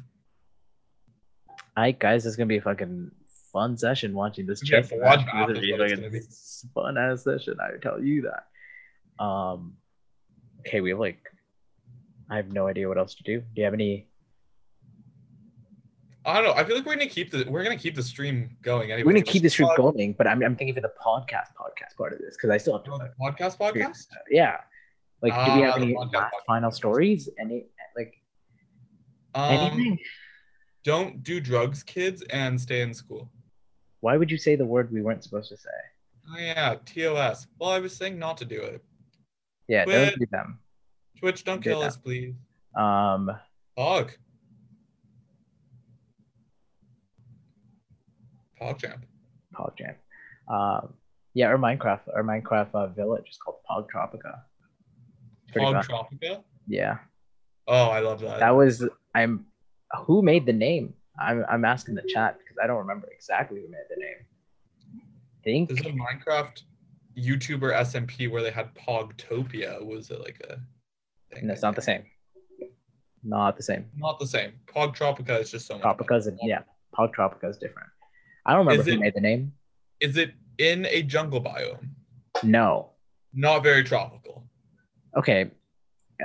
Alright, 1.77 1.99
guys, 1.99 2.25
it's 2.25 2.35
gonna 2.35 2.47
be 2.47 2.57
a 2.57 2.61
fucking 2.61 3.11
fun 3.51 3.77
session 3.77 4.13
watching 4.13 4.45
this 4.45 4.61
Yeah, 4.69 4.81
bloodbath 4.81 4.99
match. 4.99 5.19
It's 5.21 5.31
gonna 5.31 5.59
be 5.59 5.71
what 5.71 5.81
it's 5.81 5.91
fucking 5.91 5.95
gonna 5.95 6.09
be. 6.09 6.21
fun 6.73 6.97
ass 6.97 7.23
session. 7.23 7.57
I 7.59 7.77
tell 7.81 8.01
you 8.03 8.23
that. 8.29 9.23
Um, 9.23 9.77
okay, 10.61 10.81
we 10.81 10.89
have 10.91 10.99
like, 10.99 11.19
I 12.29 12.35
have 12.37 12.51
no 12.51 12.67
idea 12.67 12.87
what 12.87 12.97
else 12.97 13.15
to 13.15 13.23
do. 13.23 13.39
Do 13.39 13.45
you 13.55 13.65
have 13.65 13.73
any? 13.73 14.07
I 16.25 16.35
don't 16.35 16.43
know. 16.45 16.53
I 16.53 16.63
feel 16.63 16.75
like 16.75 16.85
we're 16.85 16.93
gonna 16.93 17.07
keep 17.07 17.31
the 17.31 17.45
we're 17.49 17.63
gonna 17.63 17.77
keep 17.77 17.95
the 17.95 18.03
stream 18.03 18.55
going 18.61 18.91
anyway. 18.91 19.05
We're 19.07 19.13
gonna 19.13 19.23
keep 19.25 19.41
the 19.41 19.49
stream 19.49 19.69
going, 19.75 20.13
but 20.13 20.27
I'm, 20.27 20.43
I'm 20.43 20.55
thinking 20.55 20.75
for 20.75 20.81
the 20.81 20.93
podcast 21.03 21.47
podcast 21.59 21.95
part 21.97 22.13
of 22.13 22.19
this 22.19 22.35
because 22.37 22.49
I 22.51 22.57
still 22.57 22.73
have 22.77 22.83
to. 22.85 22.91
Oh, 22.93 22.97
the 22.99 23.11
podcast 23.19 23.57
podcast. 23.57 24.05
yeah. 24.29 24.57
Like, 25.23 25.33
do 25.33 25.53
we 25.55 25.63
Ah, 25.63 25.71
have 25.71 25.75
the 25.75 25.81
any 25.87 25.93
podcast, 25.95 26.13
last 26.13 26.33
podcast. 26.33 26.45
final 26.47 26.71
stories? 26.71 27.29
Any 27.39 27.65
like 27.95 28.13
Um, 29.33 29.55
anything? 29.73 29.99
don't 30.83 31.23
do 31.23 31.39
drugs, 31.39 31.83
kids, 31.83 32.21
and 32.29 32.59
stay 32.59 32.81
in 32.81 32.93
school. 32.93 33.29
Why 34.01 34.17
would 34.17 34.29
you 34.31 34.37
say 34.37 34.55
the 34.55 34.65
word 34.65 34.91
we 34.91 35.01
weren't 35.01 35.23
supposed 35.23 35.49
to 35.49 35.57
say? 35.57 35.69
Oh 36.29 36.37
yeah, 36.39 36.75
TOS. 36.85 37.47
Well, 37.59 37.69
I 37.71 37.79
was 37.79 37.95
saying 37.95 38.17
not 38.19 38.37
to 38.37 38.45
do 38.45 38.61
it. 38.61 38.83
Yeah, 39.67 39.85
Quit. 39.85 40.09
don't 40.09 40.19
do 40.19 40.25
them. 40.31 40.59
Twitch, 41.17 41.43
don't 41.43 41.61
Did 41.63 41.69
kill 41.71 41.79
that. 41.81 41.87
us, 41.87 41.97
please. 41.97 42.33
Um, 42.75 43.31
Pog. 43.77 44.11
PogChamp. 48.61 49.01
PogChamp. 49.55 49.95
Um, 50.47 50.93
yeah, 51.33 51.47
our 51.47 51.57
Minecraft, 51.57 52.01
our 52.15 52.23
Minecraft 52.23 52.69
uh, 52.73 52.87
village 52.87 53.29
is 53.29 53.37
called 53.37 53.57
Pog 53.69 53.87
Tropica. 53.93 54.41
Pog 55.55 55.73
fun. 55.73 55.83
Tropica. 55.83 56.43
Yeah, 56.67 56.97
Oh, 57.67 57.89
I 57.89 57.99
love 57.99 58.19
that. 58.21 58.39
that 58.39 58.51
was. 58.55 58.87
I'm. 59.15 59.45
Who 60.05 60.21
made 60.21 60.45
the 60.45 60.53
name? 60.53 60.93
I'm. 61.19 61.45
I'm 61.49 61.65
asking 61.65 61.95
the 61.95 62.03
chat 62.03 62.37
because 62.39 62.57
I 62.61 62.67
don't 62.67 62.77
remember 62.77 63.07
exactly 63.11 63.61
who 63.61 63.67
made 63.69 63.85
the 63.89 63.97
name. 63.97 64.25
I 65.39 65.43
think 65.43 65.69
There's 65.69 65.81
a 65.81 65.89
Minecraft 65.89 66.61
YouTuber 67.17 67.73
SMP 67.81 68.29
where 68.29 68.41
they 68.41 68.51
had 68.51 68.73
Pogtopia. 68.75 69.83
Was 69.85 70.11
it 70.11 70.19
like 70.19 70.41
a 70.49 70.57
thing? 71.33 71.47
no, 71.47 71.53
it's 71.53 71.61
not 71.61 71.75
the 71.75 71.81
same. 71.81 72.03
Not 73.23 73.57
the 73.57 73.63
same. 73.63 73.85
Not 73.95 74.19
the 74.19 74.27
same. 74.27 74.53
Pog 74.67 74.95
Tropica 74.95 75.39
is 75.39 75.51
just 75.51 75.67
so 75.67 75.77
much. 75.77 75.83
Tropica 75.83 76.17
is 76.17 76.29
yeah. 76.43 76.61
Pog 76.97 77.13
Tropica 77.13 77.49
is 77.49 77.57
different. 77.57 77.89
I 78.45 78.51
don't 78.53 78.65
remember 78.65 78.81
Is 78.81 78.87
who 78.87 78.93
it- 78.93 78.99
made 78.99 79.13
the 79.13 79.21
name. 79.21 79.53
Is 79.99 80.17
it 80.17 80.33
in 80.57 80.85
a 80.85 81.03
jungle 81.03 81.41
biome? 81.41 81.89
No. 82.43 82.91
Not 83.33 83.61
very 83.63 83.83
tropical. 83.83 84.47
Okay. 85.15 85.51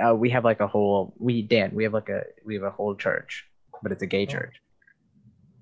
Uh, 0.01 0.13
we 0.15 0.29
have 0.31 0.43
like 0.43 0.59
a 0.59 0.67
whole. 0.67 1.13
We 1.19 1.41
Dan. 1.41 1.71
We 1.73 1.83
have 1.83 1.93
like 1.93 2.09
a. 2.09 2.23
We 2.45 2.53
have 2.55 2.63
a 2.63 2.69
whole 2.71 2.95
church, 2.95 3.45
but 3.81 3.91
it's 3.91 4.03
a 4.03 4.05
gay 4.07 4.23
Oh. 4.23 4.31
church. 4.31 4.55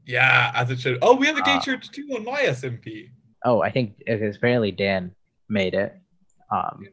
Yeah, 0.05 0.51
as 0.53 0.69
it 0.71 0.79
should. 0.79 0.99
Oh, 1.01 1.15
we 1.15 1.25
have 1.27 1.37
a 1.37 1.41
gay 1.41 1.55
Ah. 1.55 1.61
church 1.61 1.89
too 1.91 2.07
on 2.15 2.23
my 2.25 2.41
SMP. 2.41 3.09
Oh, 3.43 3.61
I 3.61 3.71
think 3.71 3.97
because 4.05 4.35
apparently 4.35 4.71
Dan 4.71 5.15
made 5.49 5.73
it. 5.73 5.95
Um, 6.51 6.87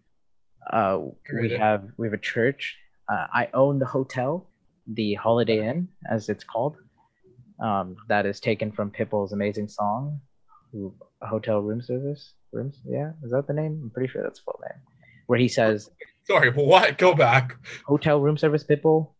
uh, 0.70 1.00
we 1.32 1.50
have 1.50 1.84
we 1.98 2.06
have 2.06 2.14
a 2.14 2.18
church. 2.18 2.76
Uh, 3.08 3.26
I 3.32 3.48
own 3.54 3.78
the 3.78 3.86
hotel, 3.86 4.48
the 4.86 5.14
Holiday 5.14 5.66
Inn, 5.68 5.88
as 6.10 6.28
it's 6.28 6.44
called. 6.44 6.76
Um, 7.62 7.96
that 8.08 8.26
is 8.26 8.40
taken 8.40 8.72
from 8.72 8.90
Pitbull's 8.90 9.32
amazing 9.32 9.68
song, 9.68 10.20
"Hotel 11.22 11.60
Room 11.60 11.80
Service." 11.80 12.34
Rooms, 12.52 12.80
yeah, 12.84 13.12
is 13.22 13.30
that 13.30 13.46
the 13.46 13.54
name? 13.54 13.80
I'm 13.82 13.90
pretty 13.90 14.12
sure 14.12 14.22
that's 14.22 14.40
full 14.40 14.60
name. 14.62 14.78
Where 15.26 15.38
he 15.38 15.48
says, 15.48 15.88
Sorry, 16.24 16.50
what? 16.50 16.98
Go 16.98 17.14
back. 17.14 17.56
Hotel 17.86 18.20
room 18.20 18.36
service 18.36 18.62
pitbull. 18.64 19.10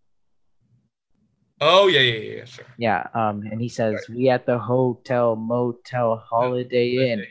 Oh 1.61 1.87
yeah, 1.87 2.01
yeah, 2.01 2.19
yeah, 2.19 2.37
yeah, 2.39 2.45
sure. 2.45 2.65
Yeah. 2.77 3.07
Um, 3.15 3.43
and 3.51 3.61
he 3.61 3.69
says 3.69 4.05
we 4.09 4.29
at 4.29 4.47
the 4.47 4.59
hotel, 4.59 5.37
motel, 5.37 6.17
Holiday 6.29 7.13
Inn, 7.13 7.25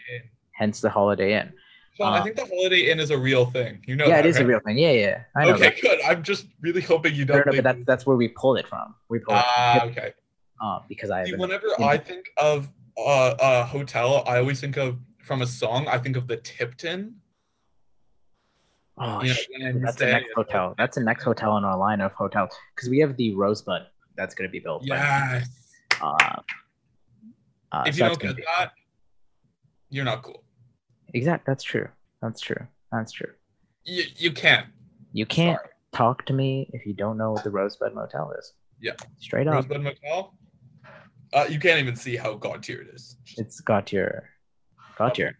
hence 0.53 0.81
the 0.81 0.89
Holiday 0.89 1.39
Inn. 1.39 1.53
Uh, 1.99 2.05
I 2.11 2.21
think 2.21 2.35
the 2.35 2.45
Holiday 2.45 2.89
Inn 2.89 2.99
is 2.99 3.11
a 3.11 3.17
real 3.17 3.45
thing. 3.45 3.83
You 3.85 3.95
know 3.95 4.07
yeah, 4.07 4.17
that, 4.17 4.25
it 4.25 4.29
is 4.29 4.37
a 4.37 4.45
real 4.45 4.61
thing. 4.65 4.77
Yeah, 4.77 4.91
yeah. 4.91 5.23
I 5.35 5.45
know. 5.45 5.51
Okay, 5.53 5.69
that. 5.69 5.81
good. 5.81 6.01
I'm 6.01 6.23
just 6.23 6.47
really 6.61 6.81
hoping 6.81 7.13
you 7.13 7.25
don't. 7.25 7.45
no, 7.45 7.51
think- 7.51 7.63
but 7.63 7.75
that's 7.75 7.85
that's 7.85 8.05
where 8.05 8.17
we 8.17 8.29
pulled 8.29 8.57
it 8.57 8.67
from. 8.67 8.95
We 9.09 9.19
pulled 9.19 9.37
it 9.37 9.45
Ah, 9.45 9.77
from, 9.81 9.89
okay. 9.89 10.13
Uh, 10.61 10.79
because 10.87 11.09
I 11.09 11.25
See, 11.25 11.35
whenever. 11.35 11.65
I 11.79 11.97
think 11.97 12.29
of 12.37 12.69
uh, 12.97 13.35
a 13.39 13.63
hotel, 13.65 14.23
I 14.27 14.37
always 14.37 14.61
think 14.61 14.77
of 14.77 14.97
from 15.23 15.41
a 15.41 15.47
song. 15.47 15.87
I 15.87 15.97
think 15.97 16.15
of 16.17 16.27
the 16.27 16.37
Tipton. 16.37 17.15
oh 18.97 19.21
you 19.21 19.29
know, 19.29 19.33
shit, 19.33 19.81
that's 19.81 19.95
the 19.97 20.05
next 20.05 20.27
hotel. 20.35 20.75
That's 20.77 20.95
the 20.95 21.03
next 21.03 21.23
hotel 21.23 21.57
in 21.57 21.63
our 21.65 21.77
line 21.77 22.01
of 22.01 22.11
hotels 22.13 22.51
because 22.75 22.89
we 22.89 22.99
have 22.99 23.17
the 23.17 23.33
Rosebud 23.35 23.83
that's 24.15 24.35
going 24.35 24.47
to 24.47 24.51
be 24.51 24.59
built. 24.59 24.81
by- 24.87 24.95
Yes. 24.95 25.49
Uh, 26.01 26.15
uh, 27.71 27.83
if 27.85 27.95
so 27.95 28.03
you 28.03 28.09
don't 28.09 28.19
get 28.19 28.35
that, 28.57 28.71
you're 29.89 30.05
not 30.05 30.23
cool. 30.23 30.43
exact, 31.13 31.45
that's 31.45 31.63
true. 31.63 31.87
That's 32.21 32.41
true. 32.41 32.67
That's 32.91 33.11
true. 33.11 33.31
You 33.85 34.03
you 34.17 34.31
can't. 34.31 34.67
You 35.13 35.25
can't 35.25 35.57
Sorry. 35.59 35.69
talk 35.93 36.25
to 36.27 36.33
me 36.33 36.69
if 36.73 36.85
you 36.85 36.93
don't 36.93 37.17
know 37.17 37.31
what 37.31 37.43
the 37.43 37.49
Rosebud 37.49 37.93
Motel 37.95 38.31
is. 38.37 38.53
Yeah. 38.79 38.93
straight 39.19 39.47
up. 39.47 39.53
Rosebud 39.55 39.81
Motel. 39.81 40.33
Uh, 41.33 41.45
you 41.49 41.59
can't 41.59 41.79
even 41.79 41.95
see 41.95 42.15
how 42.15 42.33
god 42.33 42.61
tier 42.63 42.81
it 42.81 42.89
is. 42.93 43.15
It's 43.37 43.61
got 43.61 43.91
your, 43.93 44.29
got 44.97 45.17
your. 45.17 45.31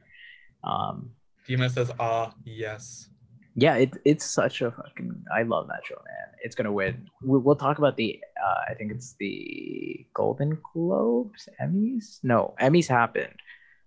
Um, 0.64 1.12
Dima 1.48 1.70
says, 1.70 1.92
"Ah, 2.00 2.34
yes." 2.46 3.10
yeah, 3.56 3.76
it, 3.76 3.98
it's 4.06 4.26
such 4.26 4.62
a 4.62 4.72
fucking. 4.72 5.24
I 5.36 5.44
love 5.44 5.68
that 5.68 5.82
show, 5.86 5.96
man. 5.96 6.34
It's 6.44 6.56
gonna 6.56 6.72
win. 6.72 7.10
We, 7.24 7.40
we'll 7.40 7.56
talk 7.58 7.78
about 7.78 7.98
the. 7.98 8.20
Uh, 8.42 8.72
I 8.72 8.74
think 8.76 8.92
it's 8.92 9.16
the 9.20 10.06
Golden 10.14 10.58
Globes, 10.74 11.50
Emmys. 11.62 12.20
No, 12.24 12.54
Emmys 12.62 12.88
happened, 12.88 13.36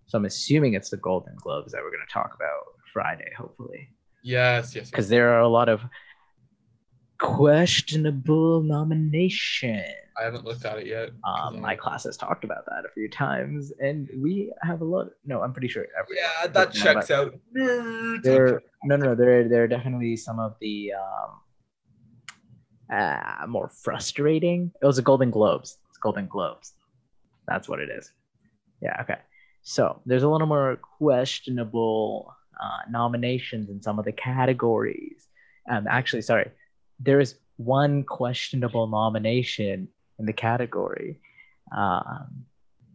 so 0.07 0.19
I'm 0.19 0.27
assuming 0.27 0.75
it's 0.75 0.91
the 0.91 0.99
Golden 0.99 1.35
Globes 1.37 1.73
that 1.73 1.81
we're 1.83 1.91
gonna 1.91 2.05
talk 2.13 2.35
about 2.35 2.65
Friday, 2.93 3.31
hopefully, 3.39 3.89
Yes, 4.23 4.75
yes. 4.75 4.91
because 4.91 5.09
there 5.09 5.33
are 5.35 5.41
a 5.41 5.49
lot 5.49 5.69
of 5.71 5.81
questionable 7.25 8.63
nomination. 8.63 9.85
I 10.19 10.25
haven't 10.25 10.45
looked 10.45 10.65
at 10.65 10.79
it 10.79 10.87
yet. 10.87 11.11
Um, 11.25 11.61
my 11.61 11.75
class 11.75 12.05
has 12.05 12.17
talked 12.17 12.45
about 12.45 12.65
that 12.67 12.85
a 12.85 12.93
few 12.95 13.09
times, 13.09 13.73
and 13.81 14.09
we 14.17 14.53
have 14.63 14.81
a 14.81 14.85
lot. 14.85 15.09
No, 15.25 15.43
I'm 15.43 15.53
pretty 15.53 15.69
sure. 15.69 15.87
Every, 15.99 16.17
yeah, 16.17 16.47
that 16.47 16.73
checks 16.73 17.11
out. 17.11 17.35
There, 17.53 18.63
no, 18.85 18.97
no, 18.97 19.07
no. 19.07 19.15
There, 19.15 19.49
there 19.49 19.65
are 19.65 19.69
definitely 19.69 20.17
some 20.17 20.39
of 20.39 20.55
the 20.61 20.93
um, 20.93 21.41
uh, 22.97 23.47
more 23.49 23.69
frustrating. 23.69 24.71
It 24.81 24.87
was 24.87 24.97
the 24.97 25.03
Golden 25.03 25.31
Globes. 25.31 25.79
It's 25.89 25.99
Golden 25.99 26.29
Globes. 26.29 26.75
That's 27.49 27.69
what 27.69 27.81
it 27.81 27.91
is. 27.91 28.11
Yeah. 28.81 29.01
Okay. 29.03 29.19
So 29.63 30.01
there's 30.07 30.23
a 30.23 30.29
little 30.29 30.47
more 30.47 30.79
questionable 30.99 32.33
uh, 32.63 32.91
nominations 32.91 33.69
in 33.69 33.83
some 33.83 33.99
of 33.99 34.05
the 34.05 34.13
categories. 34.13 35.27
Um, 35.69 35.87
actually, 35.89 36.23
sorry, 36.23 36.51
there 37.01 37.21
is 37.21 37.37
one 37.57 38.03
questionable 38.05 38.87
nomination 38.87 39.89
in 40.19 40.27
the 40.27 40.33
category. 40.33 41.21
Um, 41.77 42.45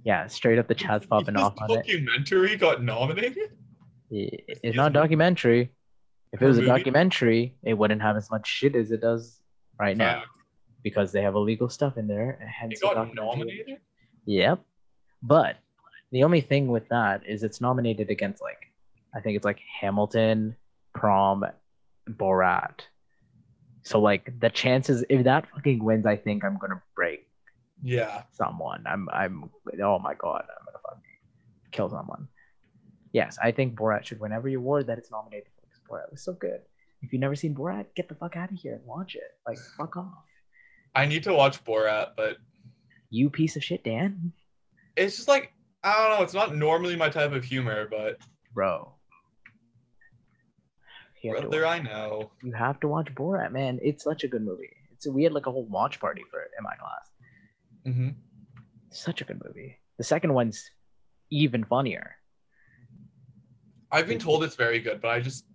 yeah, 0.04 0.28
straight 0.28 0.60
up 0.60 0.68
the 0.68 0.76
chat's 0.76 1.06
popping 1.06 1.36
off 1.38 1.56
on 1.62 1.72
it. 1.72 1.76
documentary 1.76 2.56
got 2.56 2.84
nominated. 2.84 3.52
It- 4.12 4.43
It's 4.64 4.76
not 4.78 4.91
a 4.91 4.93
documentary. 4.93 5.72
If 6.32 6.41
it 6.41 6.45
was 6.45 6.58
a 6.58 6.62
movie? 6.62 6.70
documentary, 6.78 7.56
it 7.64 7.74
wouldn't 7.74 8.02
have 8.02 8.16
as 8.16 8.30
much 8.30 8.47
shit 8.47 8.76
as 8.76 8.91
it 8.91 9.02
does 9.02 9.41
right 9.80 9.97
now 9.97 10.20
Fact. 10.20 10.28
because 10.84 11.12
they 11.12 11.22
have 11.24 11.36
illegal 11.36 11.70
stuff 11.70 11.97
in 11.97 12.08
there. 12.08 12.39
Hence 12.60 12.80
It 12.80 12.82
got 12.84 13.14
nominated. 13.16 13.78
Yep. 14.26 14.60
But 15.24 15.58
the 16.12 16.24
only 16.24 16.41
thing 16.41 16.68
with 16.68 16.88
that 16.89 17.26
is 17.28 17.43
it's 17.43 17.60
nominated 17.62 18.10
against 18.10 18.41
like 18.41 18.60
I 19.16 19.22
think 19.22 19.36
it's 19.38 19.45
like 19.45 19.60
Hamilton, 19.82 20.56
Prom, 20.93 21.43
Borat. 22.08 22.82
So 23.84 24.00
like 24.00 24.40
the 24.40 24.50
chances 24.50 25.04
if 25.10 25.24
that 25.24 25.50
fucking 25.50 25.84
wins, 25.84 26.06
I 26.06 26.16
think 26.16 26.44
I'm 26.44 26.58
gonna 26.58 26.82
break 26.96 27.28
Yeah. 27.84 28.24
someone. 28.32 28.84
I'm 28.86 29.08
I'm 29.10 29.50
oh 29.82 30.00
my 30.00 30.14
god, 30.14 30.46
I'm 30.50 30.66
gonna 30.66 30.80
fucking 30.84 31.04
kill 31.72 31.90
someone. 31.90 32.28
Yes, 33.14 33.38
I 33.42 33.52
think 33.52 33.76
Borat 33.76 34.04
should 34.06 34.20
win 34.20 34.32
every 34.32 34.54
award 34.54 34.88
that 34.88 34.98
it's 34.98 35.10
nominated 35.12 35.48
for. 35.56 35.68
'cause 35.68 35.82
Borat 35.90 36.12
was 36.12 36.22
so 36.24 36.34
good. 36.34 36.62
If 37.02 37.14
you've 37.14 37.22
never 37.22 37.36
seen 37.36 37.56
Borat, 37.56 37.86
get 37.96 38.10
the 38.10 38.16
fuck 38.16 38.36
out 38.36 38.52
of 38.52 38.58
here 38.58 38.76
and 38.76 38.86
watch 38.86 39.16
it. 39.16 39.32
Like 39.48 39.58
fuck 39.78 39.96
off. 39.98 40.26
I 40.96 41.06
need 41.06 41.24
to 41.24 41.34
watch 41.34 41.64
Borat, 41.64 42.16
but 42.16 42.38
You 43.10 43.30
piece 43.30 43.56
of 43.56 43.64
shit, 43.64 43.84
Dan. 43.84 44.34
it's 44.96 45.16
just 45.16 45.28
like 45.28 45.54
I 45.84 45.98
don't 46.10 46.18
know. 46.18 46.24
It's 46.24 46.34
not 46.34 46.54
normally 46.56 46.96
my 46.98 47.10
type 47.10 47.32
of 47.32 47.44
humor, 47.46 47.88
but 47.90 48.18
Bro. 48.54 48.94
You 51.22 51.34
have, 51.34 51.42
brother, 51.44 51.66
I 51.66 51.80
know. 51.80 52.32
you 52.44 52.54
have 52.54 52.80
to 52.82 52.88
watch 52.88 53.14
Borat, 53.14 53.52
man. 53.52 53.80
It's 53.82 54.04
such 54.04 54.24
a 54.24 54.28
good 54.28 54.42
movie. 54.44 54.76
It's 54.92 55.08
we 55.08 55.24
had 55.24 55.34
like 55.34 55.48
a 55.48 55.52
whole 55.52 55.66
watch 55.66 56.00
party 56.00 56.24
for 56.32 56.42
it 56.42 56.52
in 56.58 56.64
my 56.64 56.76
class. 56.76 57.10
hmm 57.86 58.10
Such 58.92 59.22
a 59.22 59.26
good 59.26 59.42
movie. 59.46 59.78
The 59.98 60.04
second 60.04 60.34
one's 60.34 60.70
even 61.30 61.64
funnier. 61.64 62.16
I've 63.92 64.08
been 64.08 64.20
told 64.20 64.44
it's 64.44 64.56
very 64.56 64.80
good, 64.80 65.02
but 65.02 65.10
I 65.10 65.20
just, 65.20 65.46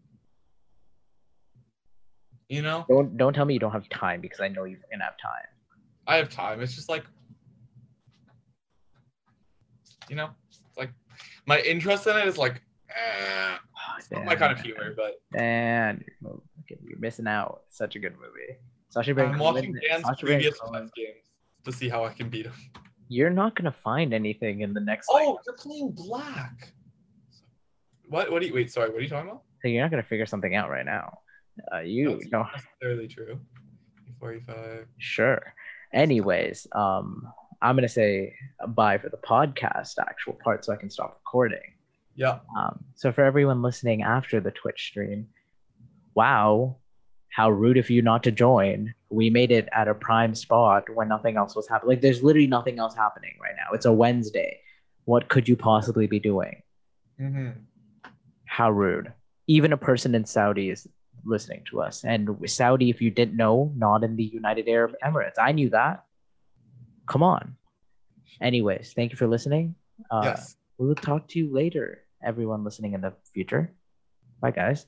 you 2.48 2.62
know, 2.62 2.84
Don't 2.88 3.16
don't 3.16 3.32
tell 3.32 3.44
me 3.44 3.54
you 3.54 3.60
don't 3.60 3.72
have 3.72 3.88
time 3.88 4.20
because 4.20 4.40
I 4.40 4.48
know 4.48 4.64
you're 4.64 4.80
gonna 4.90 5.04
have 5.04 5.16
time. 5.16 5.46
I 6.06 6.16
have 6.16 6.28
time. 6.28 6.60
It's 6.60 6.74
just 6.74 6.88
like, 6.88 7.04
you 10.08 10.16
know, 10.16 10.30
it's 10.48 10.60
like 10.76 10.90
my 11.46 11.60
interest 11.60 12.06
in 12.06 12.16
it 12.16 12.26
is 12.26 12.36
like, 12.38 12.60
eh, 12.90 13.56
not 14.10 14.24
my 14.24 14.34
kind 14.36 14.52
of 14.52 14.60
humor, 14.60 14.94
but 14.96 15.14
Man, 15.32 16.04
you're, 16.22 16.40
you're 16.82 16.98
missing 16.98 17.26
out. 17.26 17.62
Such 17.70 17.96
a 17.96 17.98
good 17.98 18.12
movie. 18.12 18.58
Sacha 18.90 19.14
Baron 19.14 19.32
I'm 19.32 19.38
watching 19.38 19.72
Dan's 19.88 20.02
Baron 20.04 20.16
previous 20.20 20.58
games 20.96 21.30
to 21.64 21.72
see 21.72 21.88
how 21.88 22.04
I 22.04 22.12
can 22.12 22.28
beat 22.28 22.46
him. 22.46 22.52
You're 23.08 23.30
not 23.30 23.54
gonna 23.56 23.74
find 23.84 24.14
anything 24.14 24.60
in 24.60 24.72
the 24.72 24.80
next. 24.80 25.10
Like, 25.12 25.24
Oh, 25.26 25.38
you're 25.46 25.56
playing 25.56 25.92
black. 25.92 26.72
What? 28.08 28.30
What 28.30 28.40
do 28.40 28.46
you 28.48 28.54
wait? 28.54 28.70
Sorry, 28.70 28.88
what 28.90 28.98
are 28.98 29.02
you 29.02 29.08
talking 29.08 29.30
about? 29.30 29.42
so 29.62 29.68
you're 29.68 29.82
not 29.82 29.90
gonna 29.90 30.02
figure 30.02 30.26
something 30.26 30.54
out 30.54 30.68
right 30.70 30.84
now. 30.84 31.18
Uh, 31.72 31.80
you 31.80 32.10
That's 32.10 32.30
know, 32.30 32.40
not 32.42 32.50
necessarily 32.54 33.08
true. 33.08 33.40
Forty-five. 34.20 34.86
sure. 34.98 35.54
Anyways, 35.92 36.66
um, 36.72 37.26
I'm 37.62 37.76
gonna 37.76 37.88
say 37.88 38.34
bye 38.68 38.98
for 38.98 39.08
the 39.08 39.16
podcast 39.18 39.94
actual 39.98 40.36
part, 40.44 40.64
so 40.64 40.72
I 40.72 40.76
can 40.76 40.90
stop 40.90 41.20
recording. 41.24 41.60
Yeah. 42.16 42.38
Um, 42.56 42.84
so 42.94 43.12
for 43.12 43.24
everyone 43.24 43.62
listening 43.62 44.02
after 44.02 44.40
the 44.40 44.50
Twitch 44.50 44.86
stream, 44.88 45.28
wow, 46.14 46.76
how 47.30 47.50
rude 47.50 47.78
of 47.78 47.90
you 47.90 48.02
not 48.02 48.22
to 48.24 48.30
join. 48.30 48.94
We 49.10 49.30
made 49.30 49.50
it 49.50 49.68
at 49.72 49.88
a 49.88 49.94
prime 49.94 50.34
spot 50.34 50.84
when 50.94 51.08
nothing 51.08 51.36
else 51.36 51.56
was 51.56 51.68
happening. 51.68 51.90
Like 51.90 52.00
there's 52.00 52.22
literally 52.22 52.46
nothing 52.46 52.78
else 52.78 52.94
happening 52.94 53.32
right 53.42 53.54
now. 53.56 53.74
It's 53.74 53.86
a 53.86 53.92
Wednesday. 53.92 54.60
What 55.04 55.28
could 55.28 55.48
you 55.48 55.56
possibly 55.56 56.06
be 56.06 56.20
doing? 56.20 56.62
Mm-hmm. 57.20 57.50
How 58.46 58.70
rude. 58.70 59.12
Even 59.48 59.72
a 59.72 59.76
person 59.76 60.14
in 60.14 60.24
Saudi 60.24 60.70
is 60.70 60.86
listening 61.24 61.64
to 61.70 61.80
us. 61.82 62.04
And 62.04 62.30
Saudi, 62.46 62.90
if 62.90 63.00
you 63.00 63.10
didn't 63.10 63.36
know, 63.36 63.72
not 63.76 64.04
in 64.04 64.16
the 64.16 64.24
United 64.24 64.68
Arab 64.68 64.94
Emirates. 65.04 65.38
I 65.38 65.52
knew 65.52 65.70
that. 65.70 66.04
Come 67.06 67.22
on. 67.22 67.56
Anyways, 68.40 68.92
thank 68.94 69.10
you 69.10 69.16
for 69.16 69.26
listening. 69.26 69.74
Uh, 70.10 70.22
yes. 70.24 70.56
we 70.78 70.86
will 70.86 70.94
talk 70.94 71.28
to 71.28 71.38
you 71.38 71.52
later, 71.52 72.03
everyone 72.24 72.64
listening 72.64 72.94
in 72.94 73.00
the 73.00 73.12
future. 73.32 73.74
Bye, 74.40 74.52
guys. 74.52 74.86